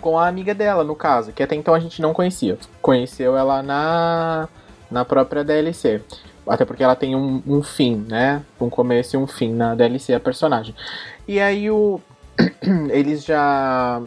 com 0.00 0.16
a 0.18 0.28
amiga 0.28 0.54
dela, 0.54 0.84
no 0.84 0.94
caso, 0.94 1.32
que 1.32 1.42
até 1.42 1.56
então 1.56 1.74
a 1.74 1.80
gente 1.80 2.00
não 2.00 2.12
conhecia. 2.12 2.56
Conheceu 2.80 3.36
ela 3.36 3.62
na, 3.62 4.48
na 4.88 5.04
própria 5.04 5.42
DLC. 5.42 6.00
Até 6.46 6.64
porque 6.64 6.84
ela 6.84 6.94
tem 6.94 7.16
um, 7.16 7.42
um 7.46 7.62
fim, 7.62 8.04
né? 8.08 8.42
Um 8.60 8.70
começo 8.70 9.16
e 9.16 9.18
um 9.18 9.26
fim 9.26 9.52
na 9.52 9.74
DLC, 9.74 10.14
a 10.14 10.20
personagem. 10.20 10.74
E 11.26 11.40
aí 11.40 11.70
o. 11.70 12.00
Eles 12.90 13.24
já 13.24 14.02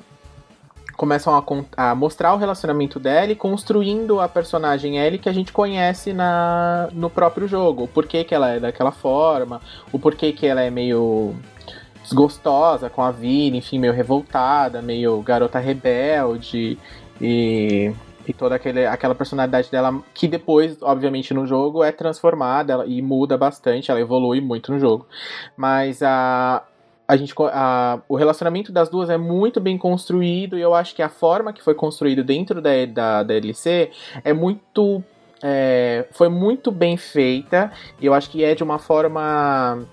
começam 0.99 1.33
a, 1.33 1.91
a, 1.91 1.95
mostrar 1.95 2.33
o 2.33 2.37
relacionamento 2.37 2.99
dela 2.99 3.31
e 3.31 3.35
construindo 3.35 4.19
a 4.19 4.27
personagem 4.27 4.97
Ellie 4.97 5.17
que 5.17 5.29
a 5.29 5.33
gente 5.33 5.53
conhece 5.53 6.11
na, 6.11 6.89
no 6.91 7.09
próprio 7.09 7.47
jogo. 7.47 7.83
O 7.83 7.87
porquê 7.87 8.25
que 8.25 8.35
ela 8.35 8.49
é 8.49 8.59
daquela 8.59 8.91
forma, 8.91 9.61
o 9.93 9.97
porquê 9.97 10.33
que 10.33 10.45
ela 10.45 10.61
é 10.61 10.69
meio 10.69 11.33
desgostosa 12.03 12.89
com 12.89 13.01
a 13.01 13.11
vida, 13.11 13.55
enfim, 13.55 13.79
meio 13.79 13.93
revoltada, 13.93 14.81
meio 14.81 15.21
garota 15.21 15.57
rebelde 15.57 16.77
e, 17.21 17.93
e 18.29 18.33
toda 18.33 18.53
aquele, 18.53 18.85
aquela 18.85 19.15
personalidade 19.15 19.71
dela 19.71 20.03
que 20.13 20.27
depois, 20.27 20.77
obviamente, 20.83 21.33
no 21.33 21.47
jogo 21.47 21.83
é 21.83 21.91
transformada 21.91 22.85
e 22.85 23.01
muda 23.01 23.35
bastante, 23.35 23.89
ela 23.89 23.99
evolui 23.99 24.39
muito 24.39 24.71
no 24.71 24.79
jogo. 24.79 25.07
Mas 25.57 26.03
a, 26.03 26.61
a 27.07 27.17
gente, 27.17 27.33
a, 27.39 27.99
o 28.07 28.15
relacionamento 28.15 28.71
das 28.71 28.87
duas 28.87 29.09
é 29.09 29.17
muito 29.17 29.59
bem 29.59 29.79
construído 29.79 30.59
e 30.59 30.61
eu 30.61 30.75
acho 30.75 30.93
que 30.93 31.01
a 31.01 31.09
forma 31.09 31.51
que 31.51 31.63
foi 31.63 31.73
construído 31.73 32.23
dentro 32.23 32.61
da, 32.61 32.69
da, 32.85 33.23
da 33.23 33.33
é 34.23 34.31
muito. 34.31 35.03
É, 35.41 36.05
foi 36.11 36.27
muito 36.27 36.69
bem 36.69 36.97
feita 36.97 37.71
e 37.99 38.05
eu 38.05 38.13
acho 38.13 38.29
que 38.29 38.43
é 38.43 38.53
de 38.53 38.61
uma 38.61 38.77
forma 38.77 39.87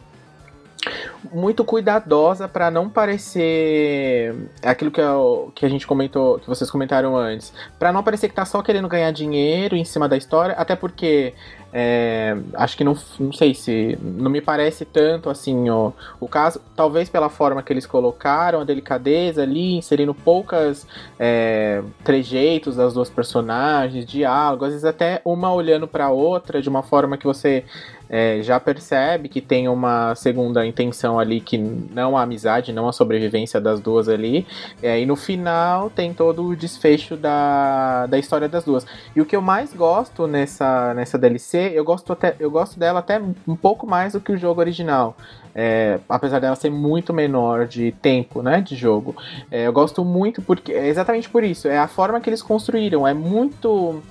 muito 1.33 1.65
cuidadosa 1.65 2.49
pra 2.49 2.71
não 2.71 2.89
parecer 2.89 4.35
é 4.63 4.69
aquilo 4.69 4.91
que, 4.91 5.01
eu, 5.01 5.53
que 5.55 5.67
a 5.67 5.69
gente 5.69 5.87
comentou, 5.87 6.39
que 6.39 6.49
vocês 6.49 6.71
comentaram 6.71 7.17
antes, 7.17 7.53
Pra 7.79 7.93
não 7.93 8.03
parecer 8.03 8.29
que 8.29 8.35
tá 8.35 8.45
só 8.45 8.63
querendo 8.63 8.89
ganhar 8.89 9.11
dinheiro 9.11 9.77
em 9.77 9.85
cima 9.85 10.09
da 10.09 10.17
história, 10.17 10.55
até 10.55 10.77
porque 10.77 11.35
é, 11.79 12.35
acho 12.55 12.75
que 12.75 12.83
não, 12.83 12.97
não 13.21 13.35
sei 13.35 13.53
se. 13.53 13.99
Não 14.01 14.31
me 14.31 14.41
parece 14.41 14.87
tanto 14.87 15.29
assim 15.29 15.69
o, 15.69 15.93
o 16.19 16.27
caso. 16.27 16.59
Talvez 16.75 17.11
pela 17.11 17.29
forma 17.29 17.63
que 17.63 17.71
eles 17.71 17.85
colocaram, 17.85 18.61
a 18.61 18.65
delicadeza 18.65 19.43
ali, 19.43 19.75
inserindo 19.75 20.15
poucas 20.15 20.87
é, 21.19 21.83
trejeitos 22.03 22.77
das 22.77 22.95
duas 22.95 23.11
personagens, 23.11 24.07
diálogos, 24.07 24.69
às 24.69 24.73
vezes 24.73 24.85
até 24.87 25.21
uma 25.23 25.53
olhando 25.53 25.87
para 25.87 26.09
outra 26.09 26.63
de 26.63 26.69
uma 26.71 26.83
forma 26.83 27.19
que 27.19 27.27
você 27.27 27.63
é, 28.09 28.41
já 28.43 28.59
percebe 28.61 29.29
que 29.29 29.41
tem 29.41 29.69
uma 29.69 30.15
segunda 30.15 30.65
intenção 30.67 31.19
ali 31.19 31.41
que 31.41 31.59
não 31.59 32.17
a 32.17 32.23
amizade, 32.23 32.73
não 32.73 32.89
a 32.89 32.93
sobrevivência 32.93 33.61
das 33.61 33.81
duas 33.81 34.09
ali. 34.09 34.47
É, 34.83 35.01
e 35.01 35.07
no 35.07 35.17
final 35.17 35.91
tem 35.91 36.15
todo 36.15 36.45
o 36.45 36.57
desfecho 36.57 37.17
da, 37.17 38.07
da 38.07 38.19
história 38.19 38.49
das 38.49 38.65
duas. 38.65 38.87
E 39.15 39.21
o 39.21 39.27
que 39.27 39.35
eu 39.35 39.43
mais 39.43 39.73
gosto 39.73 40.27
nessa, 40.27 40.95
nessa 40.95 41.19
DLC, 41.19 41.66
eu 41.75 41.85
gosto, 41.85 42.13
até, 42.13 42.37
eu 42.39 42.51
gosto 42.51 42.79
dela 42.79 43.01
até 43.01 43.21
um 43.47 43.57
pouco 43.57 43.87
mais 43.87 44.13
do 44.13 44.21
que 44.21 44.33
o 44.33 44.39
jogo 44.39 44.61
original. 44.61 45.17
É, 45.55 45.99
apesar 46.09 46.39
dela 46.39 46.55
ser 46.55 46.71
muito 46.71 47.15
menor 47.15 47.67
de 47.67 47.91
tempo, 48.03 48.43
né, 48.43 48.61
de 48.61 48.77
jogo. 48.77 49.17
É, 49.51 49.67
eu 49.67 49.73
gosto 49.73 50.05
muito 50.05 50.43
porque 50.43 50.73
é 50.73 50.87
exatamente 50.87 51.31
por 51.31 51.43
isso. 51.43 51.67
É 51.67 51.79
a 51.79 51.89
forma 51.89 52.21
que 52.21 52.29
eles 52.29 52.43
construíram. 52.43 53.09
É 53.09 53.15
muito 53.15 54.03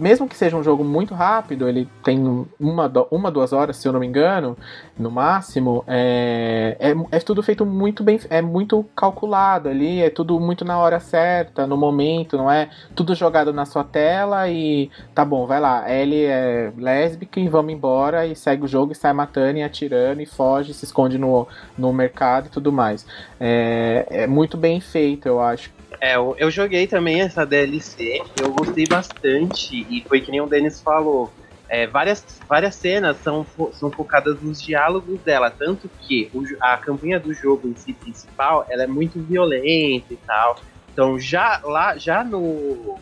mesmo 0.00 0.26
que 0.26 0.36
seja 0.36 0.56
um 0.56 0.62
jogo 0.62 0.82
muito 0.82 1.14
rápido, 1.14 1.68
ele 1.68 1.86
tem 2.02 2.18
uma, 2.58 2.90
uma 3.10 3.30
duas 3.30 3.52
horas, 3.52 3.76
se 3.76 3.86
eu 3.86 3.92
não 3.92 4.00
me 4.00 4.06
engano, 4.06 4.56
no 4.98 5.10
máximo, 5.10 5.84
é, 5.86 6.74
é, 6.80 7.16
é, 7.16 7.20
tudo 7.20 7.42
feito 7.42 7.66
muito 7.66 8.02
bem, 8.02 8.18
é 8.30 8.40
muito 8.40 8.82
calculado 8.96 9.68
ali, 9.68 10.00
é 10.00 10.08
tudo 10.08 10.40
muito 10.40 10.64
na 10.64 10.78
hora 10.78 10.98
certa, 10.98 11.66
no 11.66 11.76
momento, 11.76 12.38
não 12.38 12.50
é 12.50 12.70
tudo 12.94 13.14
jogado 13.14 13.52
na 13.52 13.66
sua 13.66 13.84
tela 13.84 14.48
e 14.48 14.90
tá 15.14 15.22
bom, 15.22 15.46
vai 15.46 15.60
lá, 15.60 15.92
Ellie 15.92 16.24
é 16.24 16.72
lésbica 16.78 17.38
e 17.38 17.48
vamos 17.48 17.72
embora 17.74 18.26
e 18.26 18.34
segue 18.34 18.64
o 18.64 18.68
jogo 18.68 18.92
e 18.92 18.94
sai 18.94 19.12
matando 19.12 19.58
e 19.58 19.62
atirando 19.62 20.22
e 20.22 20.26
foge, 20.26 20.72
se 20.72 20.86
esconde 20.86 21.18
no, 21.18 21.46
no 21.76 21.92
mercado 21.92 22.46
e 22.46 22.50
tudo 22.50 22.72
mais. 22.72 23.06
É, 23.38 24.06
é 24.10 24.26
muito 24.26 24.56
bem 24.56 24.80
feito, 24.80 25.26
eu 25.26 25.40
acho. 25.40 25.70
É, 26.00 26.16
eu, 26.16 26.34
eu 26.38 26.50
joguei 26.50 26.86
também 26.86 27.20
essa 27.20 27.44
DLC, 27.44 28.22
eu 28.40 28.52
gostei 28.52 28.86
bastante, 28.86 29.86
e 29.90 30.02
foi 30.08 30.20
que 30.20 30.30
nem 30.30 30.40
o 30.40 30.46
Denis 30.46 30.80
falou. 30.80 31.30
É, 31.68 31.86
várias, 31.86 32.40
várias 32.48 32.74
cenas 32.74 33.18
são, 33.18 33.46
são 33.72 33.92
focadas 33.92 34.40
nos 34.40 34.60
diálogos 34.60 35.20
dela, 35.20 35.50
tanto 35.50 35.88
que 36.00 36.28
o, 36.34 36.42
a 36.60 36.76
campanha 36.76 37.20
do 37.20 37.32
jogo 37.32 37.68
em 37.68 37.76
si 37.76 37.92
principal 37.92 38.66
ela 38.68 38.82
é 38.82 38.86
muito 38.88 39.20
violenta 39.22 40.12
e 40.12 40.16
tal. 40.16 40.58
Então 40.92 41.20
já 41.20 41.60
lá, 41.62 41.96
já 41.96 42.24
no, 42.24 42.98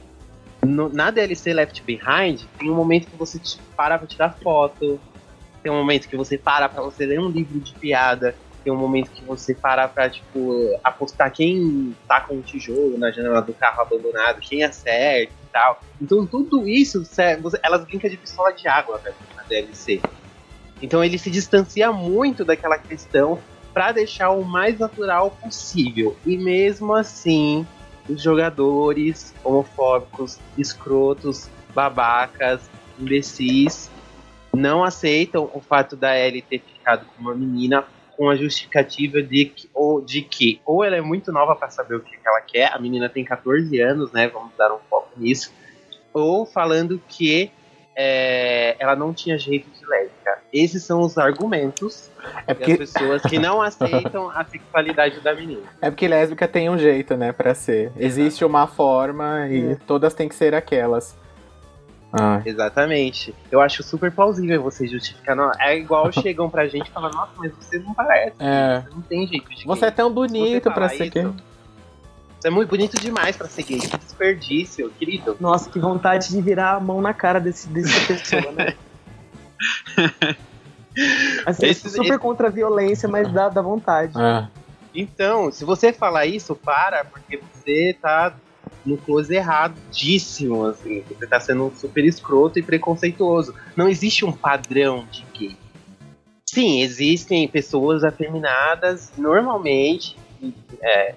no 0.63 0.91
na 0.91 1.11
DLC 1.11 1.55
Left 1.55 1.83
Behind, 1.83 2.43
tem 2.59 2.71
um 2.71 2.75
momento 2.75 3.07
que 3.07 3.17
você 3.17 3.41
para 3.75 3.97
pra 3.97 4.07
tirar 4.07 4.37
foto, 4.43 5.01
tem 5.63 5.73
um 5.73 5.77
momento 5.77 6.07
que 6.07 6.17
você 6.17 6.37
para 6.37 6.69
pra 6.69 6.83
você 6.83 7.07
ler 7.07 7.21
um 7.21 7.31
livro 7.31 7.59
de 7.61 7.73
piada, 7.73 8.35
tem 8.69 8.73
um 8.75 8.77
momento 8.77 9.11
que 9.11 9.25
você 9.25 9.55
para 9.55 9.89
pra, 9.89 10.11
tipo, 10.11 10.79
apostar 10.85 11.33
quem 11.33 11.97
tá 12.07 12.21
com 12.21 12.35
o 12.35 12.43
tijolo 12.43 12.99
na 12.99 13.11
janela 13.11 13.41
do 13.41 13.55
carro 13.55 13.81
abandonado, 13.81 14.41
quem 14.41 14.63
acerta 14.63 15.33
e 15.33 15.51
tal. 15.51 15.81
Então 16.01 16.27
tudo 16.27 16.69
isso, 16.69 17.03
elas 17.63 17.85
brincam 17.87 18.11
de 18.11 18.19
pistola 18.19 18.53
de 18.53 18.69
água 18.69 19.01
né, 19.03 19.15
na 19.35 19.43
DLC. 19.45 20.03
Então 20.83 21.03
ele 21.03 21.17
se 21.17 21.31
distancia 21.31 21.91
muito 21.91 22.45
daquela 22.45 22.77
questão 22.77 23.39
para 23.73 23.93
deixar 23.93 24.31
o 24.31 24.45
mais 24.45 24.79
natural 24.79 25.31
possível. 25.31 26.15
E 26.27 26.37
mesmo 26.37 26.95
assim, 26.95 27.67
os 28.07 28.23
jogadores 28.23 29.35
homofóbicos, 29.43 30.39
escrotos, 30.59 31.49
babacas, 31.75 32.61
imbecis, 33.01 33.91
não 34.55 34.85
aceitam 34.85 35.51
o 35.55 35.61
fato 35.61 35.97
da 35.97 36.19
Ellie 36.19 36.43
ter 36.43 36.61
ficado 36.61 37.07
com 37.07 37.23
uma 37.23 37.35
menina 37.35 37.83
com 38.19 38.29
a 38.29 38.35
justificativa 38.35 39.23
de 39.23 39.45
que, 39.45 39.71
ou, 39.73 40.01
de 40.01 40.23
que 40.23 40.61
ou 40.67 40.83
ela 40.83 40.97
é 40.97 41.01
muito 41.01 41.31
nova 41.31 41.55
para 41.55 41.71
saber 41.71 41.95
o 41.95 42.01
que, 42.01 42.11
que 42.11 42.29
ela 42.29 42.41
quer, 42.41 42.75
a 42.75 42.79
menina 42.79 43.09
tem 43.09 43.25
14 43.25 43.81
anos, 43.81 44.11
né? 44.11 44.27
Vamos 44.27 44.51
dar 44.59 44.75
um 44.75 44.79
foco 44.91 45.09
nisso. 45.17 45.55
Ou 46.13 46.45
falando 46.45 47.01
que 47.09 47.53
é, 47.95 48.75
ela 48.81 48.97
não 48.97 49.15
tinha 49.15 49.39
jeito 49.39 49.71
de 49.71 49.87
lésbica. 49.87 50.39
Esses 50.53 50.83
são 50.83 51.01
os 51.01 51.17
argumentos 51.17 52.11
é 52.45 52.55
porque... 52.55 52.77
das 52.77 52.91
pessoas 52.93 53.23
que 53.23 53.39
não 53.39 53.63
aceitam 53.63 54.29
a 54.31 54.45
sexualidade 54.45 55.21
da 55.21 55.33
menina. 55.33 55.63
É 55.81 55.89
porque 55.89 56.09
lésbica 56.09 56.49
tem 56.49 56.69
um 56.69 56.77
jeito, 56.77 57.17
né, 57.17 57.31
para 57.31 57.55
ser. 57.55 57.93
Existe 57.97 58.45
uma 58.45 58.67
forma 58.67 59.47
e 59.49 59.73
é. 59.73 59.79
todas 59.87 60.13
têm 60.13 60.29
que 60.29 60.35
ser 60.35 60.57
aquelas. 60.57 61.17
Ah. 62.13 62.41
Exatamente. 62.45 63.35
Eu 63.51 63.61
acho 63.61 63.83
super 63.83 64.11
plausível 64.11 64.63
você 64.63 64.87
justificar. 64.87 65.37
Não, 65.37 65.51
é 65.59 65.77
igual 65.77 66.11
chegam 66.13 66.49
pra 66.49 66.67
gente 66.67 66.89
e 66.89 66.91
falam, 66.91 67.11
nossa, 67.11 67.33
mas 67.37 67.53
você 67.53 67.79
não 67.79 67.93
parece. 67.95 68.37
É. 68.39 68.81
Você 68.81 68.95
não 68.95 69.03
tem 69.03 69.27
jeito 69.27 69.51
de 69.51 69.67
Você 69.67 69.81
gay. 69.81 69.89
é 69.89 69.93
tão 69.93 70.13
bonito 70.13 70.71
pra 70.73 70.89
ser 70.89 71.11
gay. 71.11 71.31
Você 72.41 72.49
é 72.49 72.51
muito 72.51 72.69
bonito 72.69 73.01
demais 73.01 73.37
pra 73.37 73.49
ser 73.49 73.63
gay. 73.65 73.81
Que 73.81 73.99
desperdício, 73.99 74.91
querido. 74.99 75.37
Nossa, 75.41 75.69
que 75.69 75.79
vontade 75.79 76.31
de 76.31 76.41
virar 76.41 76.77
a 76.77 76.81
mão 76.81 77.01
na 77.01 77.13
cara 77.13 77.41
desse, 77.41 77.69
dessa 77.69 78.01
pessoa, 78.07 78.53
né? 78.53 78.75
Assim, 81.45 81.67
esse, 81.67 81.91
super 81.91 82.07
esse... 82.07 82.19
contra 82.19 82.49
a 82.49 82.51
violência, 82.51 83.09
mas 83.09 83.31
dá, 83.33 83.49
dá 83.49 83.61
vontade. 83.61 84.19
É. 84.21 84.49
Então, 84.95 85.53
se 85.53 85.65
você 85.65 85.93
falar 85.93 86.27
isso, 86.27 86.55
para, 86.55 87.05
porque 87.05 87.41
você 87.53 87.97
tá 88.01 88.35
no 88.85 88.97
close 88.97 89.35
erradíssimo, 89.35 90.65
assim. 90.67 91.03
Você 91.09 91.27
tá 91.27 91.41
sendo 91.41 91.73
super 91.77 92.05
escroto 92.05 92.59
e 92.59 92.63
preconceituoso. 92.63 93.55
Não 93.77 93.89
existe 93.89 94.25
um 94.25 94.33
padrão 94.33 95.07
de 95.11 95.25
gay. 95.37 95.57
Sim, 96.47 96.81
existem 96.81 97.47
pessoas 97.47 98.03
afeminadas, 98.03 99.13
normalmente, 99.19 100.17
é, 100.83 101.15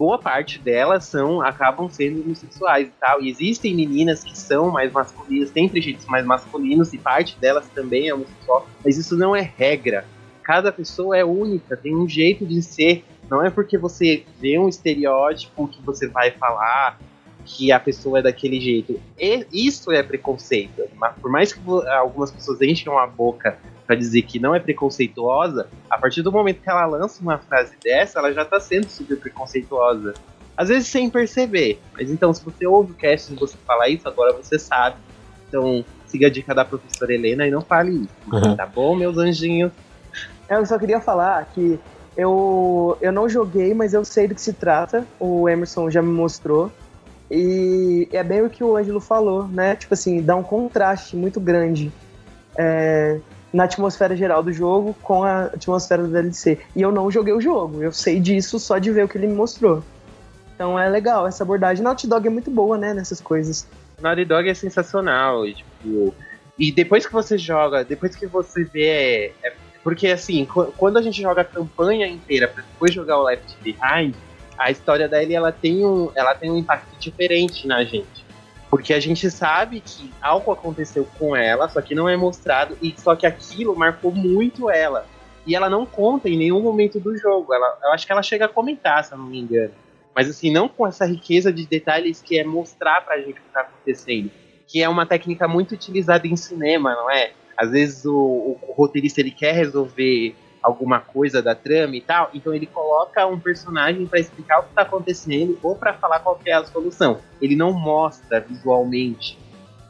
boa 0.00 0.16
parte 0.16 0.58
delas 0.58 1.04
são 1.04 1.42
acabam 1.42 1.90
sendo 1.90 2.22
homossexuais 2.22 2.88
e 2.88 2.92
tal. 2.98 3.20
E 3.20 3.28
existem 3.28 3.74
meninas 3.74 4.24
que 4.24 4.38
são 4.38 4.70
mais 4.70 4.90
masculinas, 4.90 5.50
têm 5.50 5.68
trejeitos 5.68 6.06
mais 6.06 6.24
masculinos 6.24 6.94
e 6.94 6.98
parte 6.98 7.36
delas 7.38 7.68
também 7.74 8.08
é 8.08 8.14
homossexual, 8.14 8.66
mas 8.82 8.96
isso 8.96 9.14
não 9.14 9.36
é 9.36 9.42
regra. 9.42 10.06
Cada 10.42 10.72
pessoa 10.72 11.18
é 11.18 11.24
única, 11.24 11.76
tem 11.76 11.94
um 11.94 12.08
jeito 12.08 12.46
de 12.46 12.62
ser 12.62 13.04
não 13.30 13.44
é 13.44 13.48
porque 13.48 13.78
você 13.78 14.24
vê 14.40 14.58
um 14.58 14.68
estereótipo 14.68 15.68
que 15.68 15.80
você 15.82 16.08
vai 16.08 16.32
falar 16.32 16.98
que 17.44 17.72
a 17.72 17.80
pessoa 17.80 18.18
é 18.18 18.22
daquele 18.22 18.60
jeito. 18.60 19.00
E 19.18 19.46
isso 19.52 19.92
é 19.92 20.02
preconceito. 20.02 20.82
Mas 20.96 21.14
por 21.16 21.30
mais 21.30 21.52
que 21.52 21.60
algumas 21.92 22.30
pessoas 22.30 22.60
enchem 22.60 22.92
a 22.92 23.06
boca 23.06 23.56
para 23.86 23.96
dizer 23.96 24.22
que 24.22 24.38
não 24.38 24.54
é 24.54 24.60
preconceituosa, 24.60 25.68
a 25.88 25.98
partir 25.98 26.22
do 26.22 26.30
momento 26.30 26.60
que 26.60 26.70
ela 26.70 26.86
lança 26.86 27.22
uma 27.22 27.38
frase 27.38 27.76
dessa, 27.82 28.18
ela 28.18 28.32
já 28.32 28.44
tá 28.44 28.60
sendo 28.60 28.88
super 28.88 29.18
preconceituosa. 29.18 30.14
Às 30.56 30.68
vezes 30.68 30.88
sem 30.88 31.08
perceber. 31.08 31.80
Mas 31.94 32.10
então, 32.10 32.32
se 32.32 32.44
você 32.44 32.66
ouve 32.66 32.92
o 32.92 32.94
cast 32.94 33.32
e 33.32 33.36
você 33.36 33.56
falar 33.66 33.88
isso, 33.88 34.06
agora 34.06 34.32
você 34.32 34.58
sabe. 34.58 34.96
Então, 35.48 35.84
siga 36.06 36.26
a 36.26 36.30
dica 36.30 36.54
da 36.54 36.64
professora 36.64 37.14
Helena 37.14 37.46
e 37.46 37.50
não 37.50 37.62
fale 37.62 38.02
isso. 38.02 38.08
Uhum. 38.32 38.56
Tá 38.56 38.66
bom, 38.66 38.94
meus 38.94 39.16
anjinhos? 39.16 39.72
Eu 40.48 40.66
só 40.66 40.78
queria 40.78 41.00
falar 41.00 41.44
que 41.46 41.78
eu, 42.20 42.98
eu 43.00 43.10
não 43.10 43.30
joguei, 43.30 43.72
mas 43.72 43.94
eu 43.94 44.04
sei 44.04 44.28
do 44.28 44.34
que 44.34 44.42
se 44.42 44.52
trata. 44.52 45.06
O 45.18 45.48
Emerson 45.48 45.90
já 45.90 46.02
me 46.02 46.12
mostrou. 46.12 46.70
E 47.30 48.06
é 48.12 48.22
bem 48.22 48.42
o 48.42 48.50
que 48.50 48.62
o 48.62 48.76
Ângelo 48.76 49.00
falou, 49.00 49.48
né? 49.48 49.74
Tipo 49.74 49.94
assim, 49.94 50.20
dá 50.20 50.36
um 50.36 50.42
contraste 50.42 51.16
muito 51.16 51.40
grande 51.40 51.90
é, 52.58 53.18
na 53.50 53.64
atmosfera 53.64 54.14
geral 54.14 54.42
do 54.42 54.52
jogo 54.52 54.94
com 55.02 55.24
a 55.24 55.44
atmosfera 55.44 56.02
do 56.02 56.08
DLC. 56.08 56.58
E 56.76 56.82
eu 56.82 56.92
não 56.92 57.10
joguei 57.10 57.32
o 57.32 57.40
jogo, 57.40 57.82
eu 57.82 57.92
sei 57.92 58.20
disso 58.20 58.58
só 58.58 58.76
de 58.76 58.90
ver 58.90 59.04
o 59.04 59.08
que 59.08 59.16
ele 59.16 59.28
me 59.28 59.34
mostrou. 59.34 59.82
Então 60.54 60.78
é 60.78 60.90
legal 60.90 61.26
essa 61.26 61.42
abordagem. 61.42 61.82
Naughty 61.82 62.06
Dog 62.06 62.26
é 62.26 62.30
muito 62.30 62.50
boa, 62.50 62.76
né, 62.76 62.92
nessas 62.92 63.18
coisas. 63.18 63.66
Naughty 63.98 64.26
Dog 64.26 64.46
é 64.46 64.54
sensacional, 64.54 65.46
e, 65.46 65.54
tipo, 65.54 66.14
e 66.58 66.70
depois 66.70 67.06
que 67.06 67.12
você 67.12 67.38
joga, 67.38 67.82
depois 67.82 68.14
que 68.14 68.26
você 68.26 68.64
vê 68.64 69.32
é, 69.42 69.52
porque, 69.82 70.08
assim, 70.08 70.46
quando 70.76 70.98
a 70.98 71.02
gente 71.02 71.22
joga 71.22 71.42
a 71.42 71.44
campanha 71.44 72.06
inteira 72.06 72.46
para 72.48 72.62
depois 72.62 72.92
jogar 72.92 73.18
o 73.18 73.22
Left 73.22 73.56
Behind, 73.62 74.14
a 74.58 74.70
história 74.70 75.08
da 75.08 75.22
Ellie 75.22 75.34
ela 75.34 75.50
tem, 75.50 75.86
um, 75.86 76.10
ela 76.14 76.34
tem 76.34 76.50
um 76.50 76.58
impacto 76.58 76.94
diferente 76.98 77.66
na 77.66 77.82
gente. 77.82 78.26
Porque 78.68 78.92
a 78.92 79.00
gente 79.00 79.30
sabe 79.30 79.80
que 79.80 80.12
algo 80.20 80.52
aconteceu 80.52 81.08
com 81.18 81.34
ela, 81.34 81.68
só 81.68 81.80
que 81.80 81.94
não 81.94 82.08
é 82.08 82.16
mostrado, 82.16 82.76
e 82.80 82.94
só 82.96 83.16
que 83.16 83.26
aquilo 83.26 83.74
marcou 83.74 84.12
muito 84.12 84.70
ela. 84.70 85.06
E 85.46 85.56
ela 85.56 85.70
não 85.70 85.86
conta 85.86 86.28
em 86.28 86.36
nenhum 86.36 86.60
momento 86.60 87.00
do 87.00 87.16
jogo. 87.16 87.54
Ela, 87.54 87.78
eu 87.82 87.92
acho 87.92 88.06
que 88.06 88.12
ela 88.12 88.22
chega 88.22 88.44
a 88.44 88.48
comentar, 88.48 89.02
se 89.02 89.12
eu 89.12 89.18
não 89.18 89.26
me 89.26 89.40
engano. 89.40 89.72
Mas 90.14 90.28
assim, 90.28 90.52
não 90.52 90.68
com 90.68 90.86
essa 90.86 91.06
riqueza 91.06 91.50
de 91.50 91.66
detalhes 91.66 92.20
que 92.20 92.38
é 92.38 92.44
mostrar 92.44 93.00
pra 93.00 93.18
gente 93.18 93.40
o 93.40 93.42
que 93.42 93.48
tá 93.52 93.60
acontecendo. 93.60 94.30
Que 94.66 94.82
é 94.82 94.88
uma 94.88 95.06
técnica 95.06 95.48
muito 95.48 95.72
utilizada 95.72 96.26
em 96.28 96.36
cinema, 96.36 96.94
não 96.94 97.10
é? 97.10 97.32
Às 97.56 97.70
vezes 97.70 98.04
o, 98.04 98.14
o, 98.14 98.72
roteirista 98.76 99.20
ele 99.20 99.30
quer 99.30 99.54
resolver 99.54 100.34
alguma 100.62 101.00
coisa 101.00 101.40
da 101.42 101.54
trama 101.54 101.96
e 101.96 102.00
tal, 102.00 102.30
então 102.34 102.54
ele 102.54 102.66
coloca 102.66 103.26
um 103.26 103.40
personagem 103.40 104.06
para 104.06 104.20
explicar 104.20 104.60
o 104.60 104.62
que 104.64 104.74
tá 104.74 104.82
acontecendo 104.82 105.58
ou 105.62 105.74
para 105.74 105.94
falar 105.94 106.20
qual 106.20 106.38
é 106.44 106.52
a 106.52 106.64
solução. 106.64 107.18
Ele 107.40 107.56
não 107.56 107.72
mostra 107.72 108.40
visualmente 108.40 109.38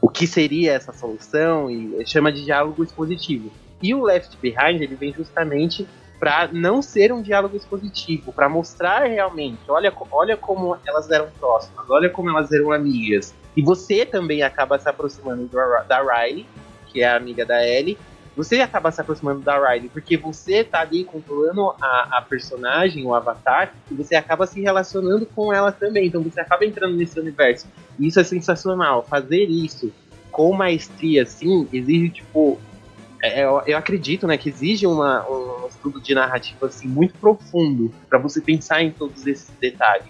o 0.01 0.09
que 0.09 0.25
seria 0.25 0.73
essa 0.73 0.93
solução 0.93 1.69
e 1.69 2.05
chama 2.05 2.31
de 2.31 2.43
diálogo 2.43 2.83
expositivo. 2.83 3.51
E 3.81 3.93
o 3.93 4.03
Left 4.03 4.37
Behind 4.37 4.81
ele 4.81 4.95
vem 4.95 5.13
justamente 5.13 5.87
para 6.21 6.47
não 6.53 6.83
ser 6.83 7.11
um 7.11 7.19
diálogo 7.19 7.57
expositivo, 7.57 8.31
para 8.31 8.47
mostrar 8.47 9.05
realmente, 9.05 9.59
olha, 9.67 9.91
olha 10.11 10.37
como 10.37 10.77
elas 10.85 11.09
eram 11.09 11.27
próximas, 11.39 11.89
olha 11.89 12.11
como 12.11 12.29
elas 12.29 12.51
eram 12.51 12.71
amigas. 12.71 13.33
E 13.57 13.61
você 13.63 14.05
também 14.05 14.43
acaba 14.43 14.77
se 14.77 14.87
aproximando 14.87 15.49
da 15.87 15.99
Riley, 15.99 16.45
que 16.91 17.01
é 17.01 17.07
a 17.07 17.15
amiga 17.15 17.45
da 17.45 17.65
Ellie, 17.65 17.97
você 18.35 18.61
acaba 18.61 18.91
se 18.91 19.01
aproximando 19.01 19.41
da 19.41 19.57
Riley 19.57 19.89
porque 19.89 20.15
você 20.15 20.63
tá 20.63 20.79
ali 20.79 21.03
controlando 21.03 21.73
a, 21.81 22.17
a, 22.17 22.21
personagem, 22.21 23.05
o 23.05 23.13
avatar, 23.13 23.73
e 23.89 23.93
você 23.93 24.15
acaba 24.15 24.47
se 24.47 24.61
relacionando 24.61 25.25
com 25.25 25.53
ela 25.53 25.71
também. 25.71 26.07
Então 26.07 26.23
você 26.23 26.39
acaba 26.39 26.65
entrando 26.65 26.95
nesse 26.95 27.19
universo. 27.19 27.67
E 27.99 28.07
isso 28.07 28.19
é 28.19 28.23
sensacional. 28.23 29.03
Fazer 29.03 29.43
isso 29.43 29.91
com 30.31 30.53
maestria, 30.53 31.23
assim, 31.23 31.67
exige, 31.73 32.09
tipo. 32.09 32.57
É, 33.23 33.43
eu, 33.43 33.61
eu, 33.67 33.77
acredito, 33.77 34.25
né, 34.25 34.35
que 34.35 34.49
exige 34.49 34.87
uma, 34.87 35.29
um 35.29 35.67
estudo 35.67 36.01
de 36.01 36.15
narrativa 36.15 36.65
assim 36.65 36.87
muito 36.87 37.13
profundo 37.19 37.93
para 38.09 38.17
você 38.17 38.41
pensar 38.41 38.81
em 38.81 38.89
todos 38.89 39.27
esses 39.27 39.51
detalhes. 39.59 40.07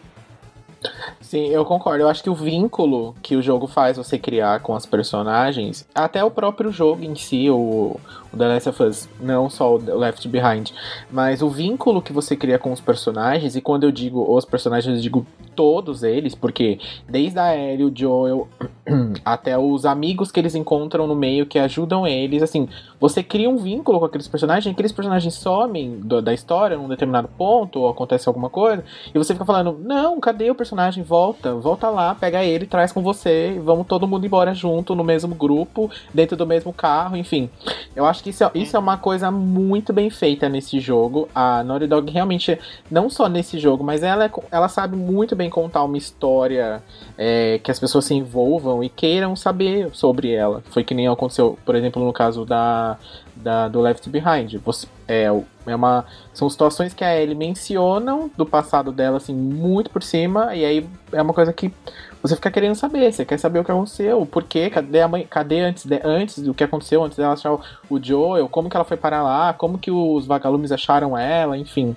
Sim, 1.19 1.47
eu 1.47 1.63
concordo. 1.63 2.03
Eu 2.03 2.09
acho 2.09 2.23
que 2.23 2.29
o 2.29 2.35
vínculo 2.35 3.15
que 3.21 3.35
o 3.35 3.41
jogo 3.41 3.67
faz 3.67 3.97
você 3.97 4.17
criar 4.17 4.59
com 4.61 4.75
as 4.75 4.85
personagens, 4.85 5.87
até 5.93 6.23
o 6.23 6.31
próprio 6.31 6.71
jogo 6.71 7.03
em 7.03 7.15
si, 7.15 7.49
o, 7.49 7.97
o 8.33 8.37
The 8.37 8.47
Last 8.47 8.69
of 8.69 8.83
Us, 8.83 9.09
não 9.19 9.49
só 9.49 9.75
o 9.75 9.77
Left 9.77 10.27
Behind, 10.27 10.71
mas 11.09 11.41
o 11.41 11.49
vínculo 11.49 12.01
que 12.01 12.11
você 12.11 12.35
cria 12.35 12.57
com 12.57 12.71
os 12.71 12.81
personagens, 12.81 13.55
e 13.55 13.61
quando 13.61 13.83
eu 13.83 13.91
digo 13.91 14.35
os 14.35 14.43
personagens, 14.43 14.95
eu 14.95 15.01
digo 15.01 15.25
todos 15.55 16.01
eles, 16.01 16.33
porque 16.33 16.79
desde 17.07 17.37
a 17.37 17.55
Ellie, 17.55 17.85
o 17.85 17.91
Joel, 17.95 18.47
até 19.23 19.57
os 19.57 19.85
amigos 19.85 20.31
que 20.31 20.39
eles 20.39 20.55
encontram 20.55 21.05
no 21.07 21.15
meio 21.15 21.45
que 21.45 21.59
ajudam 21.59 22.07
eles, 22.07 22.41
assim, 22.41 22.67
você 22.99 23.21
cria 23.21 23.49
um 23.49 23.57
vínculo 23.57 23.99
com 23.99 24.05
aqueles 24.05 24.27
personagens, 24.27 24.73
aqueles 24.73 24.91
personagens 24.91 25.33
somem 25.35 25.99
do, 25.99 26.21
da 26.21 26.33
história 26.33 26.77
num 26.77 26.87
determinado 26.87 27.27
ponto, 27.37 27.79
ou 27.79 27.89
acontece 27.89 28.27
alguma 28.27 28.49
coisa, 28.49 28.83
e 29.13 29.17
você 29.17 29.33
fica 29.33 29.45
falando, 29.45 29.77
não, 29.79 30.19
cadê 30.19 30.49
o 30.49 30.55
personagem? 30.55 30.70
Volta, 31.01 31.55
volta 31.55 31.89
lá, 31.89 32.15
pega 32.15 32.43
ele, 32.43 32.65
traz 32.65 32.91
com 32.91 33.01
você, 33.01 33.59
vamos 33.63 33.87
todo 33.87 34.07
mundo 34.07 34.25
embora 34.25 34.53
junto, 34.53 34.95
no 34.95 35.03
mesmo 35.03 35.35
grupo, 35.35 35.89
dentro 36.13 36.37
do 36.37 36.45
mesmo 36.45 36.71
carro, 36.73 37.15
enfim. 37.17 37.49
Eu 37.95 38.05
acho 38.05 38.23
que 38.23 38.29
isso 38.29 38.43
é, 38.43 38.51
isso 38.55 38.75
é 38.75 38.79
uma 38.79 38.97
coisa 38.97 39.29
muito 39.29 39.91
bem 39.91 40.09
feita 40.09 40.47
nesse 40.47 40.79
jogo. 40.79 41.27
A 41.33 41.63
Naughty 41.63 41.87
Dog 41.87 42.11
realmente, 42.11 42.57
não 42.89 43.09
só 43.09 43.27
nesse 43.27 43.59
jogo, 43.59 43.83
mas 43.83 44.03
ela, 44.03 44.25
é 44.25 44.31
ela 44.51 44.67
sabe 44.67 44.95
muito 44.95 45.35
bem 45.35 45.49
contar 45.49 45.83
uma 45.83 45.97
história 45.97 46.81
é, 47.17 47.59
que 47.63 47.71
as 47.71 47.79
pessoas 47.79 48.05
se 48.05 48.13
envolvam 48.13 48.83
e 48.83 48.89
queiram 48.89 49.35
saber 49.35 49.89
sobre 49.93 50.31
ela. 50.31 50.63
Foi 50.69 50.83
que 50.83 50.93
nem 50.93 51.07
aconteceu, 51.07 51.57
por 51.65 51.75
exemplo, 51.75 52.03
no 52.03 52.13
caso 52.13 52.45
da, 52.45 52.97
da 53.35 53.67
do 53.67 53.81
Left 53.81 54.09
Behind. 54.09 54.55
Você, 54.63 54.87
é, 55.11 55.23
é 55.65 55.75
uma, 55.75 56.05
são 56.33 56.49
situações 56.49 56.93
que 56.93 57.03
a 57.03 57.19
Ellie 57.19 57.35
mencionam 57.35 58.31
do 58.37 58.45
passado 58.45 58.93
dela, 58.93 59.17
assim, 59.17 59.35
muito 59.35 59.89
por 59.89 60.01
cima, 60.01 60.55
e 60.55 60.63
aí 60.63 60.89
é 61.11 61.21
uma 61.21 61.33
coisa 61.33 61.51
que 61.51 61.73
você 62.21 62.35
fica 62.35 62.49
querendo 62.49 62.75
saber, 62.75 63.11
você 63.11 63.25
quer 63.25 63.37
saber 63.37 63.59
o 63.59 63.65
que 63.65 63.71
aconteceu, 63.71 64.21
o 64.21 64.25
porquê, 64.25 64.69
cadê 64.69 65.01
a 65.01 65.07
mãe, 65.09 65.27
cadê 65.29 65.59
antes, 65.59 65.85
de, 65.85 65.99
antes 66.03 66.39
do 66.39 66.53
que 66.53 66.63
aconteceu, 66.63 67.03
antes 67.03 67.17
dela 67.17 67.33
achar 67.33 67.51
o, 67.51 67.61
o 67.89 68.01
Joel, 68.01 68.47
como 68.47 68.69
que 68.69 68.77
ela 68.77 68.85
foi 68.85 68.95
parar 68.95 69.21
lá, 69.21 69.53
como 69.53 69.77
que 69.77 69.91
os 69.91 70.25
vagalumes 70.25 70.71
acharam 70.71 71.17
ela, 71.17 71.57
enfim. 71.57 71.93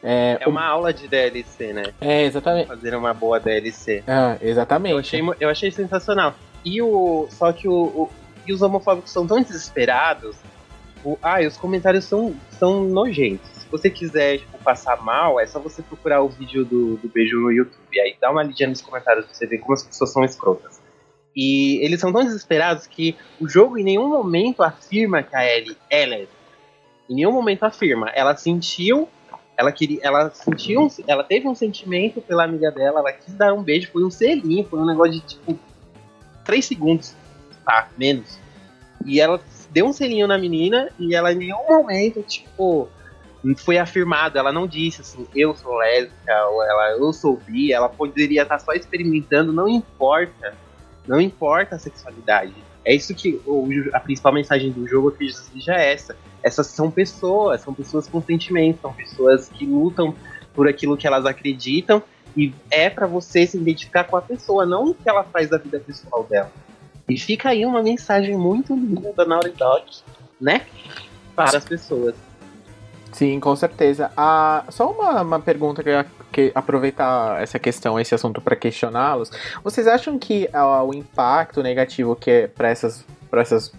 É, 0.00 0.38
é 0.40 0.48
uma 0.48 0.60
o... 0.60 0.72
aula 0.72 0.92
de 0.92 1.08
DLC, 1.08 1.72
né? 1.72 1.84
É, 2.00 2.22
exatamente. 2.22 2.68
Fazer 2.68 2.94
uma 2.94 3.12
boa 3.12 3.40
DLC. 3.40 4.04
Ah, 4.06 4.36
exatamente. 4.40 4.92
Eu 4.92 4.98
achei, 4.98 5.36
eu 5.40 5.48
achei 5.48 5.70
sensacional. 5.72 6.34
E 6.64 6.80
o. 6.80 7.26
Só 7.30 7.52
que 7.52 7.66
o, 7.66 7.72
o 7.72 8.10
e 8.46 8.52
os 8.52 8.62
homofóbicos 8.62 9.10
são 9.10 9.26
tão 9.26 9.40
desesperados. 9.40 10.36
O, 11.04 11.18
ah, 11.22 11.40
os 11.40 11.56
comentários 11.56 12.04
são, 12.04 12.34
são 12.58 12.84
nojentos 12.84 13.52
você 13.72 13.88
quiser 13.88 14.38
tipo, 14.38 14.58
passar 14.58 15.02
mal, 15.02 15.40
é 15.40 15.46
só 15.46 15.58
você 15.58 15.82
procurar 15.82 16.20
o 16.20 16.28
vídeo 16.28 16.62
do, 16.62 16.96
do 16.98 17.08
beijo 17.08 17.40
no 17.40 17.50
YouTube. 17.50 17.98
Aí 17.98 18.14
dá 18.20 18.30
uma 18.30 18.42
lidinha 18.42 18.68
nos 18.68 18.82
comentários 18.82 19.24
pra 19.24 19.34
você 19.34 19.46
ver 19.46 19.58
como 19.58 19.72
as 19.72 19.82
pessoas 19.82 20.12
são 20.12 20.22
escrotas. 20.22 20.80
E 21.34 21.82
eles 21.82 21.98
são 21.98 22.12
tão 22.12 22.22
desesperados 22.22 22.86
que 22.86 23.16
o 23.40 23.48
jogo 23.48 23.78
em 23.78 23.82
nenhum 23.82 24.08
momento 24.08 24.62
afirma 24.62 25.22
que 25.22 25.34
a 25.34 25.44
Ellie 25.44 25.76
é 25.88 26.04
lésbica. 26.04 26.42
Em 27.08 27.14
nenhum 27.14 27.32
momento 27.32 27.62
afirma. 27.64 28.10
Ela 28.10 28.36
sentiu, 28.36 29.08
ela 29.56 29.72
queria, 29.72 30.00
ela 30.02 30.30
sentiu, 30.30 30.92
ela 31.06 31.24
teve 31.24 31.48
um 31.48 31.54
sentimento 31.54 32.20
pela 32.20 32.44
amiga 32.44 32.70
dela, 32.70 33.00
ela 33.00 33.12
quis 33.12 33.32
dar 33.32 33.54
um 33.54 33.62
beijo, 33.62 33.90
foi 33.90 34.04
um 34.04 34.10
selinho, 34.10 34.66
foi 34.68 34.78
um 34.78 34.86
negócio 34.86 35.14
de 35.14 35.20
tipo 35.20 35.58
3 36.44 36.62
segundos, 36.62 37.14
tá, 37.64 37.88
menos. 37.96 38.38
E 39.06 39.18
ela 39.18 39.40
deu 39.72 39.86
um 39.86 39.92
selinho 39.92 40.26
na 40.26 40.38
menina 40.38 40.90
e 40.98 41.14
ela 41.14 41.32
em 41.32 41.36
nenhum 41.36 41.66
momento, 41.66 42.22
tipo, 42.22 42.88
foi 43.56 43.78
afirmado, 43.78 44.38
ela 44.38 44.52
não 44.52 44.66
disse 44.66 45.00
assim, 45.00 45.26
eu 45.34 45.54
sou 45.56 45.74
lésbica, 45.76 46.46
ou 46.48 46.62
ela, 46.62 46.90
eu 46.92 47.12
sou 47.12 47.36
bi, 47.36 47.72
ela 47.72 47.88
poderia 47.88 48.42
estar 48.42 48.58
só 48.58 48.72
experimentando, 48.72 49.52
não 49.52 49.68
importa, 49.68 50.54
não 51.06 51.20
importa 51.20 51.76
a 51.76 51.78
sexualidade. 51.78 52.54
É 52.84 52.94
isso 52.94 53.14
que 53.14 53.40
o, 53.46 53.68
a 53.92 54.00
principal 54.00 54.32
mensagem 54.32 54.70
do 54.70 54.86
jogo 54.86 55.10
que 55.12 55.32
seja 55.32 55.74
essa. 55.74 56.16
Essas 56.42 56.66
são 56.66 56.90
pessoas, 56.90 57.60
são 57.60 57.72
pessoas 57.72 58.08
com 58.08 58.20
sentimentos, 58.20 58.80
são 58.80 58.92
pessoas 58.92 59.48
que 59.48 59.64
lutam 59.64 60.14
por 60.52 60.68
aquilo 60.68 60.96
que 60.96 61.06
elas 61.06 61.24
acreditam 61.24 62.02
e 62.36 62.52
é 62.70 62.90
para 62.90 63.06
você 63.06 63.46
se 63.46 63.56
identificar 63.56 64.04
com 64.04 64.16
a 64.16 64.22
pessoa, 64.22 64.66
não 64.66 64.90
o 64.90 64.94
que 64.94 65.08
ela 65.08 65.22
faz 65.22 65.48
da 65.48 65.58
vida 65.58 65.78
pessoal 65.78 66.24
dela. 66.24 66.50
E 67.08 67.18
fica 67.18 67.50
aí 67.50 67.66
uma 67.66 67.82
mensagem 67.82 68.36
muito 68.36 68.74
linda 68.74 69.12
da 69.12 69.24
Naughty 69.24 69.50
Dog, 69.50 69.84
né? 70.40 70.62
Para 71.34 71.58
as 71.58 71.64
pessoas. 71.64 72.14
Sim, 73.12 73.38
com 73.40 73.54
certeza. 73.54 74.10
Ah, 74.16 74.64
só 74.70 74.90
uma, 74.90 75.20
uma 75.20 75.40
pergunta 75.40 75.82
que, 75.82 75.90
eu, 75.90 76.04
que 76.32 76.52
aproveitar 76.54 77.42
essa 77.42 77.58
questão, 77.58 78.00
esse 78.00 78.14
assunto 78.14 78.40
para 78.40 78.56
questioná-los. 78.56 79.30
Vocês 79.62 79.86
acham 79.86 80.18
que 80.18 80.48
ah, 80.52 80.82
o 80.82 80.94
impacto 80.94 81.62
negativo 81.62 82.16
que 82.16 82.30
é 82.30 82.46
para 82.46 82.68
essas 82.68 83.04
para 83.30 83.40
essas 83.40 83.72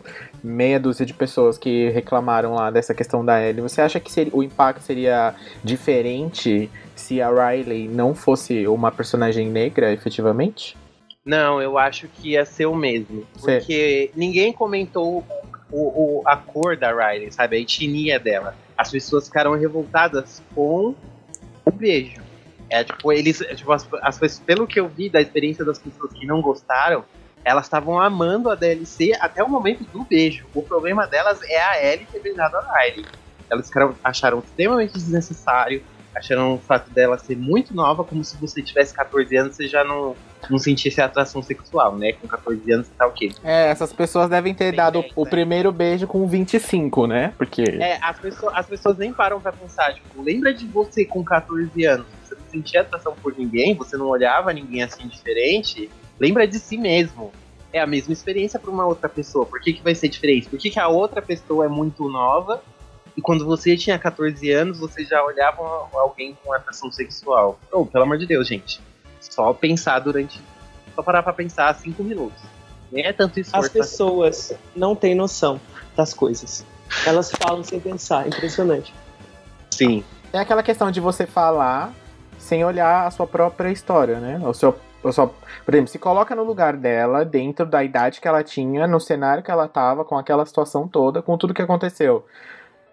meia 0.44 0.80
dúzia 0.80 1.06
de 1.06 1.14
pessoas 1.14 1.60
que 1.60 1.90
reclamaram 1.92 2.56
lá 2.56 2.72
dessa 2.72 2.92
questão 2.92 3.24
da 3.24 3.40
Ellie, 3.40 3.62
você 3.62 3.82
acha 3.82 4.00
que 4.00 4.12
seria, 4.12 4.36
o 4.36 4.42
impacto 4.42 4.82
seria 4.82 5.36
diferente 5.64 6.72
se 6.96 7.22
a 7.22 7.30
Riley 7.30 7.88
não 7.88 8.16
fosse 8.16 8.68
uma 8.68 8.92
personagem 8.92 9.48
negra, 9.48 9.94
efetivamente? 9.94 10.76
Não, 11.26 11.62
eu 11.62 11.78
acho 11.78 12.08
que 12.08 12.32
ia 12.32 12.46
ser 12.46 12.66
o 12.66 12.76
mesmo. 12.76 13.26
Porque 13.40 14.12
ninguém 14.16 14.52
comentou 14.52 15.26
o, 15.72 16.20
o, 16.20 16.22
a 16.26 16.36
cor 16.36 16.76
da 16.76 16.92
Riley, 16.92 17.32
sabe? 17.32 17.58
A 17.58 17.60
etnia 17.60 18.20
dela. 18.20 18.56
As 18.78 18.92
pessoas 18.92 19.28
ficaram 19.28 19.54
revoltadas 19.54 20.44
com 20.54 20.94
o 21.66 21.72
beijo. 21.72 22.22
É, 22.70 22.84
tipo, 22.84 23.12
eles, 23.14 23.40
tipo, 23.56 23.72
as, 23.72 23.88
as 24.02 24.18
pessoas, 24.18 24.40
pelo 24.40 24.68
que 24.68 24.80
eu 24.80 24.88
vi 24.88 25.10
da 25.10 25.22
experiência 25.22 25.64
das 25.64 25.80
pessoas 25.80 26.12
que 26.12 26.26
não 26.26 26.42
gostaram, 26.42 27.06
elas 27.46 27.66
estavam 27.66 28.00
amando 28.00 28.50
a 28.50 28.56
DLC 28.56 29.14
até 29.20 29.44
o 29.44 29.50
momento 29.50 29.84
do 29.86 30.04
beijo. 30.04 30.46
O 30.54 30.62
problema 30.62 31.08
delas 31.08 31.42
é 31.44 31.62
a 31.62 31.84
Ellie 31.84 32.08
ter 32.12 32.20
beijado 32.20 32.58
a 32.58 32.80
Riley. 32.80 33.06
Elas 33.50 33.68
ficaram, 33.68 33.96
acharam 34.04 34.40
extremamente 34.40 34.94
desnecessário, 34.94 35.84
acharam 36.16 36.56
o 36.56 36.58
fato 36.58 36.90
dela 36.92 37.18
ser 37.18 37.38
muito 37.38 37.74
nova, 37.74 38.04
como 38.04 38.24
se 38.24 38.38
você 38.38 38.62
tivesse 38.62 38.94
14 38.94 39.36
anos, 39.36 39.56
você 39.56 39.68
já 39.68 39.84
não, 39.84 40.16
não 40.50 40.60
sentisse 40.60 41.02
atração 41.02 41.42
sexual, 41.42 41.96
né? 41.96 42.14
Com 42.14 42.28
14 42.28 42.72
anos 42.72 42.88
você 42.88 42.94
tá 42.98 43.08
o 43.08 43.12
quê? 43.12 43.32
É, 43.44 43.70
essas 43.70 43.94
pessoas 43.94 44.30
devem 44.30 44.54
ter 44.54 44.74
dado 44.74 45.00
é, 45.00 45.10
o 45.16 45.26
primeiro 45.26 45.72
beijo 45.72 46.08
com 46.08 46.28
25, 46.28 47.08
né? 47.08 47.34
Porque. 47.38 47.64
É, 47.64 48.00
as 48.02 48.20
pessoas, 48.20 48.54
as 48.56 48.66
pessoas 48.66 48.98
nem 48.98 49.14
param 49.14 49.40
pra 49.40 49.52
pensar, 49.52 49.94
tipo, 49.94 50.22
lembra 50.22 50.54
de 50.54 50.66
você 50.66 51.06
com 51.06 51.24
14 51.24 51.86
anos? 51.86 52.08
Você 52.24 52.36
não 52.36 52.44
sentia 52.50 52.82
atração 52.82 53.16
por 53.22 53.38
ninguém, 53.38 53.76
você 53.76 53.98
não 53.98 54.08
olhava 54.08 54.54
ninguém 54.54 54.84
assim 54.84 55.08
diferente. 55.08 55.90
Lembra 56.20 56.48
de 56.48 56.60
si 56.60 56.78
mesmo. 56.78 57.32
É 57.72 57.80
a 57.80 57.88
mesma 57.88 58.14
experiência 58.14 58.60
para 58.60 58.70
uma 58.70 58.86
outra 58.86 59.10
pessoa. 59.10 59.48
Por 59.48 59.60
que, 59.60 59.74
que 59.74 59.84
vai 59.84 59.96
ser 59.96 60.08
diferente? 60.08 60.48
Por 60.48 60.60
que, 60.60 60.70
que 60.70 60.80
a 60.80 60.88
outra 60.88 61.24
pessoa 61.24 61.66
é 61.66 61.68
muito 61.68 62.08
nova 62.08 62.62
e 63.16 63.22
quando 63.22 63.46
você 63.46 63.78
tinha 63.78 63.98
14 63.98 64.50
anos, 64.52 64.80
você 64.80 65.06
já 65.06 65.24
olhava 65.24 65.62
alguém 65.94 66.36
com 66.44 66.52
atração 66.52 66.92
sexual. 66.92 67.60
Oh, 67.72 67.86
pelo 67.86 68.04
amor 68.04 68.18
de 68.18 68.26
Deus, 68.26 68.48
gente. 68.48 68.82
Só 69.34 69.52
pensar 69.52 69.98
durante. 69.98 70.40
Só 70.94 71.02
parar 71.02 71.24
pra 71.24 71.34
pensar 71.34 71.74
cinco 71.74 72.04
minutos. 72.04 72.40
Nem 72.92 73.04
é 73.04 73.12
tanto 73.12 73.40
esforço. 73.40 73.66
As 73.66 73.72
pessoas 73.72 74.54
não 74.76 74.96
têm 74.96 75.16
noção 75.16 75.60
das 75.98 76.14
coisas. 76.14 76.64
Elas 77.04 77.32
falam 77.32 77.64
sem 77.64 77.80
pensar. 77.80 78.28
Impressionante. 78.28 78.94
Sim. 79.72 80.04
É 80.32 80.38
aquela 80.38 80.62
questão 80.62 80.92
de 80.92 81.00
você 81.00 81.26
falar 81.26 81.92
sem 82.38 82.64
olhar 82.64 83.08
a 83.08 83.12
sua 83.12 83.26
própria 83.26 83.72
história, 83.72 84.20
né? 84.20 84.40
O 84.48 84.54
seu, 84.54 84.78
o 85.02 85.12
seu, 85.12 85.34
por 85.66 85.74
exemplo, 85.74 85.90
se 85.90 85.98
coloca 85.98 86.36
no 86.36 86.44
lugar 86.44 86.78
dela, 86.78 87.26
dentro 87.26 87.66
da 87.66 87.84
idade 87.84 88.22
que 88.22 88.28
ela 88.28 88.44
tinha, 88.44 88.86
no 88.86 89.00
cenário 89.00 89.42
que 89.42 89.50
ela 89.50 89.68
tava, 89.68 90.06
com 90.06 90.16
aquela 90.16 90.46
situação 90.46 90.88
toda, 90.88 91.24
com 91.24 91.36
tudo 91.40 91.56
que 91.56 91.62
aconteceu 91.62 92.24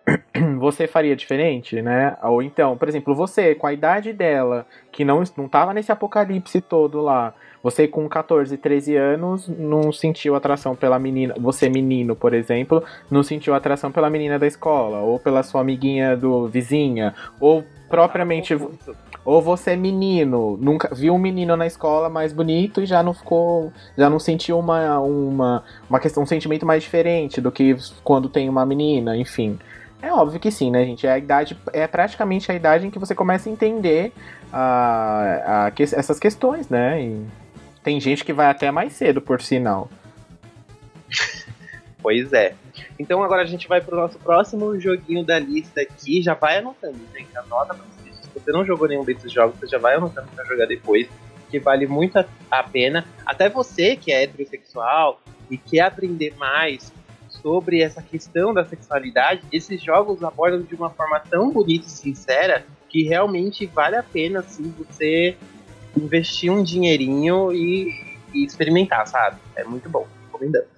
você 0.58 0.86
faria 0.86 1.16
diferente, 1.16 1.80
né? 1.82 2.16
Ou 2.22 2.42
então, 2.42 2.76
por 2.76 2.88
exemplo, 2.88 3.14
você, 3.14 3.54
com 3.54 3.66
a 3.66 3.72
idade 3.72 4.12
dela, 4.12 4.66
que 4.90 5.04
não, 5.04 5.22
não 5.36 5.48
tava 5.48 5.74
nesse 5.74 5.92
apocalipse 5.92 6.60
todo 6.60 7.00
lá, 7.00 7.34
você 7.62 7.86
com 7.86 8.08
14, 8.08 8.56
13 8.56 8.96
anos 8.96 9.48
não 9.48 9.92
sentiu 9.92 10.34
atração 10.34 10.74
pela 10.74 10.98
menina, 10.98 11.34
você 11.38 11.68
menino, 11.68 12.16
por 12.16 12.32
exemplo, 12.32 12.82
não 13.10 13.22
sentiu 13.22 13.54
atração 13.54 13.92
pela 13.92 14.08
menina 14.08 14.38
da 14.38 14.46
escola, 14.46 15.00
ou 15.00 15.18
pela 15.18 15.42
sua 15.42 15.60
amiguinha 15.60 16.16
do 16.16 16.48
vizinha, 16.48 17.14
ou 17.38 17.62
propriamente 17.88 18.56
ou 19.22 19.42
você 19.42 19.76
menino, 19.76 20.56
nunca 20.58 20.94
viu 20.94 21.14
um 21.14 21.18
menino 21.18 21.54
na 21.56 21.66
escola 21.66 22.08
mais 22.08 22.32
bonito 22.32 22.80
e 22.80 22.86
já 22.86 23.02
não 23.02 23.12
ficou, 23.12 23.70
já 23.98 24.08
não 24.08 24.18
sentiu 24.18 24.58
uma 24.58 24.98
uma 25.00 25.62
uma 25.88 26.00
questão, 26.00 26.22
um 26.22 26.26
sentimento 26.26 26.64
mais 26.64 26.82
diferente 26.82 27.40
do 27.40 27.52
que 27.52 27.76
quando 28.02 28.28
tem 28.28 28.48
uma 28.48 28.64
menina, 28.64 29.16
enfim. 29.16 29.58
É 30.02 30.12
óbvio 30.12 30.40
que 30.40 30.50
sim, 30.50 30.70
né, 30.70 30.84
gente? 30.84 31.06
É 31.06 31.12
a 31.12 31.18
idade, 31.18 31.58
é 31.72 31.86
praticamente 31.86 32.50
a 32.50 32.54
idade 32.54 32.86
em 32.86 32.90
que 32.90 32.98
você 32.98 33.14
começa 33.14 33.48
a 33.48 33.52
entender 33.52 34.12
a, 34.52 35.66
a, 35.66 35.72
essas 35.78 36.18
questões, 36.18 36.68
né? 36.68 37.02
E 37.02 37.26
tem 37.82 38.00
gente 38.00 38.24
que 38.24 38.32
vai 38.32 38.46
até 38.46 38.70
mais 38.70 38.92
cedo, 38.94 39.20
por 39.20 39.40
sinal. 39.40 39.90
Pois 42.02 42.32
é. 42.32 42.54
Então 42.98 43.22
agora 43.22 43.42
a 43.42 43.46
gente 43.46 43.68
vai 43.68 43.80
pro 43.80 43.96
nosso 43.96 44.18
próximo 44.18 44.78
joguinho 44.80 45.24
da 45.24 45.38
lista 45.38 45.82
aqui. 45.82 46.22
Já 46.22 46.34
vai 46.34 46.58
anotando, 46.58 46.98
gente. 47.14 47.36
Anota 47.36 47.74
pra 47.74 47.84
você. 47.84 48.12
Se 48.22 48.30
você 48.32 48.50
não 48.52 48.64
jogou 48.64 48.88
nenhum 48.88 49.04
desses 49.04 49.30
jogos, 49.30 49.58
você 49.58 49.66
já 49.66 49.78
vai 49.78 49.96
anotando 49.96 50.28
pra 50.34 50.44
jogar 50.44 50.66
depois. 50.66 51.08
Que 51.50 51.58
vale 51.58 51.86
muito 51.86 52.24
a 52.50 52.62
pena. 52.62 53.04
Até 53.26 53.48
você 53.48 53.96
que 53.96 54.12
é 54.12 54.22
heterossexual 54.22 55.20
e 55.50 55.58
quer 55.58 55.80
aprender 55.80 56.34
mais 56.38 56.92
sobre 57.42 57.80
essa 57.80 58.02
questão 58.02 58.52
da 58.52 58.64
sexualidade, 58.64 59.42
esses 59.52 59.82
jogos 59.82 60.22
abordam 60.22 60.62
de 60.62 60.74
uma 60.74 60.90
forma 60.90 61.20
tão 61.20 61.50
bonita 61.50 61.86
e 61.86 61.90
sincera 61.90 62.64
que 62.88 63.02
realmente 63.02 63.66
vale 63.66 63.96
a 63.96 64.02
pena 64.02 64.40
assim 64.40 64.74
você 64.78 65.36
investir 65.96 66.50
um 66.50 66.62
dinheirinho 66.62 67.52
e, 67.52 67.88
e 68.34 68.44
experimentar, 68.44 69.06
sabe? 69.06 69.38
É 69.56 69.64
muito 69.64 69.88
bom, 69.88 70.06
recomendamos. 70.26 70.68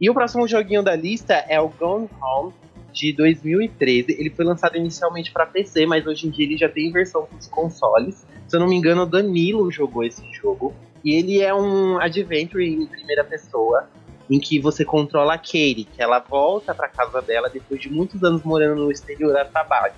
E 0.00 0.10
o 0.10 0.14
próximo 0.14 0.46
joguinho 0.46 0.82
da 0.82 0.94
lista 0.94 1.34
é 1.48 1.60
o 1.60 1.68
Gone 1.68 2.08
Home 2.20 2.52
de 2.92 3.12
2013. 3.12 4.16
Ele 4.18 4.30
foi 4.30 4.44
lançado 4.44 4.76
inicialmente 4.76 5.30
para 5.30 5.46
PC, 5.46 5.86
mas 5.86 6.06
hoje 6.06 6.26
em 6.26 6.30
dia 6.30 6.44
ele 6.44 6.56
já 6.56 6.68
tem 6.68 6.90
versão 6.90 7.26
para 7.26 7.38
os 7.38 7.46
consoles. 7.46 8.26
Se 8.46 8.56
eu 8.56 8.60
não 8.60 8.68
me 8.68 8.76
engano, 8.76 9.02
o 9.02 9.06
Danilo 9.06 9.70
jogou 9.70 10.04
esse 10.04 10.22
jogo. 10.32 10.74
E 11.04 11.14
ele 11.14 11.40
é 11.40 11.54
um 11.54 11.98
adventure 11.98 12.66
em 12.66 12.86
primeira 12.86 13.22
pessoa, 13.22 13.88
em 14.28 14.40
que 14.40 14.58
você 14.58 14.84
controla 14.84 15.34
a 15.34 15.38
Katie, 15.38 15.84
que 15.84 16.02
ela 16.02 16.18
volta 16.18 16.74
para 16.74 16.88
casa 16.88 17.22
dela 17.22 17.48
depois 17.48 17.80
de 17.80 17.90
muitos 17.90 18.22
anos 18.24 18.42
morando 18.42 18.84
no 18.84 18.90
exterior 18.90 19.36
a 19.36 19.44
trabalho. 19.44 19.94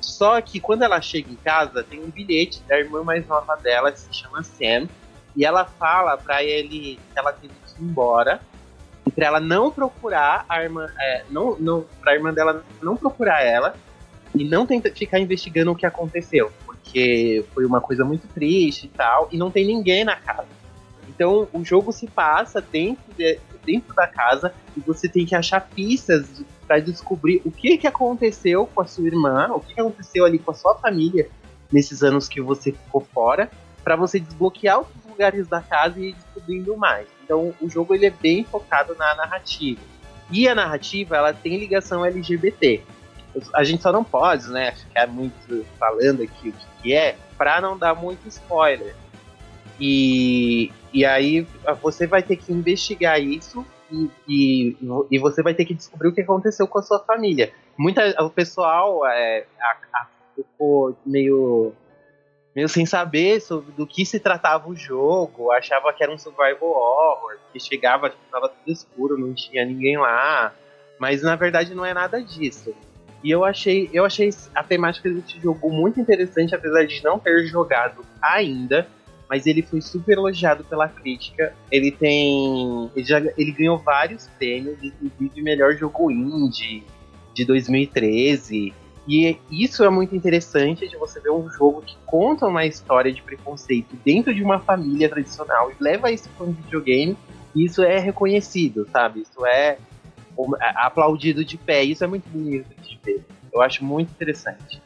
Só 0.00 0.40
que 0.40 0.58
quando 0.58 0.82
ela 0.82 1.00
chega 1.00 1.30
em 1.30 1.36
casa, 1.36 1.82
tem 1.82 2.00
um 2.02 2.10
bilhete 2.10 2.60
da 2.68 2.78
irmã 2.78 3.04
mais 3.04 3.26
nova 3.26 3.54
dela, 3.56 3.92
que 3.92 4.00
se 4.00 4.12
chama 4.12 4.42
Sam, 4.42 4.88
e 5.36 5.44
ela 5.44 5.64
fala 5.64 6.18
para 6.18 6.42
ele 6.42 6.96
que 6.96 7.18
ela 7.18 7.32
teve 7.32 7.54
que 7.66 7.80
ir 7.80 7.84
embora 7.84 8.40
e 9.06 9.10
para 9.10 9.26
ela 9.26 9.40
não 9.40 9.70
procurar 9.70 10.44
a 10.48 10.62
irmã, 10.62 10.88
é, 10.98 11.24
não, 11.30 11.56
não, 11.58 11.84
pra 12.00 12.14
irmã 12.14 12.32
dela 12.32 12.64
não 12.82 12.96
procurar 12.96 13.42
ela 13.42 13.74
e 14.34 14.44
não 14.44 14.66
tenta 14.66 14.90
ficar 14.90 15.18
investigando 15.18 15.72
o 15.72 15.76
que 15.76 15.86
aconteceu, 15.86 16.52
porque 16.64 17.44
foi 17.52 17.64
uma 17.64 17.80
coisa 17.80 18.04
muito 18.04 18.26
triste 18.28 18.86
e 18.86 18.88
tal, 18.88 19.28
e 19.30 19.36
não 19.36 19.50
tem 19.50 19.66
ninguém 19.66 20.04
na 20.04 20.16
casa. 20.16 20.48
Então 21.08 21.48
o 21.52 21.64
jogo 21.64 21.92
se 21.92 22.06
passa 22.06 22.60
dentro, 22.60 23.02
de, 23.16 23.38
dentro 23.64 23.94
da 23.94 24.06
casa 24.06 24.52
e 24.76 24.80
você 24.80 25.08
tem 25.08 25.24
que 25.24 25.34
achar 25.34 25.60
pistas 25.60 26.26
para 26.66 26.80
descobrir 26.80 27.42
o 27.44 27.50
que, 27.50 27.78
que 27.78 27.86
aconteceu 27.86 28.66
com 28.66 28.80
a 28.80 28.86
sua 28.86 29.06
irmã, 29.06 29.48
o 29.52 29.60
que, 29.60 29.74
que 29.74 29.80
aconteceu 29.80 30.24
ali 30.24 30.38
com 30.38 30.50
a 30.50 30.54
sua 30.54 30.74
família 30.74 31.28
nesses 31.70 32.02
anos 32.02 32.28
que 32.28 32.40
você 32.40 32.72
ficou 32.72 33.06
fora, 33.12 33.50
para 33.82 33.96
você 33.96 34.20
desbloquear 34.20 34.80
os 34.80 34.88
lugares 35.08 35.48
da 35.48 35.60
casa 35.60 35.98
e 35.98 36.10
ir 36.10 36.12
descobrindo 36.14 36.76
mais. 36.76 37.08
Então 37.24 37.54
o 37.60 37.68
jogo 37.68 37.94
ele 37.94 38.06
é 38.06 38.10
bem 38.10 38.44
focado 38.44 38.94
na 38.94 39.14
narrativa. 39.14 39.80
E 40.30 40.48
a 40.48 40.54
narrativa 40.54 41.16
ela 41.16 41.32
tem 41.32 41.58
ligação 41.58 42.04
LGBT. 42.04 42.82
A 43.54 43.64
gente 43.64 43.82
só 43.82 43.90
não 43.90 44.04
pode, 44.04 44.48
né, 44.50 44.72
ficar 44.72 45.06
muito 45.06 45.64
falando 45.78 46.22
aqui 46.22 46.50
o 46.50 46.52
que, 46.52 46.66
que 46.82 46.94
é, 46.94 47.16
para 47.36 47.60
não 47.60 47.76
dar 47.76 47.94
muito 47.94 48.28
spoiler. 48.28 48.94
E, 49.84 50.70
e 50.92 51.04
aí 51.04 51.44
você 51.82 52.06
vai 52.06 52.22
ter 52.22 52.36
que 52.36 52.52
investigar 52.52 53.20
isso 53.20 53.66
e, 53.90 54.08
e, 54.28 54.76
e, 55.10 55.18
você 55.18 55.42
vai 55.42 55.54
ter 55.54 55.64
que 55.64 55.74
descobrir 55.74 56.06
o 56.06 56.14
que 56.14 56.20
aconteceu 56.20 56.68
com 56.68 56.78
a 56.78 56.82
sua 56.82 57.00
família. 57.00 57.52
Muita, 57.76 58.14
o 58.22 58.30
pessoal 58.30 59.04
é, 59.04 59.44
a, 59.60 59.98
a, 59.98 60.06
ficou 60.36 60.96
meio, 61.04 61.72
meio 62.54 62.68
sem 62.68 62.86
saber 62.86 63.40
sobre 63.40 63.72
do 63.72 63.84
que 63.84 64.06
se 64.06 64.20
tratava 64.20 64.68
o 64.68 64.76
jogo, 64.76 65.50
achava 65.50 65.92
que 65.92 66.04
era 66.04 66.12
um 66.12 66.18
survival 66.18 66.70
horror, 66.70 67.38
que 67.52 67.58
chegava, 67.58 68.06
estava 68.06 68.50
tudo 68.50 68.72
escuro, 68.72 69.18
não 69.18 69.34
tinha 69.34 69.64
ninguém 69.64 69.98
lá. 69.98 70.54
Mas 70.96 71.22
na 71.22 71.34
verdade 71.34 71.74
não 71.74 71.84
é 71.84 71.92
nada 71.92 72.22
disso. 72.22 72.72
E 73.24 73.32
eu 73.32 73.44
achei, 73.44 73.90
eu 73.92 74.04
achei 74.04 74.30
a 74.54 74.62
temática 74.62 75.10
desse 75.10 75.40
jogo 75.40 75.68
muito 75.70 76.00
interessante, 76.00 76.54
apesar 76.54 76.86
de 76.86 77.02
não 77.02 77.18
ter 77.18 77.44
jogado 77.46 78.04
ainda 78.22 78.86
mas 79.32 79.46
ele 79.46 79.62
foi 79.62 79.80
super 79.80 80.18
elogiado 80.18 80.62
pela 80.62 80.86
crítica. 80.86 81.54
Ele 81.70 81.90
tem. 81.90 82.90
Ele, 82.94 83.02
já, 83.06 83.18
ele 83.18 83.50
ganhou 83.50 83.78
vários 83.78 84.28
prêmios, 84.38 84.76
inclusive 84.82 85.40
melhor 85.40 85.74
jogo 85.74 86.10
indie 86.10 86.84
de 87.32 87.42
2013. 87.46 88.74
E 89.08 89.38
isso 89.50 89.82
é 89.84 89.88
muito 89.88 90.14
interessante 90.14 90.86
de 90.86 90.98
você 90.98 91.18
ver 91.18 91.30
um 91.30 91.48
jogo 91.48 91.80
que 91.80 91.96
conta 92.04 92.46
uma 92.46 92.66
história 92.66 93.10
de 93.10 93.22
preconceito 93.22 93.96
dentro 94.04 94.34
de 94.34 94.42
uma 94.42 94.60
família 94.60 95.08
tradicional 95.08 95.72
e 95.72 95.82
leva 95.82 96.12
isso 96.12 96.28
para 96.36 96.44
um 96.44 96.52
videogame. 96.52 97.16
E 97.54 97.64
isso 97.64 97.82
é 97.82 97.98
reconhecido, 97.98 98.86
sabe? 98.92 99.22
Isso 99.22 99.46
é 99.46 99.78
aplaudido 100.76 101.42
de 101.42 101.56
pé. 101.56 101.82
Isso 101.82 102.04
é 102.04 102.06
muito 102.06 102.28
bonito 102.28 102.68
de 102.82 103.00
ver. 103.02 103.24
Eu 103.50 103.62
acho 103.62 103.82
muito 103.82 104.10
interessante. 104.10 104.82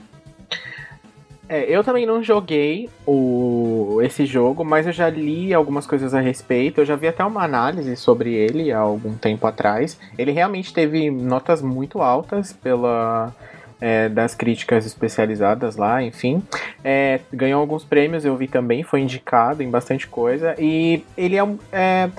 É, 1.48 1.64
eu 1.64 1.85
também 1.85 2.04
não 2.04 2.22
joguei 2.22 2.90
o, 3.06 4.00
esse 4.02 4.26
jogo, 4.26 4.64
mas 4.64 4.87
eu 4.87 4.92
já 4.92 5.09
li 5.09 5.54
algumas 5.54 5.87
coisas 5.87 6.12
a 6.12 6.20
respeito. 6.20 6.80
Eu 6.80 6.85
já 6.85 6.96
vi 6.96 7.06
até 7.06 7.24
uma 7.24 7.44
análise 7.44 7.96
sobre 7.96 8.35
ele 8.35 8.72
há 8.72 8.78
algum 8.78 9.14
tempo 9.14 9.46
atrás. 9.46 9.98
Ele 10.18 10.32
realmente 10.32 10.72
teve 10.72 11.11
notas 11.11 11.62
muito 11.62 12.00
altas 12.02 12.52
pela. 12.52 13.32
É, 13.78 14.09
das 14.09 14.35
críticas 14.35 14.87
especializadas 14.87 15.76
lá, 15.76 16.02
enfim. 16.02 16.42
É, 16.82 17.20
ganhou 17.30 17.61
alguns 17.61 17.85
prêmios, 17.85 18.24
eu 18.24 18.35
vi 18.35 18.48
também, 18.48 18.82
foi 18.82 19.02
indicado 19.02 19.62
em 19.62 19.68
bastante 19.68 20.06
coisa. 20.06 20.54
E 20.59 21.04
ele 21.14 21.37
é, 21.37 21.46
é 21.70 22.11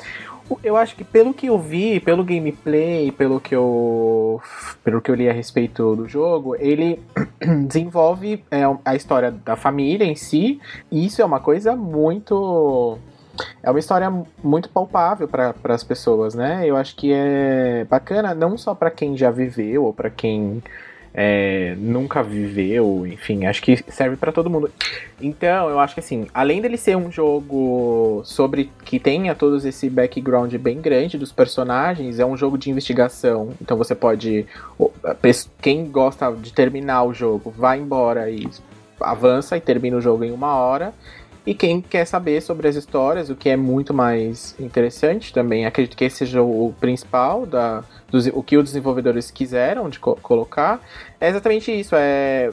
eu 0.63 0.75
acho 0.77 0.95
que 0.95 1.03
pelo 1.03 1.33
que 1.33 1.47
eu 1.47 1.60
vi, 1.60 1.99
pelo 1.99 2.23
gameplay, 2.23 3.12
pelo 3.12 3.39
que 3.39 3.55
eu, 3.55 4.41
pelo 4.83 5.01
que 5.01 5.12
eu 5.12 5.15
li 5.15 5.29
a 5.29 5.33
respeito 5.33 5.95
do 5.95 6.07
jogo, 6.07 6.55
ele 6.55 6.99
desenvolve 7.67 8.43
é, 8.49 8.62
a 8.86 8.95
história 8.95 9.31
da 9.31 9.55
família 9.55 10.05
em 10.05 10.15
si, 10.15 10.60
e 10.91 11.05
isso 11.05 11.21
é 11.21 11.25
uma 11.25 11.39
coisa 11.39 11.75
muito 11.75 12.97
é 13.62 13.69
uma 13.69 13.79
história 13.79 14.12
muito 14.43 14.69
palpável 14.69 15.27
para 15.27 15.53
as 15.65 15.83
pessoas, 15.83 16.33
né? 16.33 16.65
Eu 16.65 16.75
acho 16.75 16.95
que 16.95 17.12
é 17.13 17.86
bacana 17.86 18.33
não 18.33 18.57
só 18.57 18.73
para 18.73 18.89
quem 18.89 19.15
já 19.15 19.29
viveu 19.29 19.86
ou 19.86 19.93
para 19.93 20.10
quem 20.10 20.63
é, 21.19 21.73
nunca 21.80 22.21
viveu, 22.21 23.03
enfim, 23.08 23.47
acho 23.47 23.60
que 23.63 23.75
serve 23.91 24.15
para 24.15 24.32
todo 24.32 24.51
mundo. 24.51 24.69
Então, 25.19 25.67
eu 25.67 25.80
acho 25.80 25.95
que 25.95 25.99
assim, 25.99 26.27
além 26.32 26.62
dele 26.62 26.77
ser 26.77 26.95
um 26.95 27.12
jogo 27.12 28.21
sobre 28.23 28.69
que 28.86 28.99
tenha 28.99 29.34
todos 29.34 29.65
esse 29.65 29.89
background 29.89 30.53
bem 30.58 30.80
grande 30.80 31.17
dos 31.17 31.32
personagens, 31.32 32.19
é 32.19 32.25
um 32.25 32.38
jogo 32.38 32.56
de 32.56 32.69
investigação. 32.69 33.49
Então 33.60 33.76
você 33.76 33.95
pode 33.95 34.45
quem 35.59 35.89
gosta 35.89 36.32
de 36.34 36.53
terminar 36.53 37.03
o 37.05 37.15
jogo, 37.15 37.49
vai 37.49 37.80
embora 37.80 38.30
e 38.30 38.47
avança 39.01 39.57
e 39.57 39.61
termina 39.61 39.97
o 39.97 40.01
jogo 40.01 40.24
em 40.24 40.32
uma 40.32 40.53
hora. 40.53 40.93
E 41.47 41.55
quem 41.55 41.82
quer 41.82 42.05
saber 42.05 42.41
sobre 42.41 42.68
as 42.68 42.76
histórias, 42.76 43.32
o 43.32 43.36
que 43.36 43.49
é 43.49 43.57
muito 43.57 43.91
mais 43.91 44.53
interessante 44.59 45.34
também, 45.34 45.65
acredito 45.65 45.97
que 45.97 46.05
esse 46.05 46.18
seja 46.18 46.43
o 46.43 46.76
principal 46.80 47.45
da, 47.45 47.84
dos, 48.10 48.28
o 48.28 48.41
que 48.43 48.58
os 48.58 48.66
desenvolvedores 48.66 49.32
quiseram 49.32 49.89
de 49.89 49.99
co 49.99 50.16
colocar, 50.22 50.80
é 51.20 51.30
exatamente 51.30 51.72
isso. 51.72 51.95
É 51.95 52.51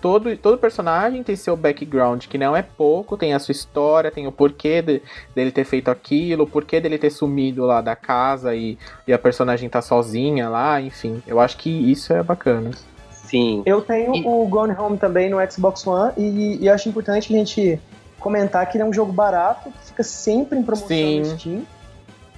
todo, 0.00 0.34
todo 0.36 0.58
personagem 0.58 1.22
tem 1.22 1.36
seu 1.36 1.56
background, 1.56 2.26
que 2.26 2.38
não 2.38 2.56
é 2.56 2.62
pouco, 2.62 3.16
tem 3.16 3.34
a 3.34 3.38
sua 3.38 3.52
história, 3.52 4.10
tem 4.10 4.26
o 4.26 4.32
porquê 4.32 4.82
de, 4.82 5.02
dele 5.34 5.50
ter 5.50 5.64
feito 5.64 5.90
aquilo, 5.90 6.44
o 6.44 6.46
porquê 6.46 6.80
dele 6.80 6.98
ter 6.98 7.10
sumido 7.10 7.64
lá 7.64 7.80
da 7.80 7.94
casa 7.94 8.54
e, 8.54 8.78
e 9.06 9.12
a 9.12 9.18
personagem 9.18 9.68
tá 9.68 9.82
sozinha 9.82 10.48
lá, 10.48 10.80
enfim. 10.80 11.22
Eu 11.26 11.38
acho 11.38 11.56
que 11.56 11.70
isso 11.70 12.12
é 12.12 12.22
bacana. 12.22 12.70
Sim. 13.10 13.62
Eu 13.64 13.80
tenho 13.80 14.16
e... 14.16 14.24
o 14.26 14.44
Gone 14.46 14.74
Home 14.76 14.96
também 14.96 15.28
no 15.30 15.38
Xbox 15.50 15.86
One 15.86 16.12
e, 16.16 16.58
e 16.62 16.68
acho 16.68 16.88
importante 16.88 17.32
a 17.32 17.36
gente 17.36 17.78
comentar 18.18 18.68
que 18.68 18.76
ele 18.76 18.82
é 18.82 18.86
um 18.86 18.92
jogo 18.92 19.12
barato, 19.12 19.70
que 19.70 19.86
fica 19.86 20.02
sempre 20.02 20.58
em 20.58 20.62
promoção 20.62 20.88
Sim. 20.88 21.20
no 21.20 21.24
Steam. 21.26 21.62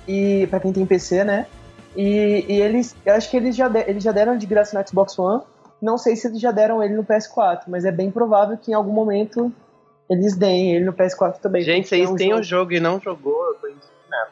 E 0.06 0.46
para 0.48 0.60
quem 0.60 0.72
tem 0.72 0.84
PC, 0.84 1.24
né? 1.24 1.46
E, 1.96 2.44
e 2.48 2.60
eles, 2.60 2.96
eu 3.04 3.14
acho 3.14 3.30
que 3.30 3.36
eles 3.36 3.54
já, 3.54 3.68
de, 3.68 3.80
eles 3.80 4.02
já 4.02 4.12
deram 4.12 4.36
de 4.36 4.46
graça 4.46 4.78
no 4.78 4.86
Xbox 4.86 5.18
One. 5.18 5.42
Não 5.80 5.98
sei 5.98 6.14
se 6.16 6.28
eles 6.28 6.40
já 6.40 6.52
deram 6.52 6.82
ele 6.82 6.94
no 6.94 7.04
PS4, 7.04 7.62
mas 7.66 7.84
é 7.84 7.90
bem 7.90 8.10
provável 8.10 8.56
que 8.56 8.70
em 8.70 8.74
algum 8.74 8.92
momento 8.92 9.52
eles 10.08 10.36
deem 10.36 10.76
ele 10.76 10.84
no 10.84 10.92
PS4 10.92 11.38
também. 11.38 11.62
Gente, 11.62 11.86
é 11.86 11.88
vocês 11.88 12.10
um 12.10 12.16
têm 12.16 12.34
o 12.34 12.42
jogo 12.42 12.72
e 12.72 12.80
não 12.80 13.00
jogou, 13.00 13.46
eu 13.46 13.54
tô 13.54 13.66
indignado. 13.66 14.30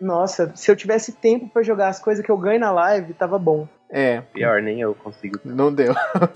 Nossa, 0.00 0.52
se 0.54 0.70
eu 0.70 0.76
tivesse 0.76 1.12
tempo 1.12 1.48
pra 1.48 1.62
jogar 1.62 1.88
as 1.88 2.00
coisas 2.00 2.24
que 2.24 2.30
eu 2.30 2.36
ganho 2.36 2.60
na 2.60 2.72
live, 2.72 3.14
tava 3.14 3.38
bom. 3.38 3.68
É, 3.88 4.20
Pior, 4.32 4.60
nem 4.60 4.80
eu 4.80 4.94
consigo. 4.94 5.38
não 5.44 5.72
deu. 5.72 5.94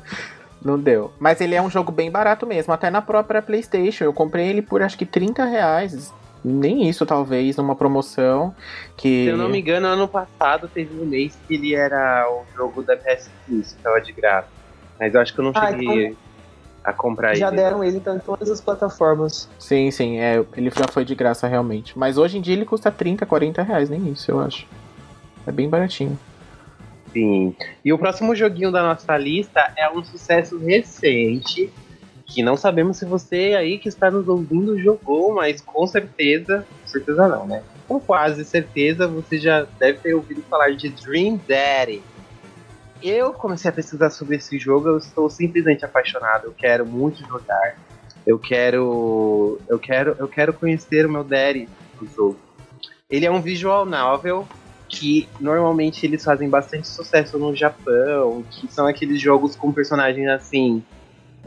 Não 0.61 0.77
deu. 0.77 1.13
Mas 1.21 1.41
ele 1.41 1.55
é 1.55 1.63
um 1.63 1.71
jogo 1.71 1.93
bem 1.93 2.11
barato 2.11 2.45
mesmo, 2.45 2.73
até 2.73 2.91
na 2.91 3.01
própria 3.01 3.41
PlayStation. 3.41 4.03
Eu 4.03 4.13
comprei 4.13 4.49
ele 4.49 4.61
por 4.61 4.83
acho 4.83 4.99
que 4.99 5.07
30 5.07 5.45
reais. 5.45 6.13
Nem 6.49 6.89
isso, 6.89 7.05
talvez, 7.07 7.57
numa 7.57 7.77
promoção. 7.77 8.55
Que. 8.97 9.25
Se 9.25 9.31
eu 9.31 9.37
não 9.37 9.49
me 9.49 9.61
engano, 9.61 9.87
ano 9.87 10.09
passado 10.09 10.69
teve 10.69 10.99
um 11.01 11.05
mês 11.07 11.39
que 11.47 11.55
ele 11.55 11.75
era 11.75 12.27
o 12.31 12.45
jogo 12.57 12.83
da 12.83 12.97
PS 12.97 13.31
Plus, 13.47 13.73
que 13.73 13.83
tava 13.83 14.01
de 14.01 14.13
graça. 14.13 14.49
Mas 14.99 15.15
eu 15.15 15.21
acho 15.21 15.33
que 15.35 15.41
eu 15.41 15.45
não 15.45 15.53
Ah, 15.55 15.71
cheguei 15.71 16.17
a 16.83 16.93
comprar 16.93 17.35
já 17.35 17.49
ele. 17.49 17.57
deram 17.57 17.85
ele 17.85 17.99
então 17.99 18.17
em 18.17 18.21
todas 18.21 18.51
as 18.51 18.61
plataformas. 18.61 19.49
Sim, 19.59 19.91
sim, 19.91 20.19
é, 20.19 20.45
ele 20.57 20.71
já 20.71 20.87
foi 20.91 21.05
de 21.05 21.15
graça 21.15 21.47
realmente. 21.47 21.97
Mas 21.99 22.17
hoje 22.19 22.39
em 22.39 22.41
dia 22.41 22.55
ele 22.55 22.65
custa 22.65 22.91
30, 22.91 23.27
40 23.27 23.63
reais, 23.63 23.91
nem 23.91 24.09
isso, 24.11 24.31
eu 24.31 24.41
acho. 24.41 24.67
É 25.47 25.53
bem 25.53 25.69
baratinho. 25.69 26.19
Sim. 27.13 27.55
E 27.85 27.93
o 27.93 27.99
próximo 27.99 28.35
joguinho 28.35 28.71
da 28.71 28.83
nossa 28.83 29.17
lista 29.17 29.73
é 29.77 29.89
um 29.91 30.03
sucesso 30.05 30.59
recente, 30.59 31.71
que 32.29 32.43
não 32.43 32.57
sabemos 32.57 32.99
se 32.99 33.07
você 33.07 33.55
aí 33.59 33.79
que 33.79 33.89
está 33.89 34.11
nos 34.11 34.29
ouvindo 34.29 34.79
jogou, 34.79 35.35
mas 35.35 35.63
com 35.63 35.87
certeza, 35.87 36.65
certeza 36.85 37.27
não, 37.27 37.47
né? 37.47 37.63
Com 37.89 37.99
quase 37.99 38.45
certeza 38.45 39.09
você 39.09 39.39
já 39.39 39.67
deve 39.79 39.99
ter 39.99 40.15
ouvido 40.15 40.43
falar 40.43 40.77
de 40.77 40.91
Dream 40.91 41.41
Daddy. 41.49 42.03
Eu 43.03 43.33
comecei 43.33 43.71
a 43.71 43.73
pesquisar 43.73 44.11
sobre 44.11 44.37
esse 44.37 44.59
jogo, 44.59 44.89
eu 44.89 44.99
estou 44.99 45.31
simplesmente 45.31 45.87
apaixonado, 45.87 46.45
eu 46.45 46.53
quero 46.53 46.85
muito 46.85 47.27
jogar. 47.27 47.79
Eu 48.27 48.39
quero 48.39 49.59
eu 49.67 49.79
quero 49.79 50.15
eu 50.19 50.29
quero 50.29 50.53
conhecer 50.53 51.07
o 51.07 51.11
meu 51.11 51.25
daddy 51.25 51.67
do 51.99 52.07
jogo. 52.15 52.37
Ele 53.09 53.25
é 53.25 53.31
um 53.31 53.41
visual 53.41 53.87
novel 53.87 54.47
que 54.87 55.27
normalmente 55.41 56.05
eles 56.05 56.23
fazem 56.23 56.49
bastante 56.49 56.87
sucesso 56.87 57.39
no 57.39 57.57
Japão, 57.57 58.45
que 58.51 58.71
são 58.71 58.87
aqueles 58.87 59.21
jogos 59.21 59.57
com 59.57 59.73
personagens 59.73 60.29
assim, 60.29 60.83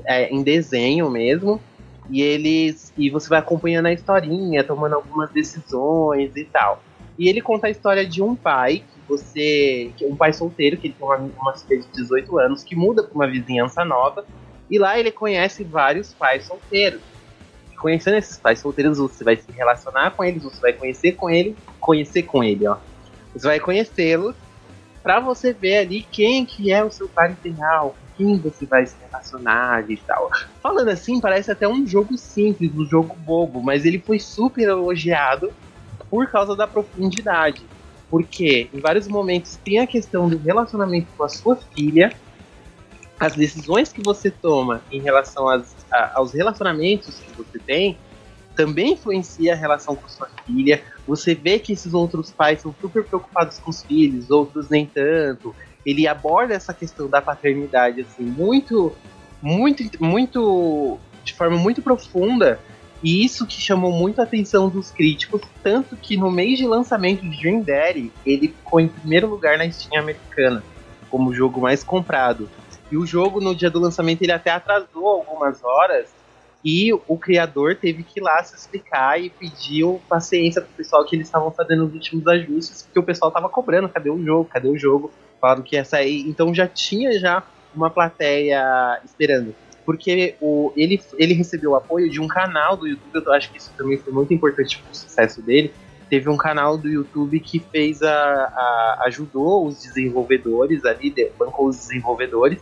é, 0.05 0.29
em 0.29 0.43
desenho 0.43 1.09
mesmo. 1.09 1.61
E 2.09 2.21
eles. 2.21 2.91
E 2.97 3.09
você 3.09 3.29
vai 3.29 3.39
acompanhando 3.39 3.85
a 3.85 3.93
historinha, 3.93 4.63
tomando 4.63 4.95
algumas 4.95 5.29
decisões 5.31 6.35
e 6.35 6.43
tal. 6.45 6.81
E 7.17 7.29
ele 7.29 7.41
conta 7.41 7.67
a 7.67 7.69
história 7.69 8.05
de 8.05 8.21
um 8.21 8.35
pai, 8.35 8.83
que 8.93 8.99
você. 9.07 9.91
que 9.95 10.05
um 10.05 10.15
pai 10.15 10.33
solteiro, 10.33 10.77
que 10.77 10.87
ele 10.87 10.95
tem 10.97 11.07
uma, 11.07 11.17
uma 11.17 11.53
filha 11.55 11.81
de 11.81 11.87
18 11.93 12.37
anos, 12.39 12.63
que 12.63 12.75
muda 12.75 13.03
para 13.03 13.13
uma 13.13 13.27
vizinhança 13.27 13.85
nova. 13.85 14.25
E 14.69 14.79
lá 14.79 14.97
ele 14.97 15.11
conhece 15.11 15.63
vários 15.63 16.13
pais 16.13 16.45
solteiros. 16.45 17.01
E 17.71 17.75
conhecendo 17.75 18.17
esses 18.17 18.37
pais 18.37 18.59
solteiros, 18.59 18.97
você 18.97 19.23
vai 19.23 19.35
se 19.35 19.51
relacionar 19.51 20.11
com 20.11 20.23
eles, 20.23 20.43
você 20.43 20.61
vai 20.61 20.73
conhecer 20.73 21.13
com 21.13 21.29
ele, 21.29 21.55
conhecer 21.79 22.23
com 22.23 22.43
ele, 22.43 22.65
ó. 22.67 22.77
Você 23.33 23.47
vai 23.47 23.59
conhecê-los 23.59 24.35
pra 25.03 25.19
você 25.19 25.53
ver 25.53 25.79
ali 25.79 26.03
quem 26.03 26.45
que 26.45 26.71
é 26.71 26.83
o 26.83 26.91
seu 26.91 27.09
real, 27.43 27.95
com 28.10 28.10
quem 28.15 28.37
você 28.37 28.65
vai 28.65 28.85
se 28.85 28.95
relacionar 29.01 29.89
e 29.89 29.97
tal. 29.97 30.29
Falando 30.61 30.89
assim, 30.89 31.19
parece 31.19 31.51
até 31.51 31.67
um 31.67 31.85
jogo 31.85 32.17
simples, 32.17 32.71
um 32.75 32.85
jogo 32.85 33.15
bobo, 33.15 33.61
mas 33.61 33.85
ele 33.85 33.99
foi 33.99 34.19
super 34.19 34.67
elogiado 34.67 35.51
por 36.09 36.27
causa 36.29 36.55
da 36.55 36.67
profundidade. 36.67 37.61
Porque 38.09 38.69
em 38.73 38.79
vários 38.79 39.07
momentos 39.07 39.57
tem 39.63 39.79
a 39.79 39.87
questão 39.87 40.29
do 40.29 40.37
relacionamento 40.37 41.07
com 41.17 41.23
a 41.23 41.29
sua 41.29 41.55
filha, 41.55 42.13
as 43.19 43.35
decisões 43.35 43.93
que 43.93 44.01
você 44.01 44.29
toma 44.29 44.81
em 44.91 44.99
relação 44.99 45.47
às- 45.47 45.75
a- 45.91 46.11
aos 46.15 46.33
relacionamentos 46.33 47.19
que 47.19 47.31
você 47.37 47.59
tem 47.59 47.97
também 48.55 48.93
influencia 48.93 49.53
a 49.53 49.55
relação 49.55 49.95
com 49.95 50.07
sua 50.09 50.29
filha. 50.45 50.83
Você 51.07 51.33
vê 51.33 51.57
que 51.57 51.71
esses 51.71 51.93
outros 51.93 52.31
pais 52.31 52.61
são 52.61 52.75
super 52.81 53.03
preocupados 53.05 53.57
com 53.59 53.69
os 53.69 53.83
filhos, 53.83 54.29
outros 54.29 54.69
nem 54.69 54.85
tanto. 54.85 55.55
Ele 55.85 56.07
aborda 56.07 56.53
essa 56.53 56.73
questão 56.73 57.07
da 57.07 57.21
paternidade 57.21 58.01
assim 58.01 58.23
muito, 58.23 58.95
muito, 59.41 59.83
muito, 59.99 60.99
de 61.23 61.33
forma 61.33 61.57
muito 61.57 61.81
profunda. 61.81 62.59
E 63.03 63.25
isso 63.25 63.47
que 63.47 63.59
chamou 63.59 63.91
muito 63.91 64.21
a 64.21 64.23
atenção 64.23 64.69
dos 64.69 64.91
críticos, 64.91 65.41
tanto 65.63 65.95
que 65.95 66.15
no 66.15 66.29
mês 66.29 66.59
de 66.59 66.67
lançamento 66.67 67.21
de 67.21 67.35
Dream 67.41 67.61
Daddy, 67.61 68.11
ele 68.23 68.49
ficou 68.49 68.79
em 68.79 68.87
primeiro 68.87 69.27
lugar 69.27 69.57
na 69.57 69.69
Steam 69.71 69.99
americana, 69.99 70.63
como 71.09 71.31
o 71.31 71.33
jogo 71.33 71.59
mais 71.59 71.83
comprado. 71.83 72.47
E 72.91 72.97
o 72.97 73.05
jogo, 73.05 73.41
no 73.41 73.55
dia 73.55 73.71
do 73.71 73.79
lançamento, 73.79 74.21
ele 74.21 74.31
até 74.31 74.51
atrasou 74.51 75.07
algumas 75.07 75.63
horas, 75.63 76.09
e 76.63 76.93
o 76.93 77.17
criador 77.17 77.75
teve 77.75 78.03
que 78.03 78.19
ir 78.19 78.23
lá 78.23 78.43
se 78.43 78.55
explicar 78.55 79.19
e 79.19 79.29
pediu 79.31 79.99
paciência 80.07 80.61
pro 80.61 80.71
pessoal 80.73 81.03
que 81.03 81.15
eles 81.15 81.27
estavam 81.27 81.49
fazendo 81.51 81.85
os 81.85 81.93
últimos 81.93 82.27
ajustes, 82.27 82.83
porque 82.83 82.99
o 82.99 83.03
pessoal 83.03 83.31
tava 83.31 83.49
cobrando, 83.49 83.89
cadê 83.89 84.11
o 84.11 84.23
jogo, 84.23 84.45
cadê 84.45 84.67
o 84.67 84.77
jogo? 84.77 85.11
Falaram 85.41 85.63
que 85.63 85.75
ia 85.75 85.83
sair, 85.83 86.21
então 86.29 86.53
já 86.53 86.67
tinha 86.67 87.19
já 87.19 87.43
uma 87.75 87.89
plateia 87.89 89.01
esperando. 89.03 89.55
Porque 89.83 90.35
o, 90.39 90.71
ele, 90.77 91.01
ele 91.17 91.33
recebeu 91.33 91.71
o 91.71 91.75
apoio 91.75 92.09
de 92.09 92.21
um 92.21 92.27
canal 92.27 92.77
do 92.77 92.87
YouTube, 92.87 93.25
eu 93.25 93.33
acho 93.33 93.51
que 93.51 93.57
isso 93.57 93.73
também 93.75 93.97
foi 93.97 94.13
muito 94.13 94.31
importante 94.31 94.77
pro 94.77 94.95
sucesso 94.95 95.41
dele. 95.41 95.73
Teve 96.07 96.29
um 96.29 96.37
canal 96.37 96.77
do 96.77 96.87
YouTube 96.87 97.39
que 97.39 97.59
fez 97.59 98.03
a, 98.03 98.13
a 98.13 99.03
ajudou 99.05 99.65
os 99.65 99.81
desenvolvedores 99.81 100.85
ali, 100.85 101.13
bancou 101.39 101.67
os 101.67 101.77
desenvolvedores 101.77 102.61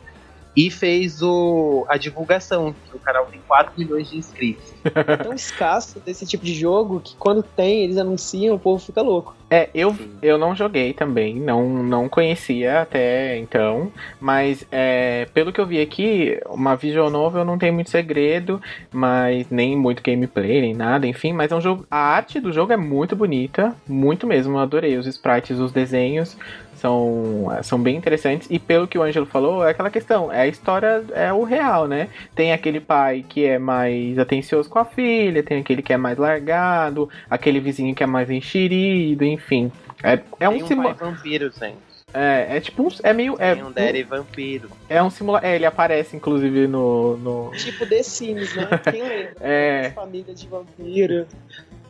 e 0.60 0.70
fez 0.70 1.22
o, 1.22 1.86
a 1.88 1.95
divulgação, 1.95 2.76
que 2.89 2.93
o 2.93 2.99
canal 2.99 3.26
tem 3.28 3.39
4 3.47 3.72
milhões 3.78 4.10
de 4.10 4.18
inscritos. 4.18 4.74
É 4.84 5.16
tão 5.16 5.32
escasso 5.32 6.01
desse 6.01 6.26
tipo 6.26 6.43
de 6.43 6.53
jogo 6.53 6.99
que 6.99 7.16
quando 7.16 7.41
tem, 7.41 7.84
eles 7.84 7.95
anunciam, 7.95 8.57
o 8.57 8.60
povo 8.60 8.78
fica 8.78 9.01
louco. 9.01 9.34
É, 9.49 9.70
eu, 9.74 9.95
eu 10.22 10.38
não 10.38 10.53
joguei 10.53 10.93
também, 10.93 11.36
não, 11.36 11.82
não 11.82 12.10
conhecia 12.10 12.82
até 12.82 13.38
então, 13.38 13.89
mas 14.20 14.66
é, 14.70 15.28
pelo 15.34 15.53
que 15.53 15.62
eu 15.62 15.66
vi 15.66 15.80
aqui, 15.80 16.38
uma 16.47 16.76
visual 16.76 17.10
novel 17.10 17.45
não 17.45 17.57
tem 17.57 17.72
muito 17.72 17.89
segredo, 17.89 18.62
mas 18.91 19.49
nem 19.49 19.78
muito 19.78 20.03
gameplay, 20.03 20.60
nem 20.60 20.76
nada, 20.76 21.07
enfim, 21.07 21.32
mas 21.32 21.53
é 21.53 21.55
um 21.55 21.62
jogo, 21.62 21.88
a 21.89 21.97
arte 21.97 22.39
do 22.39 22.51
jogo 22.51 22.74
é 22.74 22.78
muito 22.78 23.16
bonita, 23.16 23.74
muito 23.88 24.28
mesmo, 24.28 24.57
eu 24.57 24.60
adorei 24.60 24.97
os 24.97 25.07
sprites, 25.07 25.57
os 25.57 25.72
desenhos, 25.72 26.38
são, 26.80 27.47
são 27.63 27.82
bem 27.82 27.95
interessantes, 27.95 28.47
e 28.49 28.57
pelo 28.57 28.88
que 28.88 28.97
o 28.97 29.03
Ângelo 29.03 29.25
falou, 29.25 29.65
é 29.65 29.71
aquela 29.71 29.89
questão, 29.89 30.32
é 30.32 30.41
a 30.41 30.47
história, 30.47 31.03
é 31.13 31.32
o 31.32 31.43
real, 31.43 31.88
né? 31.88 32.09
Tem 32.34 32.51
aquele 32.51 32.80
pai 32.80 33.25
que 33.27 33.45
é 33.45 33.59
mais 33.59 34.17
atencioso 34.17 34.69
com 34.69 34.80
a 34.80 34.86
filha, 34.86 35.43
tem 35.43 35.59
aquele 35.59 35.82
que 35.82 35.93
é 35.93 35.97
mais 35.97 36.17
largado, 36.17 37.09
aquele 37.30 37.59
vizinho 37.59 37.93
que 37.93 38.03
é 38.03 38.07
mais 38.07 38.30
enxerido, 38.30 39.23
enfim. 39.23 39.71
É, 40.03 40.19
é 40.39 40.49
um 40.49 40.55
um 40.55 40.67
simula... 40.67 40.93
pai 40.95 41.07
vampiro, 41.09 41.51
gente. 41.51 41.89
É, 42.13 42.57
é 42.57 42.59
tipo 42.59 42.84
um. 42.84 42.88
É 43.03 43.13
meio. 43.13 43.36
É, 43.39 43.53
tem 43.53 43.63
um 43.63 43.71
daddy 43.71 44.03
vampiro. 44.03 44.69
é 44.89 45.01
um 45.01 45.09
simula... 45.09 45.41
É, 45.43 45.55
ele 45.55 45.65
aparece, 45.65 46.15
inclusive, 46.15 46.67
no. 46.67 47.17
no... 47.17 47.51
Tipo 47.51 47.86
The 47.86 48.01
Sims, 48.01 48.55
né? 48.55 48.67
Quem 48.91 49.03
lembra? 49.03 49.36
É. 49.41 49.88
As 49.88 49.93
famílias 49.93 50.39
de 50.39 50.47
vampiro. 50.47 51.27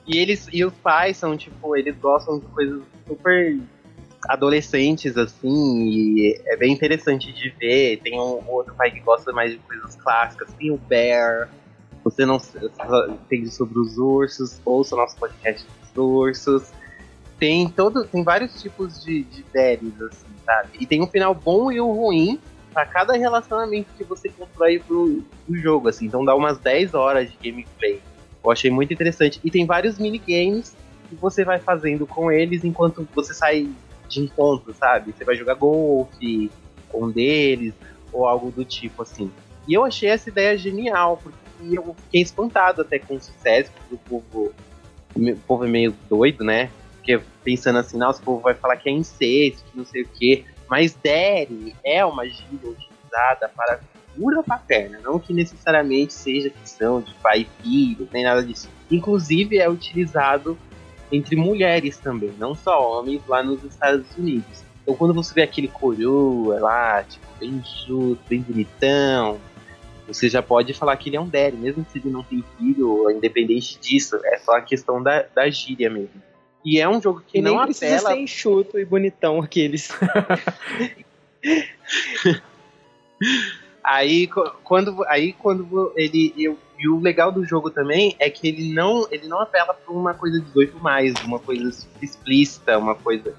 E 0.06 0.18
eles 0.18 0.48
e 0.52 0.66
os 0.66 0.74
pais 0.74 1.18
são 1.18 1.38
tipo, 1.38 1.76
eles 1.76 1.96
gostam 1.98 2.40
de 2.40 2.46
coisas 2.48 2.82
super 3.08 3.60
adolescentes 4.28 5.18
assim, 5.18 5.88
e 5.88 6.42
é 6.46 6.58
bem 6.58 6.74
interessante 6.74 7.32
de 7.32 7.50
ver. 7.52 7.98
Tem 8.04 8.20
um 8.20 8.44
outro 8.50 8.74
pai 8.76 8.92
que 8.92 9.00
gosta 9.00 9.32
mais 9.32 9.52
de 9.52 9.58
coisas 9.60 9.96
clássicas, 9.96 10.54
tem 10.54 10.72
o 10.72 10.78
Bear. 10.78 11.50
Você 12.04 12.26
não 12.26 12.42
entende 13.10 13.52
sobre 13.52 13.78
os 13.80 13.98
ursos, 13.98 14.60
ouça 14.66 14.96
o 14.96 14.98
nosso 14.98 15.18
podcast 15.18 15.66
dos 15.66 15.98
ursos. 15.98 16.72
Tem 17.38 17.70
todo, 17.70 18.06
tem 18.06 18.24
vários 18.24 18.62
tipos 18.62 19.04
de, 19.04 19.24
de 19.24 19.46
assim, 19.54 20.26
sabe? 20.46 20.70
E 20.80 20.86
tem 20.86 21.02
um 21.02 21.08
final 21.08 21.34
bom 21.34 21.72
e 21.72 21.80
o 21.80 21.92
ruim 21.92 22.40
pra 22.74 22.86
cada 22.86 23.14
relacionamento 23.14 23.90
que 23.98 24.04
você 24.04 24.30
constrói 24.30 24.80
pro, 24.80 25.24
pro 25.46 25.56
jogo, 25.58 25.88
assim. 25.88 26.06
Então 26.06 26.24
dá 26.24 26.36
umas 26.36 26.58
10 26.58 26.94
horas 26.94 27.30
de 27.32 27.38
gameplay. 27.52 28.02
Eu 28.44 28.52
achei 28.52 28.70
muito 28.70 28.94
interessante. 28.94 29.40
E 29.44 29.52
tem 29.52 29.66
vários 29.66 29.98
minigames 29.98 30.76
que 31.08 31.16
você 31.16 31.44
vai 31.44 31.60
fazendo 31.60 32.06
com 32.06 32.32
eles 32.32 32.64
enquanto 32.64 33.08
você 33.14 33.34
sai 33.34 33.70
de 34.10 34.22
encontro, 34.22 34.74
sabe? 34.74 35.14
Você 35.14 35.24
vai 35.24 35.36
jogar 35.36 35.54
golfe 35.54 36.52
com 36.90 37.06
um 37.06 37.12
deles, 37.12 37.74
ou 38.12 38.28
algo 38.28 38.52
do 38.52 38.66
tipo, 38.66 39.04
assim. 39.04 39.32
E 39.68 39.74
eu 39.74 39.86
achei 39.86 40.10
essa 40.10 40.30
ideia 40.30 40.58
genial, 40.58 41.18
porque 41.18 41.38
eu 41.78 41.96
fiquei 42.06 42.22
espantado 42.22 42.82
até 42.82 43.00
com 43.00 43.16
o 43.16 43.22
sucesso, 43.22 43.72
porque 43.72 43.96
o 43.96 43.98
povo, 43.98 44.54
o 45.16 45.40
povo 45.48 45.66
é 45.66 45.68
meio 45.68 45.96
doido, 46.10 46.44
né? 46.44 46.72
Porque 46.96 47.22
pensando 47.44 47.80
assim, 47.80 47.98
nossa, 47.98 48.22
o 48.22 48.26
povo 48.26 48.42
vai 48.42 48.56
falar 48.56 48.78
que 48.78 48.90
é 48.90 48.92
incesto, 48.92 49.64
que 49.72 49.78
não 49.78 49.86
sei 49.86 50.02
o 50.04 50.08
quê. 50.08 50.46
Mas 50.68 50.94
Daddy 50.94 51.76
é 51.84 52.04
uma 52.06 52.28
gíria 52.28 52.70
utilizada 52.70 53.50
para 53.56 53.80
figura 54.14 54.44
paterna, 54.44 55.00
não 55.04 55.20
que 55.20 55.34
necessariamente 55.34 56.14
seja 56.14 56.50
questão 56.50 57.02
de 57.02 57.14
pai 57.16 57.42
e 57.42 57.64
filho, 57.64 58.10
nem 58.12 58.24
nada 58.24 58.44
disso. 58.44 58.70
Inclusive 58.92 59.58
é 59.58 59.70
utilizado 59.70 60.58
entre 61.12 61.36
mulheres 61.36 61.98
também, 61.98 62.32
não 62.38 62.56
só 62.56 63.00
homens 63.00 63.22
lá 63.28 63.42
nos 63.44 63.64
Estados 63.64 64.06
Unidos. 64.18 64.64
Então 64.84 64.96
quando 64.96 65.14
você 65.14 65.34
vê 65.34 65.42
aquele 65.42 65.68
coroa 65.68 66.60
lá, 66.60 67.04
tipo, 67.04 67.26
bem 67.40 67.62
justo, 67.64 68.20
bem 68.28 68.42
bonitão, 68.42 69.40
você 70.08 70.28
já 70.28 70.42
pode 70.42 70.74
falar 70.74 70.98
que 70.98 71.10
ele 71.10 71.18
é 71.18 71.22
um 71.22 71.28
Derry, 71.28 71.56
mesmo 71.56 71.86
se 71.92 72.00
ele 72.00 72.10
não 72.10 72.24
tem 72.24 72.44
filho, 72.58 73.10
independente 73.12 73.80
disso, 73.80 74.20
é 74.24 74.38
só 74.40 74.58
a 74.58 74.62
questão 74.62 75.02
da, 75.02 75.24
da 75.36 75.50
gíria 75.50 75.90
mesmo. 75.90 76.22
E 76.66 76.80
é 76.80 76.90
um 76.90 77.02
jogo 77.02 77.24
que 77.26 77.38
E 77.38 77.42
não 77.42 77.56
nem 77.56 77.66
precisa 77.66 77.96
apela 77.96 78.12
ser 78.12 78.20
enxuto 78.20 78.80
e 78.80 78.86
bonitão 78.86 79.40
aqueles. 79.40 79.90
Aí 83.84 84.28
quando 84.64 85.04
aí 85.06 85.34
quando 85.34 85.92
ele 85.96 86.34
eu, 86.38 86.58
e 86.80 86.88
o 86.88 87.00
legal 87.00 87.32
do 87.32 87.44
jogo 87.46 87.70
também 87.70 88.16
é 88.20 88.30
que 88.30 88.48
ele 88.48 88.74
não 88.74 89.06
ele 89.12 89.28
não 89.28 89.40
apela 89.42 89.74
para 89.74 89.94
uma 89.94 90.14
coisa 90.14 90.40
18 90.40 90.80
mais, 90.80 91.14
uma 91.26 91.38
coisa 91.40 91.70
explícita, 92.02 92.78
uma 92.78 92.96
coisa 92.96 93.34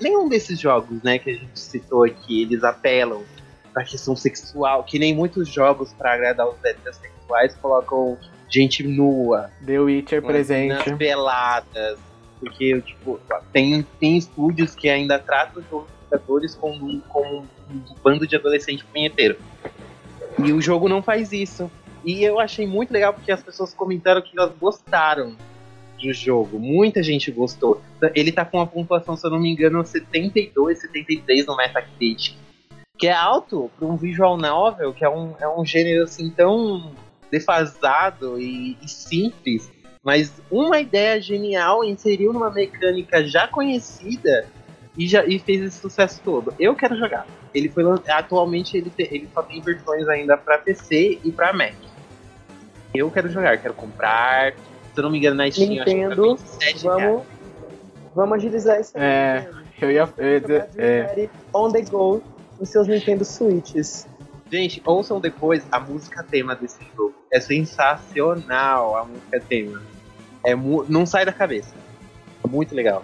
nenhum 0.00 0.28
desses 0.28 0.60
jogos, 0.60 1.02
né, 1.02 1.18
que 1.18 1.30
a 1.30 1.34
gente 1.34 1.58
citou 1.58 2.04
aqui, 2.04 2.42
eles 2.42 2.62
apelam 2.62 3.24
pra 3.72 3.82
questão 3.84 4.14
sexual, 4.14 4.84
que 4.84 4.98
nem 4.98 5.14
muitos 5.14 5.48
jogos 5.48 5.92
para 5.92 6.12
agradar 6.14 6.46
os 6.48 6.62
heterossexuais 6.64 7.54
colocam 7.56 8.16
gente 8.48 8.82
nua, 8.84 9.50
The 9.64 9.80
Witcher 9.80 10.22
presente. 10.22 10.94
peladas, 10.94 11.98
porque 12.38 12.80
tipo, 12.82 13.18
tem 13.52 13.82
tem 13.98 14.16
estúdios 14.16 14.74
que 14.74 14.88
ainda 14.88 15.18
tratam 15.18 15.62
os 15.62 15.84
jogadores 16.10 16.54
como, 16.54 16.86
um- 16.86 17.00
como 17.08 17.38
um 17.70 17.82
bando 18.04 18.26
de 18.26 18.36
adolescente 18.36 18.84
punheteiro. 18.84 19.36
E 20.38 20.52
o 20.52 20.60
jogo 20.60 20.88
não 20.88 21.02
faz 21.02 21.32
isso. 21.32 21.68
E 22.06 22.22
eu 22.22 22.38
achei 22.38 22.68
muito 22.68 22.92
legal 22.92 23.12
porque 23.12 23.32
as 23.32 23.42
pessoas 23.42 23.74
comentaram 23.74 24.22
que 24.22 24.38
elas 24.38 24.52
gostaram 24.56 25.36
do 26.00 26.12
jogo. 26.12 26.56
Muita 26.56 27.02
gente 27.02 27.32
gostou. 27.32 27.82
Ele 28.14 28.30
tá 28.30 28.44
com 28.44 28.58
uma 28.58 28.66
pontuação, 28.66 29.16
se 29.16 29.26
eu 29.26 29.30
não 29.32 29.40
me 29.40 29.50
engano, 29.50 29.84
72, 29.84 30.78
73 30.78 31.46
no 31.46 31.56
Metacritic. 31.56 32.36
Que 32.96 33.08
é 33.08 33.12
alto 33.12 33.68
para 33.76 33.88
um 33.88 33.96
visual 33.96 34.36
novel, 34.36 34.94
que 34.94 35.04
é 35.04 35.08
um, 35.08 35.34
é 35.40 35.48
um 35.48 35.66
gênero 35.66 36.04
assim 36.04 36.30
tão 36.30 36.92
defasado 37.28 38.40
e, 38.40 38.78
e 38.80 38.88
simples. 38.88 39.68
Mas 40.00 40.40
uma 40.48 40.78
ideia 40.78 41.20
genial 41.20 41.82
inseriu 41.82 42.32
numa 42.32 42.52
mecânica 42.52 43.26
já 43.26 43.48
conhecida 43.48 44.46
e, 44.96 45.08
já, 45.08 45.26
e 45.26 45.40
fez 45.40 45.60
esse 45.60 45.80
sucesso 45.80 46.20
todo. 46.24 46.54
Eu 46.60 46.76
quero 46.76 46.96
jogar. 46.96 47.26
Ele 47.52 47.68
foi 47.68 47.82
atualmente 48.08 48.76
ele, 48.76 48.92
ele 48.96 49.28
só 49.34 49.42
tem 49.42 49.60
versões 49.60 50.06
ainda 50.06 50.36
para 50.36 50.58
PC 50.58 51.18
e 51.24 51.32
para 51.32 51.52
Mac. 51.52 51.74
Eu 52.98 53.10
quero 53.10 53.28
jogar, 53.28 53.58
quero 53.58 53.74
comprar. 53.74 54.52
Se 54.52 55.00
eu 55.00 55.02
não 55.02 55.10
me 55.10 55.18
engano, 55.18 55.36
na 55.36 55.50
Steam, 55.50 55.72
acho 55.72 55.84
que 55.84 55.90
tá 55.90 55.96
Nintendo, 55.96 56.36
27 56.36 56.84
reais. 56.84 57.02
Vamos, 57.02 57.22
vamos 58.14 58.36
agilizar 58.36 58.80
isso 58.80 58.96
aí. 58.96 59.04
É, 59.04 59.40
Nintendo. 59.40 59.66
Eu 59.80 59.90
ia, 59.90 60.08
eu 60.16 60.26
ia 60.26 60.40
dizer. 60.40 60.68
É, 60.76 61.28
On 61.52 61.70
the 61.70 61.82
go 61.82 62.22
nos 62.58 62.68
seus 62.68 62.88
Nintendo 62.88 63.24
Switches. 63.24 64.06
Gente, 64.50 64.80
ouçam 64.84 65.20
depois 65.20 65.66
a 65.70 65.80
música 65.80 66.22
tema 66.22 66.54
desse 66.54 66.78
jogo. 66.96 67.14
É 67.32 67.40
sensacional 67.40 68.96
a 68.96 69.04
música 69.04 69.40
tema. 69.40 69.82
É 70.44 70.54
não 70.54 71.04
sai 71.04 71.24
da 71.24 71.32
cabeça. 71.32 71.74
Muito 72.48 72.74
legal. 72.74 73.02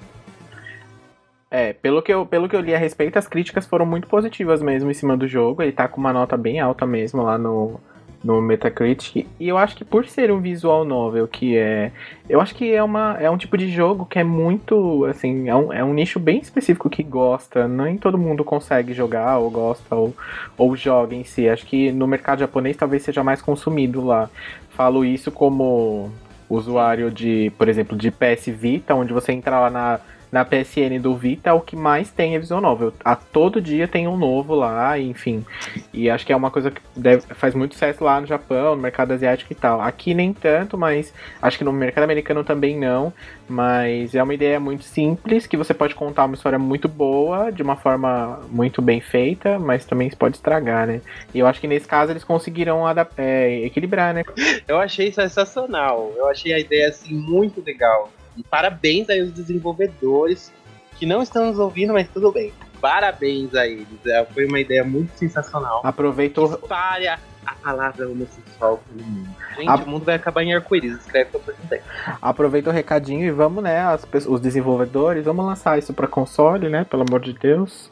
é, 1.51 1.72
pelo 1.72 2.01
que, 2.01 2.14
eu, 2.14 2.24
pelo 2.24 2.49
que 2.49 2.55
eu 2.55 2.61
li 2.61 2.74
a 2.74 2.78
respeito, 2.78 3.18
as 3.18 3.26
críticas 3.26 3.66
foram 3.66 3.84
muito 3.84 4.07
positivas 4.07 4.62
mesmo 4.62 4.90
em 4.90 4.95
cima 4.95 5.16
do 5.16 5.26
jogo. 5.26 5.62
Ele 5.62 5.72
tá 5.72 5.88
com 5.88 6.01
uma 6.01 6.12
nota 6.12 6.36
bem 6.36 6.61
alta 6.61 6.86
mesmo 6.86 7.22
lá 7.22 7.36
no, 7.36 7.80
no 8.23 8.41
Metacritic. 8.41 9.27
E 9.39 9.49
eu 9.49 9.59
acho 9.59 9.77
que 9.77 9.85
por 9.85 10.07
ser 10.07 10.31
um 10.31 10.41
visual 10.41 10.85
novel 10.85 11.27
que 11.27 11.57
é. 11.57 11.93
Eu 12.29 12.41
acho 12.41 12.55
que 12.55 12.73
é, 12.73 12.83
uma, 12.83 13.16
é 13.20 13.29
um 13.29 13.37
tipo 13.37 13.59
de 13.59 13.70
jogo 13.70 14.07
que 14.07 14.18
é 14.18 14.25
muito. 14.25 15.05
Assim, 15.07 15.49
é 15.49 15.55
um, 15.55 15.73
é 15.73 15.85
um 15.85 15.93
nicho 15.93 16.18
bem 16.18 16.39
específico 16.41 16.89
que 16.89 17.03
gosta. 17.03 17.66
Nem 17.66 17.97
todo 17.97 18.18
mundo 18.18 18.45
consegue 18.45 18.93
jogar, 18.93 19.39
ou 19.39 19.51
gosta, 19.51 19.95
ou, 19.95 20.14
ou 20.57 20.77
joga 20.77 21.14
em 21.14 21.25
si. 21.25 21.49
Acho 21.49 21.66
que 21.66 21.91
no 21.93 22.07
mercado 22.07 22.41
japonês 22.41 22.77
talvez 22.77 23.03
seja 23.03 23.25
mais 23.25 23.43
consumido 23.43 24.05
lá. 24.05 24.31
Falo 24.70 25.05
isso 25.05 25.31
como 25.31 26.11
usuário 26.49 27.11
de, 27.11 27.51
por 27.57 27.68
exemplo, 27.68 27.97
de 27.97 28.11
PS 28.11 28.47
Vita, 28.47 28.95
onde 28.95 29.12
você 29.12 29.33
entra 29.33 29.59
lá 29.59 29.70
na, 29.70 30.01
na 30.33 30.47
PSN 30.47 30.99
do 30.99 31.14
Vita, 31.14 31.53
o 31.53 31.61
que 31.61 31.76
mais 31.76 32.11
tem 32.11 32.35
é 32.35 32.39
visual 32.39 32.62
novel. 32.62 32.95
A 33.05 33.14
todo 33.14 33.61
dia 33.61 33.87
tem 33.87 34.09
um 34.09 34.16
novo 34.16 34.55
lá, 34.55 34.99
enfim. 34.99 35.45
E 35.93 36.09
acho 36.09 36.24
que 36.24 36.33
é 36.33 36.37
uma 36.37 36.51
coisa 36.51 36.70
que 36.70 36.80
deve, 36.97 37.20
faz 37.35 37.55
muito 37.55 37.74
sucesso 37.74 38.03
lá 38.03 38.18
no 38.18 38.26
Japão, 38.26 38.74
no 38.74 38.80
mercado 38.80 39.12
asiático 39.12 39.53
e 39.53 39.55
tal. 39.55 39.83
Aqui 39.83 40.14
nem 40.14 40.33
tanto, 40.33 40.78
mas 40.78 41.12
acho 41.43 41.59
que 41.59 41.64
no 41.64 41.72
mercado 41.72 42.05
americano 42.05 42.43
também 42.43 42.78
não. 42.78 43.12
Mas 43.47 44.14
é 44.14 44.22
uma 44.22 44.33
ideia 44.33 44.59
muito 44.59 44.85
simples, 44.85 45.47
que 45.47 45.57
você 45.57 45.74
pode 45.74 45.95
contar 45.95 46.24
uma 46.24 46.35
história 46.35 46.59
muito 46.59 46.89
boa, 46.89 47.53
de 47.53 47.62
uma 47.62 47.76
forma 47.76 48.41
muito 48.49 48.80
bem 48.80 49.03
feita, 49.03 49.59
mas 49.59 49.85
também 49.85 50.09
se 50.09 50.16
pode 50.16 50.37
estragar, 50.37 50.87
né? 50.87 51.03
E 51.35 51.41
eu 51.41 51.47
acho 51.47 51.61
que 51.61 51.68
nesse 51.68 51.87
caso 51.87 52.11
eles 52.11 52.24
conseguiram 52.24 52.85
é, 53.18 53.64
equilibrar, 53.66 54.14
né? 54.14 54.22
Eu 54.66 54.78
achei 54.78 55.12
sensacional. 55.12 56.11
Eu 56.16 56.26
achei 56.30 56.55
a 56.55 56.59
ideia 56.59 56.89
assim 56.89 57.14
muito 57.14 57.62
legal. 57.62 58.11
Parabéns 58.51 59.09
aí 59.11 59.20
aos 59.20 59.33
desenvolvedores 59.33 60.53
que 60.99 61.07
não 61.07 61.22
estão 61.22 61.47
nos 61.47 61.59
ouvindo, 61.59 61.93
mas 61.93 62.09
tudo 62.09 62.30
bem. 62.33 62.53
Parabéns 62.80 63.55
a 63.55 63.66
eles. 63.66 63.87
É, 64.07 64.24
Foi 64.26 64.45
uma 64.47 64.59
ideia 64.61 64.83
muito 64.85 65.11
sensacional. 65.16 65.80
Aproveitou. 65.85 66.47
Espalha 66.53 67.18
a 67.47 67.55
palavra 67.55 68.09
homossexual 68.09 68.83
pelo 68.89 69.07
mundo. 69.09 69.28
Gente, 69.57 69.68
A- 69.68 69.74
o 69.76 69.89
mundo 69.89 70.05
vai 70.05 70.14
acabar 70.16 70.43
em 70.43 70.53
arco-íris. 70.55 70.97
Escreve 70.99 71.30
que 71.30 71.37
eu 71.37 71.41
perguntei. 71.41 71.80
Aproveita 72.20 72.70
o 72.70 72.72
recadinho 72.72 73.24
e 73.24 73.30
vamos, 73.30 73.62
né? 73.62 73.80
As, 73.80 74.05
os 74.26 74.41
desenvolvedores, 74.41 75.24
vamos 75.24 75.45
lançar 75.47 75.78
isso 75.78 75.93
pra 75.93 76.07
console, 76.09 76.68
né? 76.68 76.85
Pelo 76.85 77.03
amor 77.09 77.20
de 77.20 77.33
Deus. 77.33 77.89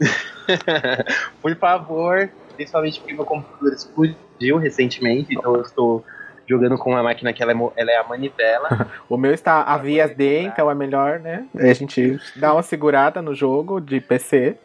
Por 1.41 1.55
favor, 1.57 2.29
principalmente 2.57 2.99
porque 3.01 3.15
meu 3.15 3.25
computador 3.25 3.73
explodiu 3.73 4.57
recentemente, 4.59 5.35
então 5.35 5.55
eu 5.55 5.63
estou 5.63 6.05
jogando 6.51 6.77
com 6.77 6.91
uma 6.91 7.03
máquina 7.03 7.33
que 7.33 7.41
ela 7.41 7.53
é, 7.53 7.57
ela 7.77 7.93
é 7.93 7.97
a 7.97 8.05
manivela. 8.05 8.91
O 9.09 9.17
meu 9.17 9.33
está 9.33 9.63
a 9.63 9.79
vias 9.79 10.15
D, 10.17 10.43
então 10.43 10.71
é 10.71 10.75
melhor, 10.75 11.21
né? 11.21 11.47
A 11.55 11.73
gente 11.73 12.19
dá 12.37 12.53
uma 12.53 12.63
segurada 12.63 13.23
no 13.23 13.35
jogo 13.35 13.81
de 13.81 14.01
PC. 14.01 14.57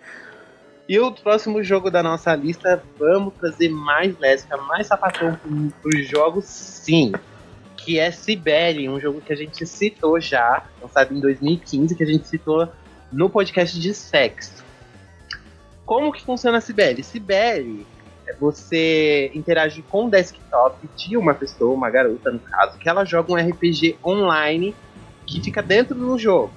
E 0.90 1.00
o 1.00 1.12
próximo 1.12 1.64
jogo 1.64 1.90
da 1.90 2.04
nossa 2.04 2.36
lista, 2.36 2.84
vamos 2.98 3.34
trazer 3.36 3.70
mais 3.70 4.18
lésbica, 4.20 4.58
mais 4.58 4.88
sapatão 4.88 5.38
para 5.82 5.90
os 5.90 6.08
jogos, 6.08 6.46
sim. 6.46 7.12
Que 7.78 8.00
é 8.00 8.12
Sibeli, 8.12 8.88
um 8.88 9.00
jogo 9.00 9.22
que 9.22 9.34
a 9.34 9.36
gente 9.36 9.66
citou 9.66 10.20
já, 10.20 10.64
lançado 10.82 11.14
em 11.14 11.20
2015, 11.20 11.96
que 11.96 12.04
a 12.04 12.08
gente 12.08 12.28
citou 12.28 12.68
no 13.12 13.30
podcast 13.30 13.80
de 13.80 13.94
sexo. 13.94 14.64
Como 15.86 16.12
que 16.12 16.24
funciona 16.24 16.60
a 16.60 16.62
Sibeli? 16.62 17.04
Sibeli 17.04 17.86
é 17.94 17.95
você 18.34 19.32
interage 19.34 19.82
com 19.84 20.06
o 20.06 20.10
desktop 20.10 20.78
de 20.96 21.16
uma 21.18 21.34
pessoa, 21.34 21.74
uma 21.74 21.90
garota 21.90 22.32
no 22.32 22.40
caso, 22.40 22.78
que 22.78 22.90
ela 22.90 23.06
joga 23.06 23.32
um 23.32 23.36
RPG 23.36 23.98
online 24.04 24.76
que 25.26 25.42
fica 25.42 25.62
dentro 25.62 25.96
do 25.96 26.18
jogo. 26.18 26.52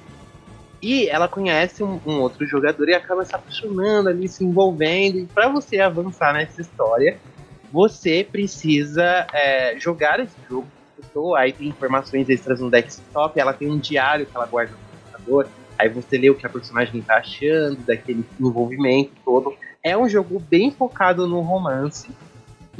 E 0.81 1.09
ela 1.09 1.27
conhece 1.27 1.83
um, 1.83 2.01
um 2.07 2.21
outro 2.21 2.47
jogador 2.47 2.89
e 2.89 2.95
acaba 2.95 3.25
se 3.25 3.35
apaixonando 3.35 4.09
ali, 4.09 4.29
se 4.29 4.45
envolvendo. 4.45 5.19
E 5.19 5.27
para 5.27 5.49
você 5.49 5.81
avançar 5.81 6.33
nessa 6.33 6.61
história, 6.61 7.19
você 7.73 8.27
precisa 8.31 9.27
é, 9.33 9.79
jogar 9.79 10.21
esse 10.21 10.37
jogo. 10.49 10.66
com 10.97 11.03
pessoa, 11.03 11.41
Aí 11.41 11.53
tem 11.53 11.69
informações 11.69 12.29
extras 12.29 12.61
no 12.61 12.71
desktop, 12.71 13.39
ela 13.39 13.53
tem 13.53 13.69
um 13.69 13.79
diário 13.79 14.27
que 14.27 14.37
ela 14.37 14.47
guarda 14.47 14.73
no 14.73 14.79
computador. 15.01 15.49
Aí 15.77 15.89
você 15.89 16.19
lê 16.19 16.31
o 16.31 16.35
que 16.35 16.47
a 16.47 16.49
personagem 16.49 17.01
tá 17.03 17.16
achando, 17.16 17.77
daquele 17.85 18.25
envolvimento 18.41 19.12
todo. 19.25 19.55
É 19.83 19.97
um 19.97 20.09
jogo 20.09 20.41
bem 20.41 20.70
focado 20.70 21.26
no 21.26 21.41
romance. 21.41 22.09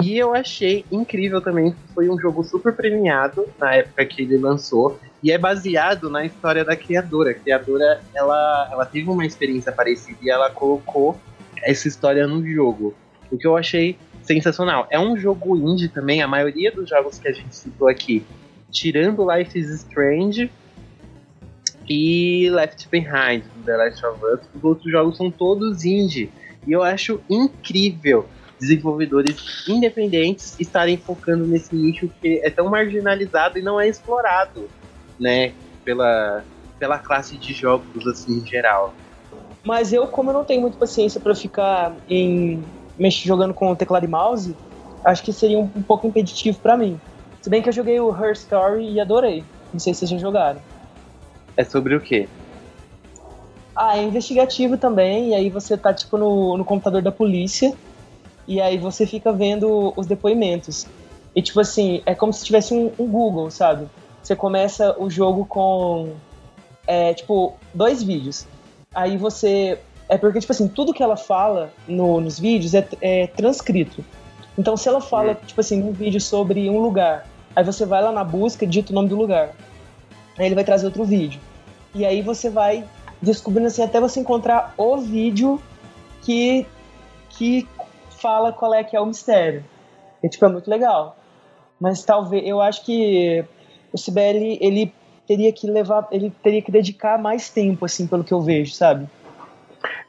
E 0.01 0.17
eu 0.17 0.33
achei 0.33 0.85
incrível 0.91 1.41
também, 1.41 1.71
que 1.71 1.93
foi 1.93 2.09
um 2.09 2.17
jogo 2.17 2.43
super 2.43 2.73
premiado 2.73 3.45
na 3.57 3.75
época 3.75 4.05
que 4.05 4.21
ele 4.21 4.37
lançou. 4.37 4.99
E 5.21 5.31
é 5.31 5.37
baseado 5.37 6.09
na 6.09 6.25
história 6.25 6.63
da 6.63 6.75
criadora. 6.75 7.31
A 7.31 7.33
criadora, 7.33 8.01
ela, 8.13 8.69
ela 8.71 8.85
teve 8.85 9.09
uma 9.09 9.25
experiência 9.25 9.71
parecida 9.71 10.17
e 10.21 10.29
ela 10.29 10.49
colocou 10.49 11.19
essa 11.61 11.87
história 11.87 12.25
no 12.25 12.45
jogo. 12.47 12.93
O 13.29 13.37
que 13.37 13.45
eu 13.45 13.57
achei 13.57 13.97
sensacional. 14.23 14.87
É 14.91 14.99
um 14.99 15.17
jogo 15.17 15.57
indie 15.57 15.89
também, 15.89 16.21
a 16.21 16.27
maioria 16.27 16.71
dos 16.71 16.87
jogos 16.87 17.17
que 17.17 17.27
a 17.27 17.31
gente 17.31 17.55
citou 17.55 17.87
aqui, 17.87 18.23
tirando 18.71 19.25
Life 19.31 19.57
is 19.57 19.69
Strange 19.69 20.51
e 21.89 22.47
Left 22.51 22.87
Behind, 22.89 23.43
The 23.65 23.75
Last 23.75 24.05
of 24.05 24.23
Us, 24.23 24.41
os 24.53 24.63
outros 24.63 24.91
jogos 24.91 25.17
são 25.17 25.31
todos 25.31 25.83
indie. 25.83 26.31
E 26.67 26.71
eu 26.71 26.83
acho 26.83 27.21
incrível 27.29 28.27
desenvolvedores 28.59 29.37
independentes 29.67 30.59
estarem 30.59 30.97
focando 30.97 31.47
nesse 31.47 31.73
nicho 31.73 32.09
que 32.21 32.41
é 32.43 32.49
tão 32.49 32.69
marginalizado 32.69 33.57
e 33.57 33.61
não 33.61 33.79
é 33.79 33.87
explorado, 33.87 34.69
né, 35.17 35.53
pela, 35.85 36.43
pela 36.77 36.99
classe 36.99 37.37
de 37.37 37.53
jogos 37.53 38.05
assim 38.05 38.39
em 38.39 38.45
geral. 38.45 38.93
Mas 39.63 39.93
eu, 39.93 40.07
como 40.07 40.29
eu 40.29 40.33
não 40.33 40.43
tenho 40.43 40.61
muita 40.61 40.77
paciência 40.77 41.19
pra 41.19 41.33
ficar 41.33 41.95
em 42.09 42.63
jogando 43.09 43.53
com 43.53 43.73
teclado 43.75 44.03
e 44.03 44.07
mouse, 44.07 44.55
acho 45.05 45.23
que 45.23 45.31
seria 45.31 45.57
um, 45.57 45.69
um 45.75 45.81
pouco 45.81 46.05
impeditivo 46.05 46.59
pra 46.59 46.75
mim. 46.75 46.99
Se 47.41 47.49
bem 47.49 47.61
que 47.61 47.69
eu 47.69 47.73
joguei 47.73 47.99
o 47.99 48.13
Her 48.13 48.33
Story 48.33 48.91
e 48.91 48.99
adorei. 48.99 49.43
Não 49.71 49.79
sei 49.79 49.93
se 49.93 49.99
vocês 49.99 50.11
já 50.11 50.17
jogaram. 50.17 50.61
É 51.55 51.63
sobre 51.63 51.95
o 51.95 52.01
quê? 52.01 52.27
Ah, 53.81 53.97
é 53.97 54.03
investigativo 54.03 54.77
também, 54.77 55.29
e 55.29 55.33
aí 55.33 55.49
você 55.49 55.77
tá, 55.77 55.93
tipo, 55.93 56.17
no, 56.17 56.57
no 56.57 56.65
computador 56.65 57.01
da 57.01 57.13
polícia, 57.13 57.73
e 58.45 58.59
aí 58.59 58.77
você 58.77 59.07
fica 59.07 59.31
vendo 59.31 59.93
os 59.95 60.05
depoimentos. 60.05 60.85
E, 61.33 61.41
tipo 61.41 61.61
assim, 61.61 62.01
é 62.05 62.13
como 62.13 62.33
se 62.33 62.43
tivesse 62.43 62.73
um, 62.73 62.91
um 62.99 63.07
Google, 63.07 63.49
sabe? 63.49 63.87
Você 64.21 64.35
começa 64.35 65.01
o 65.01 65.09
jogo 65.09 65.45
com, 65.45 66.09
é, 66.85 67.13
tipo, 67.13 67.53
dois 67.73 68.03
vídeos. 68.03 68.45
Aí 68.93 69.15
você... 69.15 69.79
É 70.09 70.17
porque, 70.17 70.41
tipo 70.41 70.51
assim, 70.51 70.67
tudo 70.67 70.93
que 70.93 71.01
ela 71.01 71.15
fala 71.15 71.71
no, 71.87 72.19
nos 72.19 72.37
vídeos 72.37 72.73
é, 72.73 72.85
é 72.99 73.27
transcrito. 73.27 74.03
Então, 74.57 74.75
se 74.75 74.89
ela 74.89 74.99
fala, 74.99 75.35
tipo 75.35 75.61
assim, 75.61 75.81
um 75.81 75.93
vídeo 75.93 76.19
sobre 76.19 76.69
um 76.69 76.79
lugar, 76.79 77.25
aí 77.55 77.63
você 77.63 77.85
vai 77.85 78.03
lá 78.03 78.11
na 78.11 78.25
busca 78.25 78.65
e 78.65 78.67
digita 78.67 78.91
o 78.91 78.95
nome 78.95 79.07
do 79.07 79.15
lugar. 79.15 79.51
Aí 80.37 80.47
ele 80.47 80.55
vai 80.55 80.65
trazer 80.65 80.85
outro 80.85 81.05
vídeo. 81.05 81.39
E 81.95 82.05
aí 82.05 82.21
você 82.21 82.49
vai 82.49 82.83
descobrindo 83.21 83.67
assim 83.67 83.83
até 83.83 83.99
você 83.99 84.19
encontrar 84.19 84.73
o 84.77 84.97
vídeo 84.97 85.61
que 86.23 86.65
que 87.37 87.67
fala 88.21 88.51
qual 88.51 88.73
é 88.73 88.83
que 88.83 88.95
é 88.95 88.99
o 88.99 89.05
mistério. 89.05 89.63
E 90.23 90.29
tipo 90.29 90.45
é 90.45 90.49
muito 90.49 90.69
legal. 90.69 91.15
Mas 91.79 92.03
talvez 92.03 92.45
eu 92.45 92.59
acho 92.59 92.83
que 92.85 93.43
o 93.93 93.97
Sibeli 93.97 94.57
ele 94.61 94.93
teria 95.27 95.53
que 95.53 95.69
levar, 95.69 96.07
ele 96.11 96.31
teria 96.43 96.61
que 96.61 96.71
dedicar 96.71 97.17
mais 97.17 97.49
tempo 97.49 97.85
assim, 97.85 98.07
pelo 98.07 98.23
que 98.23 98.33
eu 98.33 98.41
vejo, 98.41 98.73
sabe? 98.73 99.07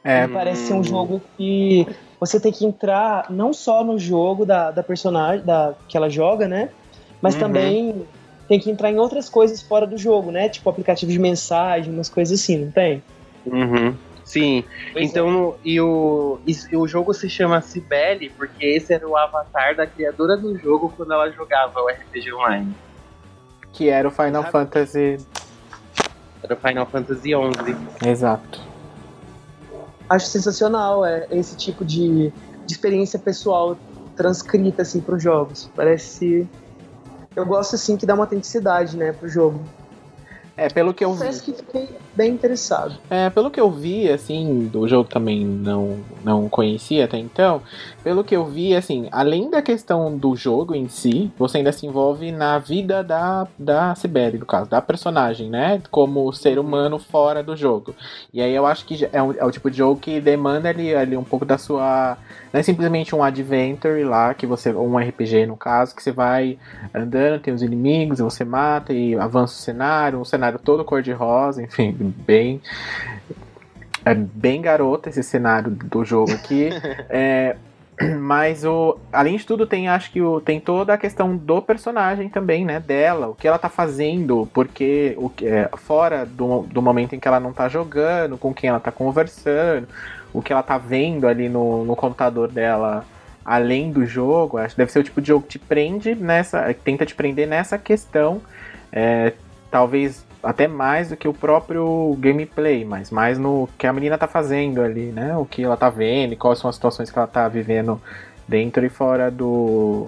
É, 0.03 0.23
Me 0.23 0.33
parece 0.33 0.67
ser 0.67 0.73
um 0.73 0.83
jogo 0.83 1.21
que 1.37 1.85
você 2.19 2.39
tem 2.39 2.51
que 2.51 2.65
entrar 2.65 3.29
não 3.29 3.53
só 3.53 3.83
no 3.83 3.97
jogo 3.97 4.45
da, 4.45 4.71
da 4.71 4.83
personagem 4.83 5.45
da, 5.45 5.75
que 5.87 5.95
ela 5.95 6.09
joga, 6.09 6.47
né? 6.47 6.69
Mas 7.21 7.35
Uhum. 7.35 7.39
também 7.39 8.07
tem 8.51 8.59
que 8.59 8.69
entrar 8.69 8.91
em 8.91 8.99
outras 8.99 9.29
coisas 9.29 9.61
fora 9.61 9.87
do 9.87 9.97
jogo, 9.97 10.29
né? 10.29 10.49
Tipo 10.49 10.69
aplicativo 10.69 11.09
de 11.09 11.17
mensagem, 11.17 11.93
umas 11.93 12.09
coisas 12.09 12.37
assim, 12.37 12.57
não 12.65 12.69
tem? 12.69 13.01
Uhum. 13.45 13.95
Sim. 14.25 14.65
Pois 14.91 15.09
então, 15.09 15.31
no- 15.31 15.55
e, 15.63 15.79
o, 15.79 16.37
e 16.45 16.75
o 16.75 16.85
jogo 16.85 17.13
se 17.13 17.29
chama 17.29 17.61
Cibele 17.61 18.29
porque 18.31 18.65
esse 18.65 18.93
era 18.93 19.07
o 19.07 19.15
avatar 19.15 19.73
da 19.73 19.87
criadora 19.87 20.35
do 20.35 20.57
jogo 20.57 20.93
quando 20.97 21.13
ela 21.13 21.31
jogava 21.31 21.79
o 21.79 21.87
RPG 21.87 22.33
Online. 22.33 22.75
que 23.71 23.87
era 23.87 24.05
o 24.05 24.11
Final 24.11 24.41
Sabe? 24.41 24.51
Fantasy. 24.51 25.17
Era 26.43 26.53
o 26.53 26.57
Final 26.57 26.85
Fantasy 26.87 27.29
XI. 27.29 28.09
Exato. 28.09 28.59
Acho 30.09 30.25
sensacional 30.25 31.05
é, 31.05 31.25
esse 31.31 31.55
tipo 31.55 31.85
de, 31.85 32.31
de 32.65 32.73
experiência 32.73 33.17
pessoal 33.17 33.77
transcrita 34.17 34.81
assim 34.81 34.99
para 34.99 35.15
os 35.15 35.23
jogos. 35.23 35.69
Parece 35.73 36.45
eu 37.35 37.45
gosto 37.45 37.75
assim 37.75 37.97
que 37.97 38.05
dá 38.05 38.13
uma 38.13 38.23
autenticidade, 38.23 38.97
né, 38.97 39.11
pro 39.11 39.27
jogo. 39.27 39.63
É, 40.57 40.69
pelo 40.69 40.93
que 40.93 41.03
eu 41.03 41.13
vi. 41.13 41.27
Que 41.39 41.53
fiquei 41.53 41.97
bem 42.15 42.31
interessado. 42.33 42.95
É, 43.09 43.29
pelo 43.29 43.49
que 43.49 43.59
eu 43.59 43.69
vi, 43.71 44.09
assim, 44.09 44.67
do 44.71 44.87
jogo 44.87 45.09
também 45.09 45.45
não, 45.45 45.99
não 46.23 46.49
conhecia 46.49 47.05
até 47.05 47.17
então. 47.17 47.61
Pelo 48.03 48.23
que 48.23 48.35
eu 48.35 48.45
vi, 48.45 48.75
assim, 48.75 49.07
além 49.11 49.49
da 49.49 49.61
questão 49.61 50.17
do 50.17 50.35
jogo 50.35 50.75
em 50.75 50.87
si, 50.89 51.31
você 51.37 51.57
ainda 51.59 51.71
se 51.71 51.85
envolve 51.85 52.31
na 52.31 52.57
vida 52.59 53.03
da, 53.03 53.47
da 53.57 53.95
Sibeli, 53.95 54.37
no 54.37 54.45
caso, 54.45 54.69
da 54.69 54.81
personagem, 54.81 55.49
né? 55.49 55.81
Como 55.89 56.31
ser 56.33 56.59
humano 56.59 56.99
fora 56.99 57.41
do 57.43 57.55
jogo. 57.55 57.95
E 58.33 58.41
aí 58.41 58.53
eu 58.53 58.65
acho 58.65 58.85
que 58.85 59.07
é, 59.11 59.21
um- 59.21 59.33
é 59.33 59.45
o 59.45 59.51
tipo 59.51 59.69
de 59.71 59.77
jogo 59.77 59.99
que 59.99 60.19
demanda 60.19 60.69
ali, 60.69 60.93
ali 60.95 61.15
um 61.15 61.23
pouco 61.23 61.45
da 61.45 61.57
sua. 61.57 62.17
Não 62.51 62.59
é 62.59 62.63
simplesmente 62.63 63.15
um 63.15 63.23
adventure 63.23 64.03
lá, 64.03 64.33
que 64.33 64.45
você. 64.45 64.73
Um 64.73 64.97
RPG 64.99 65.45
no 65.45 65.55
caso, 65.55 65.95
que 65.95 66.03
você 66.03 66.11
vai 66.11 66.57
andando, 66.93 67.39
tem 67.39 67.53
os 67.53 67.61
inimigos, 67.61 68.19
você 68.19 68.43
mata 68.43 68.91
e 68.93 69.15
avança 69.15 69.53
o 69.53 69.57
cenário, 69.61 70.19
um 70.19 70.25
cenário 70.25 70.59
todo 70.59 70.83
cor-de-rosa, 70.83 71.61
enfim, 71.63 72.10
bem. 72.11 72.61
É 74.03 74.13
bem 74.15 74.61
garota 74.61 75.09
esse 75.09 75.23
cenário 75.23 75.71
do 75.71 76.03
jogo 76.03 76.31
aqui. 76.33 76.69
É, 77.09 77.55
mas 78.19 78.63
o, 78.65 78.97
além 79.13 79.35
de 79.37 79.45
tudo, 79.45 79.67
tem 79.67 79.87
acho 79.89 80.11
que 80.11 80.21
o, 80.21 80.39
tem 80.41 80.59
toda 80.59 80.93
a 80.93 80.97
questão 80.97 81.35
do 81.37 81.61
personagem 81.61 82.29
também, 82.29 82.65
né? 82.65 82.79
Dela, 82.79 83.27
o 83.27 83.35
que 83.35 83.47
ela 83.47 83.59
tá 83.59 83.69
fazendo, 83.69 84.47
porque 84.53 85.13
o, 85.17 85.29
que- 85.29 85.45
é, 85.45 85.69
fora 85.77 86.25
do, 86.25 86.61
do 86.63 86.81
momento 86.81 87.13
em 87.13 87.19
que 87.19 87.27
ela 87.27 87.39
não 87.39 87.53
tá 87.53 87.67
jogando, 87.69 88.37
com 88.37 88.53
quem 88.53 88.69
ela 88.69 88.79
tá 88.79 88.91
conversando, 88.91 89.87
o 90.33 90.41
que 90.41 90.51
ela 90.51 90.63
tá 90.63 90.77
vendo 90.77 91.27
ali 91.27 91.47
no, 91.49 91.83
no 91.85 91.95
computador 91.95 92.47
dela 92.49 93.05
além 93.43 93.91
do 93.91 94.05
jogo, 94.05 94.57
acho 94.57 94.75
que 94.75 94.77
deve 94.79 94.91
ser 94.91 94.99
o 94.99 95.03
tipo 95.03 95.19
de 95.21 95.27
jogo 95.27 95.43
que 95.43 95.49
te 95.49 95.59
prende 95.59 96.15
nessa. 96.15 96.73
tenta 96.73 97.05
te 97.05 97.13
prender 97.13 97.47
nessa 97.47 97.77
questão. 97.77 98.41
é, 98.91 99.33
talvez 99.69 100.25
até 100.43 100.67
mais 100.67 101.09
do 101.09 101.17
que 101.17 101.27
o 101.27 101.33
próprio 101.33 102.15
gameplay, 102.19 102.83
mas 102.83 103.11
mais 103.11 103.37
no 103.37 103.69
que 103.77 103.85
a 103.85 103.93
menina 103.93 104.17
tá 104.17 104.27
fazendo 104.27 104.81
ali, 104.81 105.11
né? 105.11 105.35
O 105.37 105.45
que 105.45 105.63
ela 105.63 105.77
tá 105.77 105.89
vendo 105.89 106.35
quais 106.35 106.59
são 106.59 106.69
as 106.69 106.75
situações 106.75 107.11
que 107.11 107.17
ela 107.17 107.27
tá 107.27 107.47
vivendo 107.47 108.01
dentro 108.47 108.85
e 108.85 108.89
fora 108.89 109.29
do, 109.29 110.07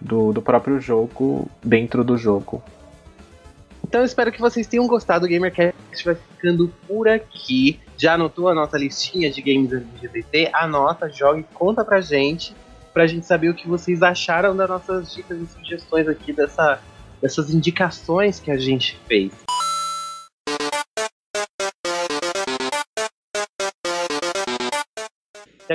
do, 0.00 0.32
do 0.32 0.42
próprio 0.42 0.80
jogo, 0.80 1.48
dentro 1.62 2.02
do 2.02 2.16
jogo. 2.16 2.62
Então 3.86 4.00
eu 4.00 4.04
espero 4.04 4.32
que 4.32 4.40
vocês 4.40 4.66
tenham 4.66 4.86
gostado. 4.86 5.26
O 5.26 5.28
GamerCast 5.28 6.04
vai 6.04 6.16
ficando 6.16 6.72
por 6.88 7.08
aqui. 7.08 7.78
Já 7.96 8.14
anotou 8.14 8.48
a 8.48 8.54
nossa 8.54 8.76
listinha 8.76 9.30
de 9.30 9.40
games 9.40 9.72
LGBT? 9.72 10.50
Anota, 10.52 11.08
joga 11.08 11.38
e 11.38 11.44
conta 11.54 11.84
pra 11.84 12.00
gente. 12.00 12.54
Pra 12.92 13.06
gente 13.06 13.26
saber 13.26 13.50
o 13.50 13.54
que 13.54 13.68
vocês 13.68 14.02
acharam 14.02 14.56
das 14.56 14.68
nossas 14.68 15.14
dicas 15.14 15.40
e 15.40 15.46
sugestões 15.46 16.08
aqui 16.08 16.32
dessa, 16.32 16.80
dessas 17.22 17.54
indicações 17.54 18.40
que 18.40 18.50
a 18.50 18.56
gente 18.56 18.98
fez. 19.06 19.45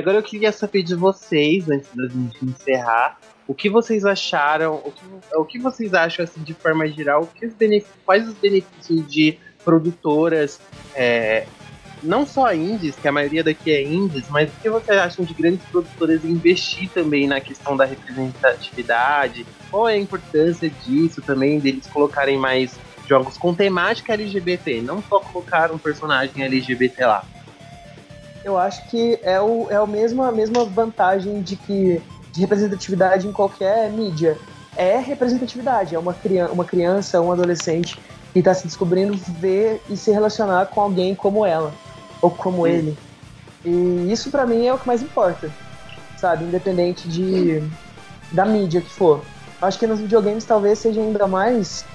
Agora 0.01 0.17
eu 0.17 0.23
queria 0.23 0.51
saber 0.51 0.83
de 0.83 0.95
vocês, 0.95 1.69
antes 1.69 1.89
da 1.95 2.07
gente 2.07 2.43
encerrar, 2.43 3.19
o 3.47 3.53
que 3.53 3.69
vocês 3.69 4.05
acharam, 4.05 4.75
o 4.83 4.91
que, 4.91 5.03
o 5.35 5.45
que 5.45 5.59
vocês 5.59 5.93
acham 5.93 6.23
assim 6.23 6.41
de 6.41 6.53
forma 6.53 6.87
geral, 6.87 7.21
os 7.21 7.85
quais 8.05 8.27
os 8.27 8.33
benefícios 8.33 9.07
de 9.07 9.37
produtoras, 9.63 10.59
é, 10.95 11.45
não 12.01 12.25
só 12.25 12.53
indies, 12.53 12.95
que 12.95 13.07
a 13.07 13.11
maioria 13.11 13.43
daqui 13.43 13.71
é 13.71 13.83
indies, 13.83 14.27
mas 14.29 14.49
o 14.49 14.61
que 14.61 14.69
vocês 14.69 14.97
acham 14.97 15.23
de 15.23 15.33
grandes 15.33 15.63
produtoras 15.65 16.23
investir 16.25 16.89
também 16.89 17.27
na 17.27 17.39
questão 17.39 17.77
da 17.77 17.85
representatividade? 17.85 19.45
Qual 19.69 19.87
é 19.87 19.93
a 19.93 19.99
importância 19.99 20.69
disso 20.69 21.21
também, 21.21 21.59
deles 21.59 21.87
colocarem 21.87 22.37
mais 22.37 22.79
jogos 23.07 23.37
com 23.37 23.53
temática 23.53 24.13
LGBT, 24.13 24.81
não 24.81 25.03
só 25.03 25.19
colocar 25.19 25.71
um 25.71 25.77
personagem 25.77 26.43
LGBT 26.43 27.05
lá. 27.05 27.25
Eu 28.43 28.57
acho 28.57 28.89
que 28.89 29.19
é, 29.23 29.39
o, 29.39 29.67
é 29.69 29.79
o 29.79 29.87
mesmo, 29.87 30.23
a 30.23 30.31
mesma 30.31 30.65
vantagem 30.65 31.41
de 31.41 31.55
que 31.55 32.01
de 32.31 32.39
representatividade 32.39 33.27
em 33.27 33.31
qualquer 33.31 33.89
mídia. 33.91 34.37
É 34.75 34.97
representatividade, 34.97 35.95
é 35.95 35.99
uma, 35.99 36.13
criança, 36.13 36.53
uma 36.53 36.63
criança, 36.63 37.21
um 37.21 37.31
adolescente 37.31 37.99
que 38.31 38.39
está 38.39 38.53
se 38.53 38.65
descobrindo 38.65 39.17
ver 39.39 39.81
e 39.89 39.97
se 39.97 40.11
relacionar 40.11 40.67
com 40.67 40.79
alguém 40.79 41.13
como 41.13 41.45
ela, 41.45 41.73
ou 42.21 42.31
como 42.31 42.65
Sim. 42.65 42.71
ele. 42.71 42.97
E 43.65 44.11
isso 44.11 44.31
pra 44.31 44.45
mim 44.45 44.65
é 44.65 44.73
o 44.73 44.77
que 44.77 44.87
mais 44.87 45.01
importa, 45.01 45.51
sabe? 46.17 46.45
Independente 46.45 47.07
de 47.07 47.61
da 48.31 48.45
mídia 48.45 48.79
que 48.79 48.89
for. 48.89 49.21
Acho 49.61 49.77
que 49.77 49.85
nos 49.85 49.99
videogames 49.99 50.45
talvez 50.45 50.79
seja 50.79 51.01
ainda 51.01 51.27
mais 51.27 51.85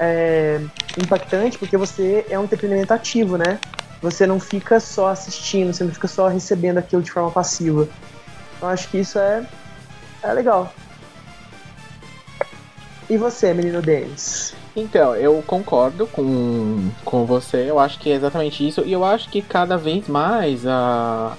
é, 0.00 0.60
impactante, 1.00 1.56
porque 1.56 1.76
você 1.76 2.26
é 2.28 2.36
um 2.38 2.44
entretenimento 2.44 2.92
ativo, 2.92 3.38
né? 3.38 3.58
Você 4.02 4.26
não 4.26 4.38
fica 4.38 4.78
só 4.78 5.08
assistindo, 5.08 5.72
você 5.72 5.84
não 5.84 5.92
fica 5.92 6.08
só 6.08 6.28
recebendo 6.28 6.78
aquilo 6.78 7.02
de 7.02 7.10
forma 7.10 7.30
passiva. 7.30 7.88
Então 8.56 8.68
acho 8.68 8.88
que 8.88 8.98
isso 8.98 9.18
é, 9.18 9.46
é 10.22 10.32
legal. 10.32 10.72
E 13.08 13.16
você, 13.16 13.54
menino 13.54 13.80
Denis? 13.80 14.54
Então, 14.74 15.14
eu 15.14 15.42
concordo 15.46 16.06
com, 16.06 16.90
com 17.04 17.24
você, 17.24 17.70
eu 17.70 17.78
acho 17.78 17.98
que 17.98 18.10
é 18.10 18.14
exatamente 18.14 18.66
isso, 18.66 18.82
e 18.84 18.92
eu 18.92 19.04
acho 19.04 19.30
que 19.30 19.40
cada 19.40 19.78
vez 19.78 20.06
mais 20.06 20.66
a, 20.66 21.34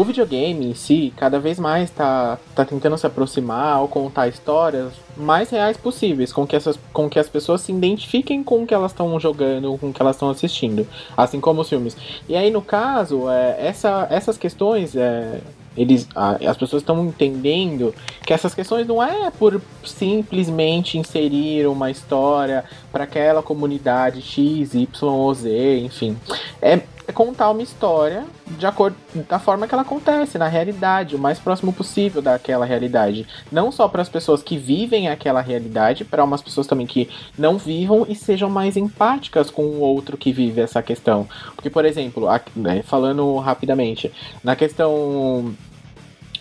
o 0.00 0.04
videogame 0.04 0.66
em 0.66 0.74
si, 0.74 1.12
cada 1.14 1.38
vez 1.38 1.58
mais 1.58 1.90
tá, 1.90 2.38
tá 2.54 2.64
tentando 2.64 2.96
se 2.96 3.06
aproximar 3.06 3.82
ou 3.82 3.88
contar 3.88 4.28
histórias 4.28 4.94
mais 5.14 5.50
reais 5.50 5.76
possíveis, 5.76 6.32
com 6.32 6.46
que, 6.46 6.56
essas, 6.56 6.78
com 6.90 7.06
que 7.06 7.18
as 7.18 7.28
pessoas 7.28 7.60
se 7.60 7.70
identifiquem 7.70 8.42
com 8.42 8.62
o 8.62 8.66
que 8.66 8.72
elas 8.72 8.92
estão 8.92 9.20
jogando, 9.20 9.76
com 9.76 9.90
o 9.90 9.92
que 9.92 10.00
elas 10.00 10.16
estão 10.16 10.30
assistindo, 10.30 10.86
assim 11.14 11.38
como 11.38 11.60
os 11.60 11.68
filmes. 11.68 11.94
E 12.26 12.34
aí, 12.34 12.50
no 12.50 12.62
caso, 12.62 13.28
é, 13.28 13.56
essa, 13.60 14.06
essas 14.10 14.38
questões, 14.38 14.96
é, 14.96 15.40
eles, 15.76 16.08
as 16.14 16.56
pessoas 16.56 16.82
estão 16.82 17.04
entendendo 17.04 17.94
que 18.24 18.32
essas 18.32 18.54
questões 18.54 18.86
não 18.86 19.02
é 19.02 19.30
por 19.30 19.60
simplesmente 19.84 20.96
inserir 20.96 21.66
uma 21.66 21.90
história 21.90 22.64
para 22.90 23.04
aquela 23.04 23.42
comunidade 23.42 24.22
X, 24.22 24.72
Y 24.74 24.88
ou 25.02 25.34
Z, 25.34 25.78
enfim. 25.80 26.16
É, 26.62 26.80
contar 27.12 27.50
uma 27.50 27.62
história 27.62 28.24
de 28.46 28.66
acordo 28.66 28.96
da 29.28 29.38
forma 29.38 29.66
que 29.66 29.74
ela 29.74 29.82
acontece, 29.82 30.36
na 30.38 30.48
realidade, 30.48 31.16
o 31.16 31.18
mais 31.18 31.38
próximo 31.38 31.72
possível 31.72 32.20
daquela 32.20 32.64
realidade. 32.64 33.26
Não 33.50 33.70
só 33.70 33.88
para 33.88 34.02
as 34.02 34.08
pessoas 34.08 34.42
que 34.42 34.56
vivem 34.56 35.08
aquela 35.08 35.40
realidade, 35.40 36.04
para 36.04 36.24
umas 36.24 36.42
pessoas 36.42 36.66
também 36.66 36.86
que 36.86 37.08
não 37.38 37.58
vivam 37.58 38.06
e 38.08 38.14
sejam 38.14 38.50
mais 38.50 38.76
empáticas 38.76 39.50
com 39.50 39.62
o 39.62 39.80
outro 39.80 40.16
que 40.16 40.32
vive 40.32 40.60
essa 40.60 40.82
questão. 40.82 41.28
Porque, 41.54 41.70
por 41.70 41.84
exemplo, 41.84 42.26
né, 42.56 42.82
falando 42.82 43.36
rapidamente, 43.38 44.12
na 44.42 44.56
questão 44.56 45.54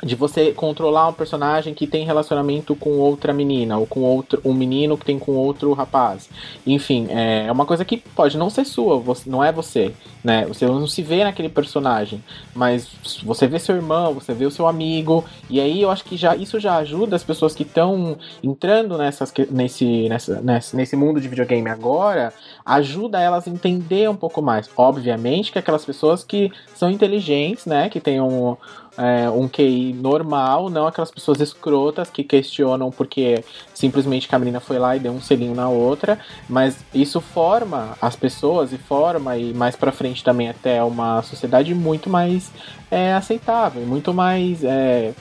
de 0.03 0.15
você 0.15 0.51
controlar 0.51 1.07
um 1.07 1.13
personagem 1.13 1.73
que 1.73 1.85
tem 1.85 2.05
relacionamento 2.05 2.75
com 2.75 2.91
outra 2.97 3.31
menina 3.31 3.77
ou 3.77 3.85
com 3.85 4.01
outro 4.01 4.41
um 4.43 4.53
menino 4.53 4.97
que 4.97 5.05
tem 5.05 5.19
com 5.19 5.33
outro 5.33 5.73
rapaz. 5.73 6.29
Enfim, 6.65 7.07
é 7.09 7.51
uma 7.51 7.65
coisa 7.65 7.85
que 7.85 7.97
pode 7.97 8.37
não 8.37 8.49
ser 8.49 8.65
sua, 8.65 8.99
você, 8.99 9.29
não 9.29 9.43
é 9.43 9.51
você, 9.51 9.93
né? 10.23 10.45
Você 10.47 10.65
não 10.65 10.87
se 10.87 11.01
vê 11.01 11.23
naquele 11.23 11.49
personagem, 11.49 12.23
mas 12.53 12.89
você 13.23 13.47
vê 13.47 13.59
seu 13.59 13.75
irmão, 13.75 14.13
você 14.13 14.33
vê 14.33 14.45
o 14.45 14.51
seu 14.51 14.67
amigo 14.67 15.23
e 15.49 15.59
aí 15.59 15.81
eu 15.81 15.91
acho 15.91 16.03
que 16.03 16.17
já 16.17 16.35
isso 16.35 16.59
já 16.59 16.77
ajuda 16.77 17.15
as 17.15 17.23
pessoas 17.23 17.53
que 17.53 17.63
estão 17.63 18.17
entrando 18.43 18.97
nessas, 18.97 19.33
nesse, 19.51 20.07
nessa, 20.09 20.41
nesse 20.41 20.75
nesse 20.89 20.95
mundo 20.95 21.21
de 21.21 21.27
videogame 21.27 21.69
agora, 21.69 22.33
ajuda 22.65 23.19
elas 23.19 23.47
a 23.47 23.51
entender 23.51 24.09
um 24.09 24.15
pouco 24.15 24.41
mais. 24.41 24.69
Obviamente 24.75 25.51
que 25.51 25.59
aquelas 25.59 25.85
pessoas 25.85 26.23
que 26.23 26.51
são 26.73 26.89
inteligentes, 26.89 27.65
né, 27.65 27.89
que 27.89 27.99
têm 27.99 28.19
um 28.19 28.57
é, 28.97 29.29
um 29.29 29.47
QI 29.47 29.93
normal, 29.93 30.69
não 30.69 30.87
aquelas 30.87 31.11
pessoas 31.11 31.39
escrotas 31.39 32.09
que 32.09 32.23
questionam 32.23 32.91
porque 32.91 33.43
simplesmente 33.73 34.27
a 34.31 34.39
menina 34.39 34.59
foi 34.59 34.77
lá 34.77 34.95
e 34.95 34.99
deu 34.99 35.11
um 35.11 35.21
selinho 35.21 35.55
na 35.55 35.69
outra, 35.69 36.19
mas 36.47 36.77
isso 36.93 37.21
forma 37.21 37.97
as 38.01 38.15
pessoas 38.15 38.73
e 38.73 38.77
forma 38.77 39.37
e 39.37 39.53
mais 39.53 39.75
para 39.75 39.91
frente 39.91 40.23
também 40.23 40.49
até 40.49 40.83
uma 40.83 41.21
sociedade 41.21 41.73
muito 41.73 42.09
mais 42.09 42.51
é, 42.91 43.13
aceitável, 43.13 43.81
muito 43.85 44.13
mais 44.13 44.63
é, 44.63 45.13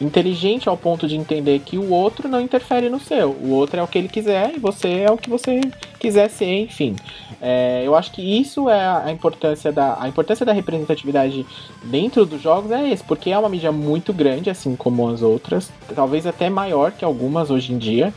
inteligente 0.00 0.68
ao 0.68 0.76
ponto 0.76 1.08
de 1.08 1.16
entender 1.16 1.60
que 1.60 1.78
o 1.78 1.90
outro 1.90 2.28
não 2.28 2.40
interfere 2.40 2.88
no 2.88 3.00
seu, 3.00 3.30
o 3.30 3.50
outro 3.50 3.80
é 3.80 3.82
o 3.82 3.88
que 3.88 3.98
ele 3.98 4.08
quiser 4.08 4.54
e 4.54 4.58
você 4.58 5.00
é 5.00 5.10
o 5.10 5.16
que 5.16 5.30
você 5.30 5.60
quiser 5.98 6.28
ser, 6.28 6.62
enfim. 6.62 6.94
É, 7.40 7.82
eu 7.84 7.94
acho 7.94 8.12
que 8.12 8.22
isso 8.22 8.70
é 8.70 8.86
a 9.04 9.10
importância 9.10 9.70
da 9.70 10.00
a 10.00 10.08
importância 10.08 10.44
da 10.46 10.52
representatividade 10.52 11.46
dentro 11.84 12.24
dos 12.24 12.40
jogos 12.40 12.70
é 12.70 12.88
esse, 12.88 13.04
porque 13.04 13.30
é 13.30 13.38
uma 13.38 13.48
mídia 13.48 13.70
muito 13.70 14.12
grande, 14.12 14.48
assim 14.48 14.74
como 14.74 15.08
as 15.08 15.22
outras, 15.22 15.70
talvez 15.94 16.26
até 16.26 16.48
maior 16.48 16.92
que 16.92 17.04
algumas 17.04 17.50
hoje 17.50 17.72
em 17.72 17.78
dia, 17.78 18.12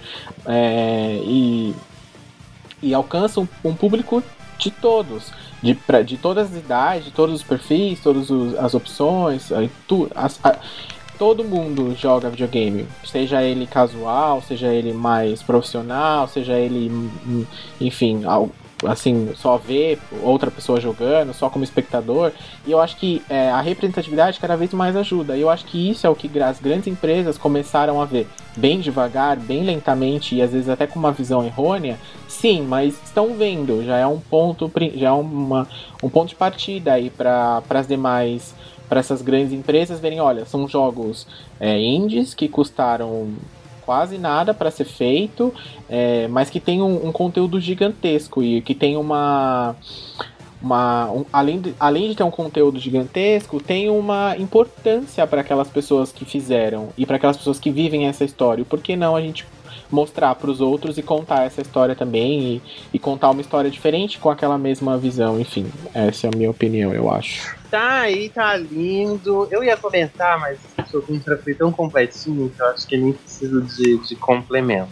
é, 0.46 1.20
e, 1.24 1.76
e 2.82 2.94
alcança 2.94 3.42
um, 3.42 3.48
um 3.64 3.74
público 3.74 4.24
de 4.58 4.72
todos, 4.72 5.32
de, 5.62 5.76
pra, 5.76 6.02
de 6.02 6.18
todas 6.18 6.52
as 6.52 6.58
idades, 6.58 7.06
de 7.06 7.12
todos 7.12 7.36
os 7.36 7.44
perfis, 7.44 8.00
todas 8.02 8.30
as 8.58 8.74
opções, 8.74 9.50
tu, 9.88 10.10
as, 10.16 10.40
a, 10.44 10.58
todo 11.18 11.44
mundo 11.44 11.94
joga 11.96 12.30
videogame, 12.30 12.88
seja 13.04 13.44
ele 13.44 13.68
casual, 13.68 14.42
seja 14.42 14.68
ele 14.68 14.94
mais 14.94 15.44
profissional, 15.44 16.28
seja 16.30 16.54
ele, 16.54 16.90
hum, 16.90 17.46
enfim, 17.82 18.22
assim, 18.86 19.32
só 19.36 19.58
ver 19.58 20.00
outra 20.22 20.50
pessoa 20.50 20.80
jogando, 20.80 21.34
só 21.34 21.50
como 21.50 21.64
espectador. 21.64 22.32
E 22.66 22.72
eu 22.72 22.80
acho 22.80 22.98
que 22.98 23.22
é, 23.30 23.50
a 23.50 23.62
representatividade 23.62 24.40
cada 24.40 24.56
vez 24.56 24.74
mais 24.74 24.96
ajuda. 24.96 25.36
E 25.36 25.42
eu 25.42 25.50
acho 25.50 25.66
que 25.66 25.90
isso 25.90 26.06
é 26.06 26.10
o 26.10 26.16
que 26.16 26.30
as 26.40 26.60
grandes 26.60 26.88
empresas 26.88 27.38
começaram 27.38 28.02
a 28.02 28.06
ver. 28.06 28.28
Bem 28.56 28.80
devagar, 28.80 29.38
bem 29.38 29.64
lentamente 29.64 30.36
e 30.36 30.42
às 30.42 30.52
vezes 30.52 30.70
até 30.70 30.88
com 30.88 31.00
uma 31.00 31.12
visão 31.12 31.46
errônea. 31.46 32.00
Sim, 32.28 32.64
mas 32.64 33.00
estão 33.04 33.34
vendo. 33.36 33.84
Já 33.84 33.98
é 33.98 34.08
um 34.08 34.20
ponto, 34.20 34.72
já 34.96 35.10
é 35.10 35.12
uma, 35.12 35.68
um 36.04 36.10
ponto 36.10 36.30
de 36.30 36.36
partida 36.36 36.94
aí 36.94 37.10
para 37.10 37.62
as 37.70 37.88
demais 37.88 38.54
para 38.90 39.00
essas 39.00 39.22
grandes 39.22 39.54
empresas 39.54 40.00
verem, 40.00 40.20
olha, 40.20 40.46
são 40.46 40.68
jogos 40.68 41.28
é, 41.60 41.80
indies 41.80 42.34
que 42.34 42.48
custaram 42.48 43.30
quase 43.90 44.20
nada 44.20 44.54
para 44.54 44.70
ser 44.70 44.86
feito, 44.86 45.52
é, 45.90 46.28
mas 46.28 46.48
que 46.48 46.60
tem 46.60 46.80
um, 46.80 47.08
um, 47.08 47.12
conteúdo 47.12 47.60
gigantesco 47.60 48.44
e 48.44 48.62
que 48.62 48.76
tem 48.76 48.96
uma. 48.96 49.76
Uma, 50.62 51.10
um, 51.10 51.26
além, 51.34 51.60
de, 51.60 51.74
além 51.80 52.10
de 52.10 52.16
ter 52.16 52.24
um 52.24 52.30
conteúdo 52.30 52.78
gigantesco, 52.80 53.60
tem 53.60 53.90
uma 53.90 54.36
importância 54.38 55.26
para 55.26 55.42
aquelas 55.42 55.70
pessoas 55.70 56.12
que 56.12 56.24
fizeram 56.24 56.90
e 56.98 57.04
para 57.06 57.16
aquelas 57.16 57.38
pessoas 57.38 57.60
que 57.60 57.72
vivem 57.72 58.08
essa 58.08 58.24
história. 58.24 58.64
Por 58.64 58.80
que 58.80 58.96
não 58.96 59.16
a 59.16 59.22
gente 59.22 59.48
mostrar 59.90 60.36
para 60.36 60.52
os 60.52 60.62
outros 60.62 61.00
e 61.00 61.02
contar 61.02 61.46
essa 61.46 61.62
história 61.62 61.96
também 61.96 62.42
e, 62.42 62.62
e, 62.94 63.00
contar 63.00 63.32
uma 63.32 63.42
história 63.42 63.72
diferente 63.72 64.20
com 64.20 64.30
aquela 64.30 64.58
mesma 64.58 64.98
visão. 65.00 65.40
Enfim, 65.40 65.66
essa 65.96 66.28
é 66.28 66.30
a 66.32 66.38
minha 66.38 66.52
opinião, 66.52 66.94
eu 66.94 67.10
acho. 67.10 67.59
Tá 67.70 68.02
aí, 68.02 68.30
tá 68.30 68.58
lindo. 68.58 69.48
Eu 69.52 69.64
ia 69.64 69.78
comentar, 69.78 70.40
mas 70.40 70.60
o 70.78 70.90
seu 70.90 71.02
contra 71.02 71.38
foi 71.38 71.54
tão 71.54 71.72
completinho 71.72 72.50
que 72.50 72.62
eu 72.62 72.68
acho 72.68 72.88
que 72.88 72.98
nem 72.98 73.14
preciso 73.14 73.62
de, 73.62 73.98
de 73.98 74.16
complemento. 74.16 74.90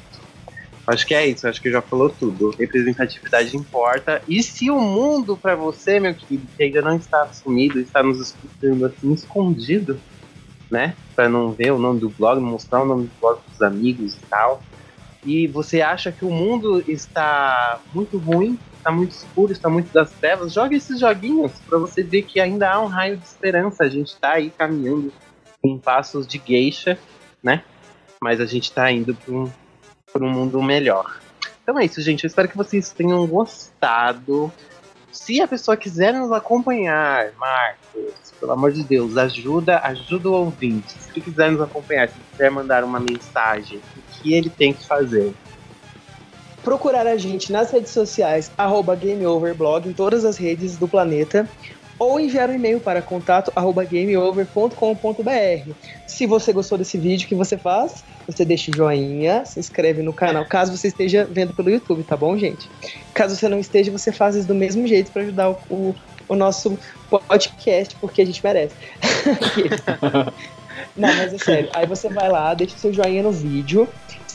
Acho 0.86 1.06
que 1.06 1.14
é 1.14 1.28
isso, 1.28 1.46
acho 1.48 1.62
que 1.62 1.70
já 1.70 1.82
falou 1.82 2.10
tudo. 2.10 2.52
Representatividade 2.52 3.58
importa. 3.58 4.22
E 4.28 4.42
se 4.42 4.72
o 4.72 4.80
mundo 4.80 5.36
para 5.36 5.54
você, 5.54 6.00
meu 6.00 6.14
querido, 6.14 6.48
que 6.56 6.64
ainda 6.64 6.82
não 6.82 6.96
está 6.96 7.24
assumido, 7.24 7.80
está 7.80 8.02
nos 8.02 8.22
escutando 8.22 8.86
assim, 8.86 9.12
escondido, 9.12 10.00
né? 10.72 10.96
Para 11.14 11.28
não 11.28 11.52
ver 11.52 11.74
o 11.74 11.80
nome 11.80 12.00
do 12.00 12.10
blog, 12.10 12.40
mostrar 12.40 12.84
o 12.84 12.86
nome 12.86 13.08
do 13.08 13.12
blog 13.20 13.42
pros 13.42 13.62
amigos 13.62 14.16
e 14.16 14.20
tal. 14.30 14.64
E 15.26 15.48
você 15.48 15.82
acha 15.82 16.10
que 16.10 16.24
o 16.24 16.32
mundo 16.32 16.82
está 16.88 17.82
muito 17.94 18.18
ruim, 18.18 18.58
está 18.88 18.92
muito 18.92 19.12
escuro, 19.12 19.52
está 19.52 19.70
muito 19.70 19.92
das 19.92 20.12
trevas, 20.12 20.54
joga 20.54 20.76
esses 20.76 21.00
joguinhos 21.00 21.52
para 21.68 21.78
você 21.78 22.02
ver 22.02 22.24
que 22.24 22.40
ainda 22.40 22.72
há 22.72 22.80
um 22.80 22.88
raio 22.88 23.18
de 23.18 23.26
esperança. 23.26 23.84
A 23.84 23.90
gente 23.90 24.08
está 24.08 24.34
aí 24.34 24.50
caminhando 24.50 25.12
em 25.64 25.78
passos 25.78 26.26
de 26.26 26.42
geisha, 26.46 26.98
né? 27.44 27.64
Mas 28.22 28.40
a 28.40 28.46
gente 28.46 28.64
está 28.66 28.90
indo 28.90 29.14
para 29.14 29.34
um, 29.34 29.52
um 30.22 30.30
mundo 30.30 30.64
melhor. 30.64 31.20
Então 31.62 31.78
é 31.78 31.84
isso, 31.84 32.02
gente. 32.02 32.24
Eu 32.24 32.28
espero 32.28 32.48
que 32.48 32.56
vocês 32.56 32.92
tenham 32.92 33.28
gostado. 33.28 34.52
Se 35.12 35.42
a 35.42 35.48
pessoa 35.48 35.76
quiser 35.76 36.14
nos 36.14 36.32
acompanhar, 36.32 37.34
Marcos, 37.34 38.32
pelo 38.40 38.54
amor 38.54 38.72
de 38.72 38.84
Deus, 38.84 39.18
ajuda, 39.18 39.80
ajuda 39.80 40.30
o 40.30 40.34
ouvinte. 40.34 40.94
Se 40.94 41.20
quiser 41.20 41.52
nos 41.52 41.60
acompanhar, 41.60 42.08
se 42.08 42.16
quiser 42.32 42.52
mandar 42.52 42.86
uma 42.86 43.00
mensagem, 43.00 43.80
o 43.80 44.02
que 44.14 44.34
ele 44.34 44.50
tem 44.50 44.72
que 44.72 44.86
fazer? 44.86 45.34
Procurar 46.68 47.08
a 47.08 47.16
gente 47.16 47.50
nas 47.50 47.72
redes 47.72 47.92
sociais, 47.92 48.52
arroba 48.58 48.94
GameOverblog, 48.94 49.88
em 49.88 49.94
todas 49.94 50.26
as 50.26 50.36
redes 50.36 50.76
do 50.76 50.86
planeta, 50.86 51.48
ou 51.98 52.20
enviar 52.20 52.50
um 52.50 52.56
e-mail 52.56 52.82
para 52.82 53.02
contato 53.02 53.54
gameover.com.br. 53.90 55.72
Se 56.06 56.26
você 56.26 56.52
gostou 56.52 56.78
desse 56.78 56.98
vídeo, 56.98 57.26
que 57.26 57.36
você 57.36 57.58
faz? 57.58 58.04
Você 58.28 58.44
deixa 58.44 58.70
o 58.70 58.76
joinha, 58.76 59.46
se 59.46 59.62
inscreve 59.62 60.02
no 60.02 60.12
canal, 60.12 60.44
caso 60.44 60.76
você 60.76 60.90
esteja 60.90 61.24
vendo 61.24 61.54
pelo 61.54 61.70
YouTube, 61.70 62.04
tá 62.04 62.18
bom, 62.18 62.38
gente? 62.38 62.70
Caso 63.14 63.38
você 63.38 63.48
não 63.48 63.60
esteja, 63.60 63.90
você 63.90 64.12
faz 64.12 64.36
isso 64.36 64.50
do 64.50 64.54
mesmo 64.54 64.86
jeito 64.86 65.10
para 65.10 65.22
ajudar 65.22 65.52
o, 65.52 65.58
o, 65.70 65.96
o, 66.28 66.36
nosso 66.36 66.78
podcast, 67.30 67.96
porque 68.02 68.22
a 68.22 68.26
gente 68.26 68.44
merece. 68.44 68.76
não, 70.98 71.16
mas 71.16 71.34
é 71.34 71.38
sério. 71.38 71.70
Aí 71.74 71.86
você 71.88 72.10
vai 72.10 72.28
lá, 72.28 72.54
deixa 72.54 72.76
o 72.76 72.78
seu 72.80 72.92
joinha 72.92 73.24
no 73.24 73.32
vídeo, 73.32 73.88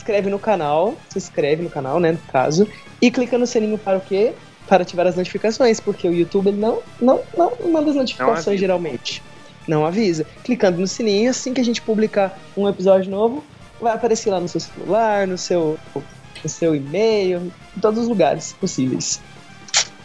inscreve 0.03 0.29
no 0.29 0.37
canal, 0.37 0.95
se 1.09 1.17
inscreve 1.17 1.63
no 1.63 1.69
canal, 1.69 1.99
né, 1.99 2.11
no 2.11 2.17
caso, 2.31 2.67
e 3.01 3.09
clica 3.09 3.37
no 3.37 3.47
sininho 3.47 3.77
para 3.77 3.97
o 3.97 4.01
quê? 4.01 4.33
Para 4.67 4.83
ativar 4.83 5.07
as 5.07 5.15
notificações, 5.15 5.79
porque 5.79 6.07
o 6.07 6.13
YouTube 6.13 6.51
não, 6.51 6.81
não, 7.01 7.21
não 7.37 7.53
manda 7.71 7.89
as 7.89 7.95
notificações 7.95 8.45
não 8.45 8.57
geralmente. 8.57 9.23
Não 9.65 9.85
avisa. 9.85 10.25
Clicando 10.43 10.79
no 10.79 10.87
sininho, 10.87 11.31
assim 11.31 11.53
que 11.53 11.61
a 11.61 11.65
gente 11.65 11.81
publicar 11.81 12.37
um 12.55 12.67
episódio 12.67 13.09
novo, 13.09 13.43
vai 13.79 13.93
aparecer 13.93 14.29
lá 14.29 14.39
no 14.39 14.47
seu 14.47 14.59
celular, 14.59 15.25
no 15.25 15.37
seu, 15.37 15.79
no 15.95 16.49
seu 16.49 16.75
e-mail, 16.75 17.51
em 17.75 17.79
todos 17.79 18.01
os 18.01 18.07
lugares 18.09 18.53
possíveis. 18.53 19.21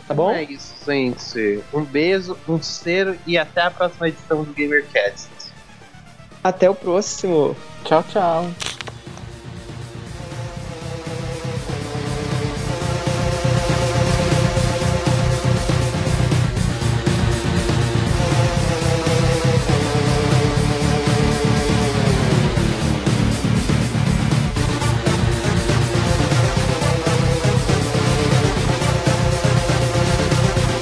Tá 0.06 0.14
bom? 0.14 0.30
É 0.30 0.44
isso, 0.44 0.74
gente. 0.86 1.60
Um 1.74 1.82
beijo, 1.84 2.36
um 2.48 2.62
cheiro 2.62 3.18
e 3.26 3.36
até 3.36 3.62
a 3.62 3.70
próxima 3.70 4.08
edição 4.08 4.44
do 4.44 4.54
GamerCast. 4.54 5.28
Até 6.42 6.70
o 6.70 6.74
próximo. 6.74 7.56
Tchau, 7.84 8.04
tchau. 8.04 8.46